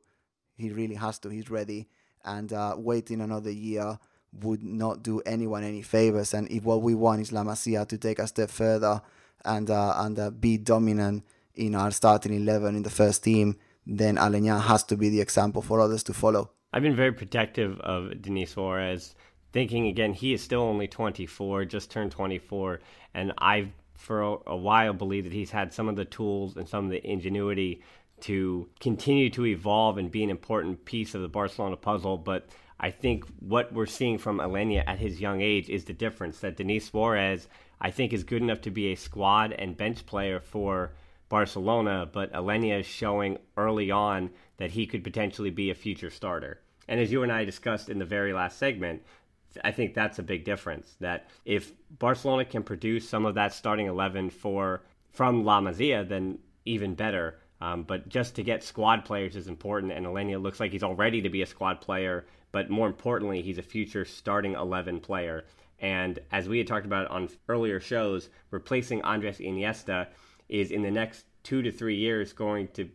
He 0.56 0.72
really 0.72 0.96
has 0.96 1.20
to. 1.20 1.30
He's 1.30 1.50
ready. 1.50 1.90
And 2.26 2.54
uh, 2.54 2.76
waiting 2.78 3.20
another 3.20 3.52
year 3.52 4.00
would 4.42 4.64
not 4.64 5.04
do 5.04 5.22
anyone 5.22 5.64
any 5.64 5.82
favors. 5.82 6.34
And 6.34 6.50
if 6.52 6.64
what 6.64 6.82
we 6.82 6.96
want 6.96 7.22
is 7.22 7.32
La 7.32 7.44
Masia 7.44 7.88
to 7.88 7.98
take 7.98 8.20
a 8.20 8.28
step 8.28 8.50
further 8.50 9.02
and 9.46 9.70
uh, 9.70 9.94
and 9.98 10.18
uh, 10.20 10.30
be 10.32 10.58
dominant 10.58 11.24
in 11.56 11.76
our 11.76 11.92
starting 11.92 12.34
eleven 12.34 12.76
in 12.76 12.84
the 12.84 12.90
first 12.90 13.24
team, 13.24 13.58
then 13.86 14.16
Aleñà 14.16 14.62
has 14.62 14.84
to 14.86 14.98
be 14.98 15.10
the 15.10 15.22
example 15.22 15.62
for 15.62 15.80
others 15.80 16.04
to 16.04 16.14
follow. 16.14 16.52
I've 16.72 16.82
been 16.82 16.96
very 16.96 17.12
protective 17.12 17.80
of 17.82 18.22
Denis 18.22 18.52
Suarez, 18.52 19.16
thinking 19.52 19.88
again 19.88 20.14
he 20.14 20.34
is 20.34 20.42
still 20.42 20.62
only 20.62 20.88
24, 20.88 21.66
just 21.66 21.92
turned 21.92 22.12
24, 22.12 22.80
and 23.14 23.34
I've 23.38 23.70
for 23.94 24.22
a, 24.22 24.36
a 24.48 24.58
while 24.58 24.94
believed 24.94 25.28
that 25.28 25.34
he's 25.34 25.52
had 25.52 25.74
some 25.74 25.88
of 25.88 25.96
the 25.96 26.06
tools 26.06 26.58
and 26.58 26.68
some 26.68 26.86
of 26.86 26.92
the 26.92 27.06
ingenuity 27.08 27.82
to 28.22 28.68
continue 28.80 29.30
to 29.30 29.46
evolve 29.46 29.98
and 29.98 30.12
be 30.12 30.24
an 30.24 30.30
important 30.30 30.84
piece 30.86 31.14
of 31.14 31.22
the 31.22 31.28
Barcelona 31.28 31.78
puzzle, 31.78 32.18
but 32.18 32.48
I 32.80 32.92
think 32.92 33.26
what 33.40 33.72
we're 33.72 33.86
seeing 33.86 34.18
from 34.18 34.40
Aleñà 34.40 34.84
at 34.86 35.00
his 35.00 35.22
young 35.22 35.42
age 35.42 35.70
is 35.70 35.86
the 35.86 35.94
difference 35.94 36.40
that 36.40 36.58
Denis 36.58 36.86
Suarez, 36.86 37.48
I 37.80 37.92
think, 37.92 38.14
is 38.14 38.24
good 38.24 38.42
enough 38.42 38.62
to 38.62 38.72
be 38.72 38.92
a 38.92 38.96
squad 38.96 39.54
and 39.54 39.78
bench 39.78 40.06
player 40.06 40.40
for 40.40 40.94
Barcelona, 41.30 42.10
but 42.12 42.34
Aleñà 42.34 42.82
is 42.82 42.86
showing 42.86 43.38
early 43.58 43.90
on 43.90 44.30
that 44.58 44.72
he 44.72 44.86
could 44.86 45.04
potentially 45.04 45.50
be 45.50 45.70
a 45.70 45.76
future 45.76 46.10
starter. 46.10 46.62
And 46.88 47.00
as 47.00 47.12
you 47.12 47.24
and 47.24 47.32
I 47.32 47.46
discussed 47.46 47.90
in 47.90 48.00
the 48.00 48.06
very 48.06 48.34
last 48.34 48.58
segment, 48.58 49.02
I 49.64 49.72
think 49.72 49.94
that's 49.94 50.20
a 50.20 50.24
big 50.24 50.44
difference. 50.44 50.96
That 51.00 51.30
if 51.46 51.72
Barcelona 52.00 52.46
can 52.46 52.64
produce 52.64 53.08
some 53.08 53.26
of 53.26 53.36
that 53.36 53.54
starting 53.54 53.88
eleven 53.88 54.30
for 54.30 54.84
from 55.12 55.46
La 55.46 55.62
Masia, 55.62 56.08
then 56.08 56.40
even 56.66 56.96
better. 56.96 57.40
Um, 57.64 57.84
but 57.84 58.10
just 58.10 58.36
to 58.36 58.44
get 58.44 58.64
squad 58.64 59.06
players 59.06 59.36
is 59.36 59.48
important, 59.48 59.94
and 59.94 60.06
Aleñà 60.06 60.42
looks 60.42 60.60
like 60.60 60.72
he's 60.72 60.84
all 60.84 60.96
ready 60.96 61.22
to 61.22 61.30
be 61.30 61.42
a 61.42 61.46
squad 61.46 61.80
player 61.80 62.26
but 62.54 62.70
more 62.70 62.88
importantly, 62.88 63.42
he's 63.42 63.58
a 63.58 63.64
future 63.64 64.06
starting 64.06 64.54
11 64.54 65.02
player. 65.02 65.44
And 65.80 66.20
as 66.32 66.48
we 66.48 66.60
had 66.60 66.68
talked 66.68 66.86
about 66.86 67.08
on 67.10 67.28
earlier 67.50 67.82
shows, 67.82 68.30
replacing 68.52 69.02
Andres 69.02 69.40
Iniesta 69.40 70.08
is 70.48 70.72
in 70.72 70.84
the 70.84 70.92
next 70.92 71.26
two 71.42 71.64
to 71.64 71.72
three 71.72 71.96
years 71.96 72.32
going 72.32 72.68
to 72.76 72.88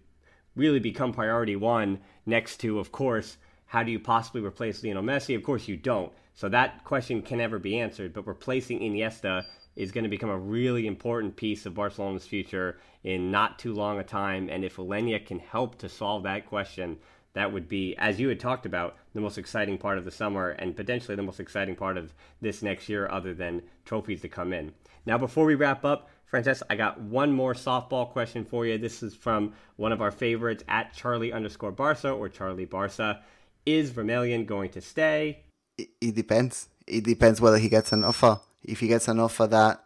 really 0.54 0.78
become 0.78 1.12
priority 1.12 1.56
one 1.56 1.98
next 2.24 2.58
to, 2.58 2.78
of 2.78 2.92
course, 2.92 3.36
how 3.66 3.82
do 3.82 3.90
you 3.90 3.98
possibly 3.98 4.40
replace 4.40 4.82
Lionel 4.82 5.02
Messi? 5.02 5.34
Of 5.34 5.42
course, 5.42 5.66
you 5.66 5.76
don't. 5.76 6.12
So 6.34 6.48
that 6.48 6.84
question 6.84 7.20
can 7.20 7.38
never 7.38 7.58
be 7.58 7.80
answered. 7.80 8.12
But 8.14 8.28
replacing 8.28 8.78
Iniesta 8.78 9.44
is 9.78 9.92
going 9.92 10.04
to 10.04 10.10
become 10.10 10.28
a 10.28 10.36
really 10.38 10.86
important 10.86 11.36
piece 11.36 11.64
of 11.64 11.74
Barcelona's 11.74 12.26
future 12.26 12.78
in 13.04 13.30
not 13.30 13.58
too 13.58 13.72
long 13.72 13.98
a 13.98 14.04
time. 14.04 14.50
And 14.50 14.64
if 14.64 14.76
Aleñà 14.76 15.24
can 15.24 15.38
help 15.38 15.78
to 15.78 15.88
solve 15.88 16.24
that 16.24 16.46
question, 16.46 16.98
that 17.32 17.52
would 17.52 17.68
be, 17.68 17.96
as 17.96 18.18
you 18.18 18.28
had 18.28 18.40
talked 18.40 18.66
about, 18.66 18.96
the 19.14 19.20
most 19.20 19.38
exciting 19.38 19.78
part 19.78 19.96
of 19.96 20.04
the 20.04 20.10
summer 20.10 20.50
and 20.50 20.76
potentially 20.76 21.14
the 21.14 21.22
most 21.22 21.40
exciting 21.40 21.76
part 21.76 21.96
of 21.96 22.12
this 22.40 22.60
next 22.60 22.88
year, 22.88 23.08
other 23.08 23.32
than 23.32 23.62
trophies 23.84 24.20
to 24.22 24.28
come 24.28 24.52
in. 24.52 24.72
Now, 25.06 25.16
before 25.16 25.46
we 25.46 25.54
wrap 25.54 25.84
up, 25.84 26.10
Francesc, 26.30 26.62
I 26.68 26.74
got 26.74 27.00
one 27.00 27.32
more 27.32 27.54
softball 27.54 28.10
question 28.10 28.44
for 28.44 28.66
you. 28.66 28.76
This 28.76 29.02
is 29.02 29.14
from 29.14 29.54
one 29.76 29.92
of 29.92 30.02
our 30.02 30.10
favorites 30.10 30.64
at 30.68 30.92
Charlie 30.92 31.32
underscore 31.32 31.72
Barca 31.72 32.10
or 32.10 32.28
Charlie 32.28 32.66
Barca. 32.66 33.22
Is 33.64 33.92
Vermaelen 33.92 34.44
going 34.44 34.70
to 34.70 34.80
stay? 34.80 35.44
it, 35.78 35.88
it 36.00 36.14
depends. 36.14 36.68
It 36.86 37.04
depends 37.04 37.40
whether 37.40 37.58
he 37.58 37.68
gets 37.68 37.92
an 37.92 38.04
offer. 38.04 38.40
If 38.62 38.80
he 38.80 38.88
gets 38.88 39.08
an 39.08 39.20
offer 39.20 39.46
that 39.46 39.84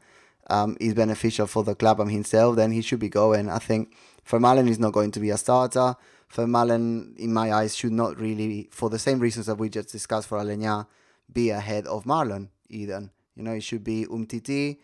um, 0.48 0.76
is 0.80 0.94
beneficial 0.94 1.46
for 1.46 1.64
the 1.64 1.74
club 1.74 2.00
and 2.00 2.10
himself, 2.10 2.56
then 2.56 2.72
he 2.72 2.82
should 2.82 3.00
be 3.00 3.08
going. 3.08 3.48
I 3.48 3.58
think 3.58 3.94
Vermaelen 4.28 4.68
is 4.68 4.78
not 4.78 4.92
going 4.92 5.10
to 5.12 5.20
be 5.20 5.30
a 5.30 5.36
starter. 5.36 5.96
Vermaelen, 6.34 7.16
in 7.18 7.32
my 7.32 7.52
eyes, 7.52 7.76
should 7.76 7.92
not 7.92 8.18
really, 8.18 8.68
for 8.70 8.88
the 8.90 8.98
same 8.98 9.18
reasons 9.20 9.46
that 9.46 9.56
we 9.56 9.68
just 9.68 9.90
discussed 9.92 10.28
for 10.28 10.38
Aleñà, 10.38 10.86
be 11.32 11.50
ahead 11.50 11.86
of 11.86 12.04
Marlon 12.04 12.48
either. 12.68 13.10
You 13.34 13.42
know, 13.42 13.52
it 13.52 13.62
should 13.62 13.84
be 13.84 14.06
Umtiti 14.06 14.78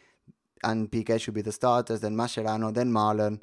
and 0.63 0.91
Piqué 0.91 1.21
should 1.21 1.35
be 1.35 1.43
the 1.43 1.53
starters, 1.53 2.01
then 2.01 2.17
Mascherano, 2.17 2.73
then 2.73 2.91
Marlon, 2.91 3.41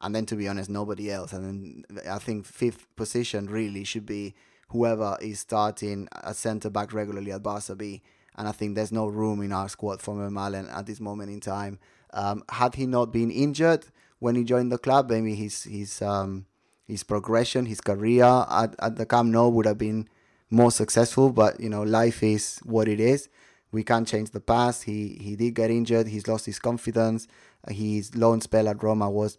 and 0.00 0.14
then 0.14 0.26
to 0.26 0.36
be 0.36 0.48
honest, 0.48 0.70
nobody 0.70 1.10
else. 1.10 1.32
And 1.32 1.84
then 1.92 2.06
I 2.08 2.18
think 2.18 2.46
fifth 2.46 2.86
position 2.96 3.46
really 3.46 3.84
should 3.84 4.06
be 4.06 4.34
whoever 4.68 5.16
is 5.20 5.40
starting 5.40 6.08
a 6.12 6.34
centre 6.34 6.70
back 6.70 6.92
regularly 6.92 7.32
at 7.32 7.42
Barca 7.42 7.74
B. 7.74 8.02
And 8.36 8.48
I 8.48 8.52
think 8.52 8.74
there's 8.74 8.92
no 8.92 9.06
room 9.06 9.42
in 9.42 9.52
our 9.52 9.68
squad 9.68 10.00
for 10.00 10.14
Vermaelen 10.14 10.72
at 10.74 10.86
this 10.86 11.00
moment 11.00 11.30
in 11.30 11.40
time. 11.40 11.78
Um, 12.12 12.42
had 12.48 12.74
he 12.74 12.86
not 12.86 13.12
been 13.12 13.30
injured 13.30 13.86
when 14.18 14.34
he 14.34 14.44
joined 14.44 14.72
the 14.72 14.78
club, 14.78 15.10
maybe 15.10 15.34
his 15.34 15.64
his 15.64 16.02
um, 16.02 16.46
his 16.86 17.02
progression, 17.02 17.66
his 17.66 17.80
career 17.80 18.24
at, 18.24 18.74
at 18.78 18.96
the 18.96 19.06
Camp 19.06 19.30
Nou 19.30 19.48
would 19.48 19.66
have 19.66 19.78
been 19.78 20.08
more 20.50 20.70
successful. 20.70 21.30
But 21.30 21.60
you 21.60 21.68
know, 21.68 21.82
life 21.82 22.22
is 22.22 22.60
what 22.64 22.88
it 22.88 23.00
is. 23.00 23.28
We 23.72 23.84
can't 23.84 24.08
change 24.08 24.30
the 24.30 24.40
past. 24.40 24.84
He 24.84 25.18
he 25.20 25.36
did 25.36 25.54
get 25.54 25.70
injured. 25.70 26.08
He's 26.08 26.26
lost 26.26 26.46
his 26.46 26.58
confidence. 26.58 27.28
His 27.68 28.14
loan 28.16 28.40
spell 28.40 28.68
at 28.68 28.82
Roma 28.82 29.10
was 29.10 29.38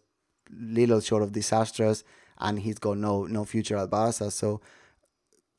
little 0.50 1.00
short 1.02 1.24
of 1.24 1.32
disastrous, 1.32 2.04
and 2.39 2.60
he's 2.60 2.80
got 2.80 2.98
no 2.98 3.26
no 3.26 3.46
future 3.46 3.78
at 3.78 3.89
Barca. 3.89 4.32
So 4.32 4.62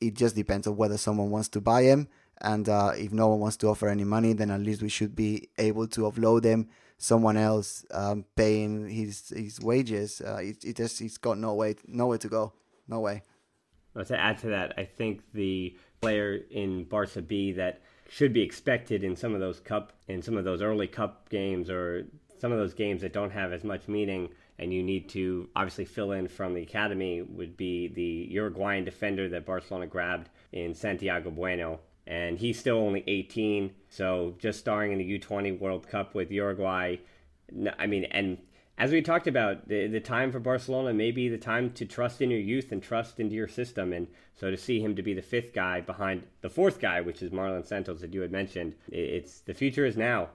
it 0.01 0.15
just 0.15 0.35
depends 0.35 0.67
on 0.67 0.75
whether 0.75 0.97
someone 0.97 1.29
wants 1.29 1.49
to 1.49 1.61
buy 1.61 1.83
him, 1.83 2.07
and 2.43 2.67
uh, 2.67 2.91
if 2.95 3.11
no 3.11 3.29
one 3.29 3.39
wants 3.39 3.57
to 3.57 3.67
offer 3.67 3.87
any 3.87 4.03
money, 4.03 4.33
then 4.33 4.51
at 4.51 4.61
least 4.61 4.81
we 4.81 4.89
should 4.89 5.15
be 5.15 5.49
able 5.57 5.87
to 5.87 6.01
offload 6.01 6.43
them. 6.43 6.67
Someone 6.97 7.37
else 7.37 7.85
um, 7.91 8.25
paying 8.35 8.87
his 8.87 9.29
his 9.29 9.59
wages. 9.59 10.21
Uh, 10.21 10.39
it, 10.41 10.63
it 10.63 10.75
just 10.77 10.99
he's 10.99 11.17
got 11.17 11.37
no 11.37 11.53
way 11.53 11.75
nowhere 11.87 12.17
to 12.19 12.29
go. 12.29 12.53
No 12.87 12.99
way. 12.99 13.23
Well, 13.93 14.05
to 14.05 14.19
add 14.19 14.37
to 14.39 14.47
that, 14.47 14.73
I 14.77 14.85
think 14.85 15.31
the 15.33 15.77
player 16.01 16.39
in 16.49 16.85
Barca 16.85 17.21
B 17.21 17.51
that 17.53 17.81
should 18.09 18.33
be 18.33 18.41
expected 18.41 19.03
in 19.03 19.15
some 19.15 19.33
of 19.33 19.39
those 19.39 19.59
cup 19.59 19.93
in 20.07 20.21
some 20.21 20.37
of 20.37 20.43
those 20.43 20.61
early 20.61 20.87
cup 20.87 21.29
games 21.29 21.69
or 21.69 22.05
some 22.37 22.51
of 22.51 22.57
those 22.57 22.73
games 22.73 23.01
that 23.01 23.13
don't 23.13 23.31
have 23.31 23.53
as 23.53 23.63
much 23.63 23.87
meaning 23.87 24.29
and 24.59 24.73
you 24.73 24.83
need 24.83 25.09
to 25.09 25.49
obviously 25.55 25.85
fill 25.85 26.11
in 26.11 26.27
from 26.27 26.53
the 26.53 26.61
academy 26.61 27.21
would 27.21 27.57
be 27.57 27.87
the 27.87 28.27
Uruguayan 28.33 28.83
defender 28.83 29.27
that 29.29 29.45
Barcelona 29.45 29.87
grabbed 29.87 30.29
in 30.51 30.75
Santiago 30.75 31.31
Bueno. 31.31 31.79
And 32.05 32.37
he's 32.37 32.59
still 32.59 32.77
only 32.77 33.03
18, 33.07 33.71
so 33.89 34.35
just 34.37 34.59
starring 34.59 34.91
in 34.91 34.97
the 34.97 35.19
U20 35.19 35.59
World 35.59 35.87
Cup 35.87 36.13
with 36.13 36.31
Uruguay. 36.31 36.97
I 37.79 37.87
mean, 37.87 38.05
and 38.05 38.39
as 38.77 38.91
we 38.91 39.01
talked 39.01 39.27
about, 39.27 39.67
the, 39.67 39.87
the 39.87 39.99
time 39.99 40.31
for 40.31 40.39
Barcelona 40.39 40.93
may 40.93 41.11
be 41.11 41.29
the 41.29 41.37
time 41.37 41.71
to 41.73 41.85
trust 41.85 42.21
in 42.21 42.31
your 42.31 42.39
youth 42.39 42.71
and 42.71 42.81
trust 42.81 43.19
into 43.19 43.35
your 43.35 43.47
system. 43.47 43.93
And 43.93 44.07
so 44.35 44.49
to 44.49 44.57
see 44.57 44.81
him 44.81 44.95
to 44.95 45.03
be 45.03 45.13
the 45.13 45.21
fifth 45.21 45.53
guy 45.53 45.81
behind 45.81 46.23
the 46.41 46.49
fourth 46.49 46.79
guy, 46.79 46.99
which 46.99 47.21
is 47.21 47.31
Marlon 47.31 47.65
Santos 47.65 48.01
that 48.01 48.13
you 48.13 48.21
had 48.21 48.31
mentioned, 48.31 48.75
it's 48.91 49.41
the 49.41 49.53
future 49.53 49.85
is 49.85 49.95
now. 49.95 50.29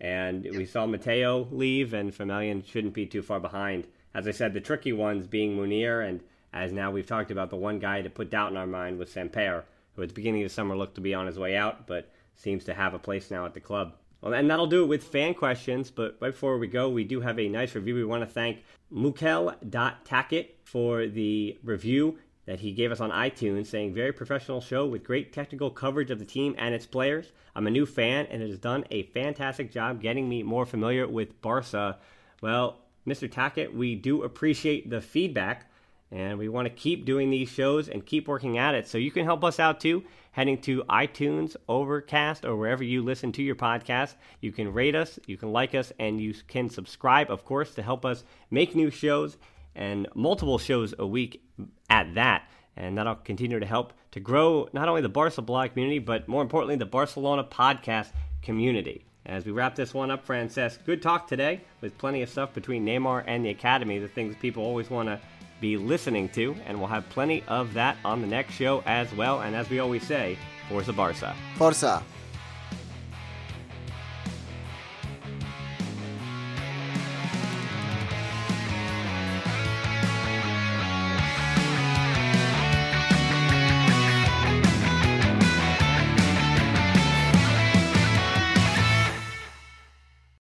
And 0.00 0.42
we 0.56 0.66
saw 0.66 0.86
Mathieu 0.86 1.46
leave, 1.52 1.94
and 1.94 2.12
Vermaelen 2.12 2.66
shouldn't 2.66 2.94
be 2.94 3.06
too 3.06 3.22
far 3.22 3.38
behind. 3.38 3.86
As 4.14 4.26
I 4.26 4.32
said, 4.32 4.52
the 4.52 4.60
tricky 4.60 4.92
ones 4.92 5.28
being 5.28 5.56
Munir, 5.56 6.06
and 6.06 6.20
as 6.52 6.72
now 6.72 6.90
we've 6.90 7.06
talked 7.06 7.30
about, 7.30 7.50
the 7.50 7.56
one 7.56 7.78
guy 7.78 8.02
to 8.02 8.10
put 8.10 8.30
doubt 8.30 8.50
in 8.50 8.56
our 8.56 8.66
mind 8.66 8.98
was 8.98 9.10
Samper, 9.10 9.62
who 9.94 10.02
at 10.02 10.08
the 10.08 10.14
beginning 10.14 10.42
of 10.42 10.48
the 10.48 10.54
summer 10.54 10.76
looked 10.76 10.96
to 10.96 11.00
be 11.00 11.14
on 11.14 11.26
his 11.26 11.38
way 11.38 11.56
out, 11.56 11.86
but 11.86 12.10
seems 12.34 12.64
to 12.64 12.74
have 12.74 12.94
a 12.94 12.98
place 12.98 13.30
now 13.30 13.44
at 13.44 13.54
the 13.54 13.60
club. 13.60 13.94
Well, 14.20 14.34
and 14.34 14.48
that'll 14.48 14.66
do 14.66 14.84
it 14.84 14.86
with 14.86 15.04
fan 15.04 15.34
questions. 15.34 15.90
But 15.90 16.20
before 16.20 16.58
we 16.58 16.68
go, 16.68 16.88
we 16.88 17.04
do 17.04 17.20
have 17.20 17.38
a 17.38 17.48
nice 17.48 17.74
review. 17.74 17.94
We 17.94 18.04
want 18.04 18.22
to 18.22 18.26
thank 18.26 18.62
Mukel.Tackett 18.92 20.48
for 20.64 21.06
the 21.06 21.58
review 21.64 22.18
that 22.46 22.60
he 22.60 22.72
gave 22.72 22.90
us 22.90 23.00
on 23.00 23.10
iTunes 23.10 23.66
saying, 23.66 23.94
Very 23.94 24.12
professional 24.12 24.60
show 24.60 24.86
with 24.86 25.04
great 25.04 25.32
technical 25.32 25.70
coverage 25.70 26.10
of 26.10 26.18
the 26.18 26.24
team 26.24 26.54
and 26.58 26.74
its 26.74 26.86
players. 26.86 27.32
I'm 27.54 27.66
a 27.66 27.70
new 27.70 27.86
fan 27.86 28.26
and 28.30 28.42
it 28.42 28.48
has 28.48 28.58
done 28.58 28.84
a 28.90 29.04
fantastic 29.04 29.70
job 29.70 30.00
getting 30.00 30.28
me 30.28 30.42
more 30.42 30.66
familiar 30.66 31.06
with 31.06 31.40
Barca. 31.42 31.98
Well, 32.40 32.78
Mr. 33.06 33.30
Tackett, 33.30 33.74
we 33.74 33.94
do 33.94 34.22
appreciate 34.22 34.88
the 34.88 35.00
feedback 35.00 35.70
and 36.12 36.38
we 36.38 36.48
want 36.48 36.66
to 36.66 36.74
keep 36.74 37.06
doing 37.06 37.30
these 37.30 37.48
shows 37.48 37.88
and 37.88 38.04
keep 38.04 38.28
working 38.28 38.58
at 38.58 38.74
it. 38.74 38.86
So 38.86 38.98
you 38.98 39.10
can 39.10 39.24
help 39.24 39.42
us 39.42 39.58
out 39.58 39.80
too, 39.80 40.04
heading 40.32 40.58
to 40.62 40.84
iTunes, 40.84 41.56
Overcast, 41.68 42.44
or 42.44 42.54
wherever 42.54 42.84
you 42.84 43.02
listen 43.02 43.32
to 43.32 43.42
your 43.42 43.54
podcast. 43.56 44.14
You 44.42 44.52
can 44.52 44.74
rate 44.74 44.94
us, 44.94 45.18
you 45.26 45.38
can 45.38 45.52
like 45.52 45.74
us, 45.74 45.90
and 45.98 46.20
you 46.20 46.34
can 46.46 46.68
subscribe, 46.68 47.30
of 47.30 47.46
course, 47.46 47.74
to 47.74 47.82
help 47.82 48.04
us 48.04 48.24
make 48.50 48.76
new 48.76 48.90
shows 48.90 49.38
and 49.74 50.06
multiple 50.14 50.58
shows 50.58 50.94
a 50.98 51.06
week 51.06 51.42
at 51.88 52.14
that. 52.14 52.46
And 52.76 52.98
that'll 52.98 53.16
continue 53.16 53.58
to 53.58 53.66
help 53.66 53.94
to 54.10 54.20
grow 54.20 54.68
not 54.74 54.88
only 54.88 55.00
the 55.00 55.08
Barcelona 55.08 55.70
community, 55.70 55.98
but 55.98 56.28
more 56.28 56.42
importantly, 56.42 56.76
the 56.76 56.84
Barcelona 56.84 57.44
podcast 57.44 58.10
community. 58.42 59.06
As 59.24 59.46
we 59.46 59.52
wrap 59.52 59.76
this 59.76 59.94
one 59.94 60.10
up, 60.10 60.26
Francesc, 60.26 60.84
good 60.84 61.00
talk 61.00 61.26
today 61.26 61.62
with 61.80 61.96
plenty 61.96 62.22
of 62.22 62.28
stuff 62.28 62.52
between 62.52 62.84
Neymar 62.84 63.24
and 63.26 63.44
the 63.44 63.50
Academy, 63.50 63.98
the 63.98 64.08
things 64.08 64.34
people 64.40 64.64
always 64.64 64.90
want 64.90 65.08
to 65.08 65.20
be 65.62 65.78
listening 65.78 66.28
to, 66.30 66.54
and 66.66 66.76
we'll 66.78 66.88
have 66.88 67.08
plenty 67.08 67.42
of 67.48 67.72
that 67.72 67.96
on 68.04 68.20
the 68.20 68.26
next 68.26 68.52
show 68.52 68.82
as 68.84 69.10
well. 69.14 69.40
And 69.40 69.56
as 69.56 69.70
we 69.70 69.78
always 69.78 70.06
say, 70.06 70.36
Forza 70.68 70.92
Barca. 70.92 71.34
Forza. 71.56 72.02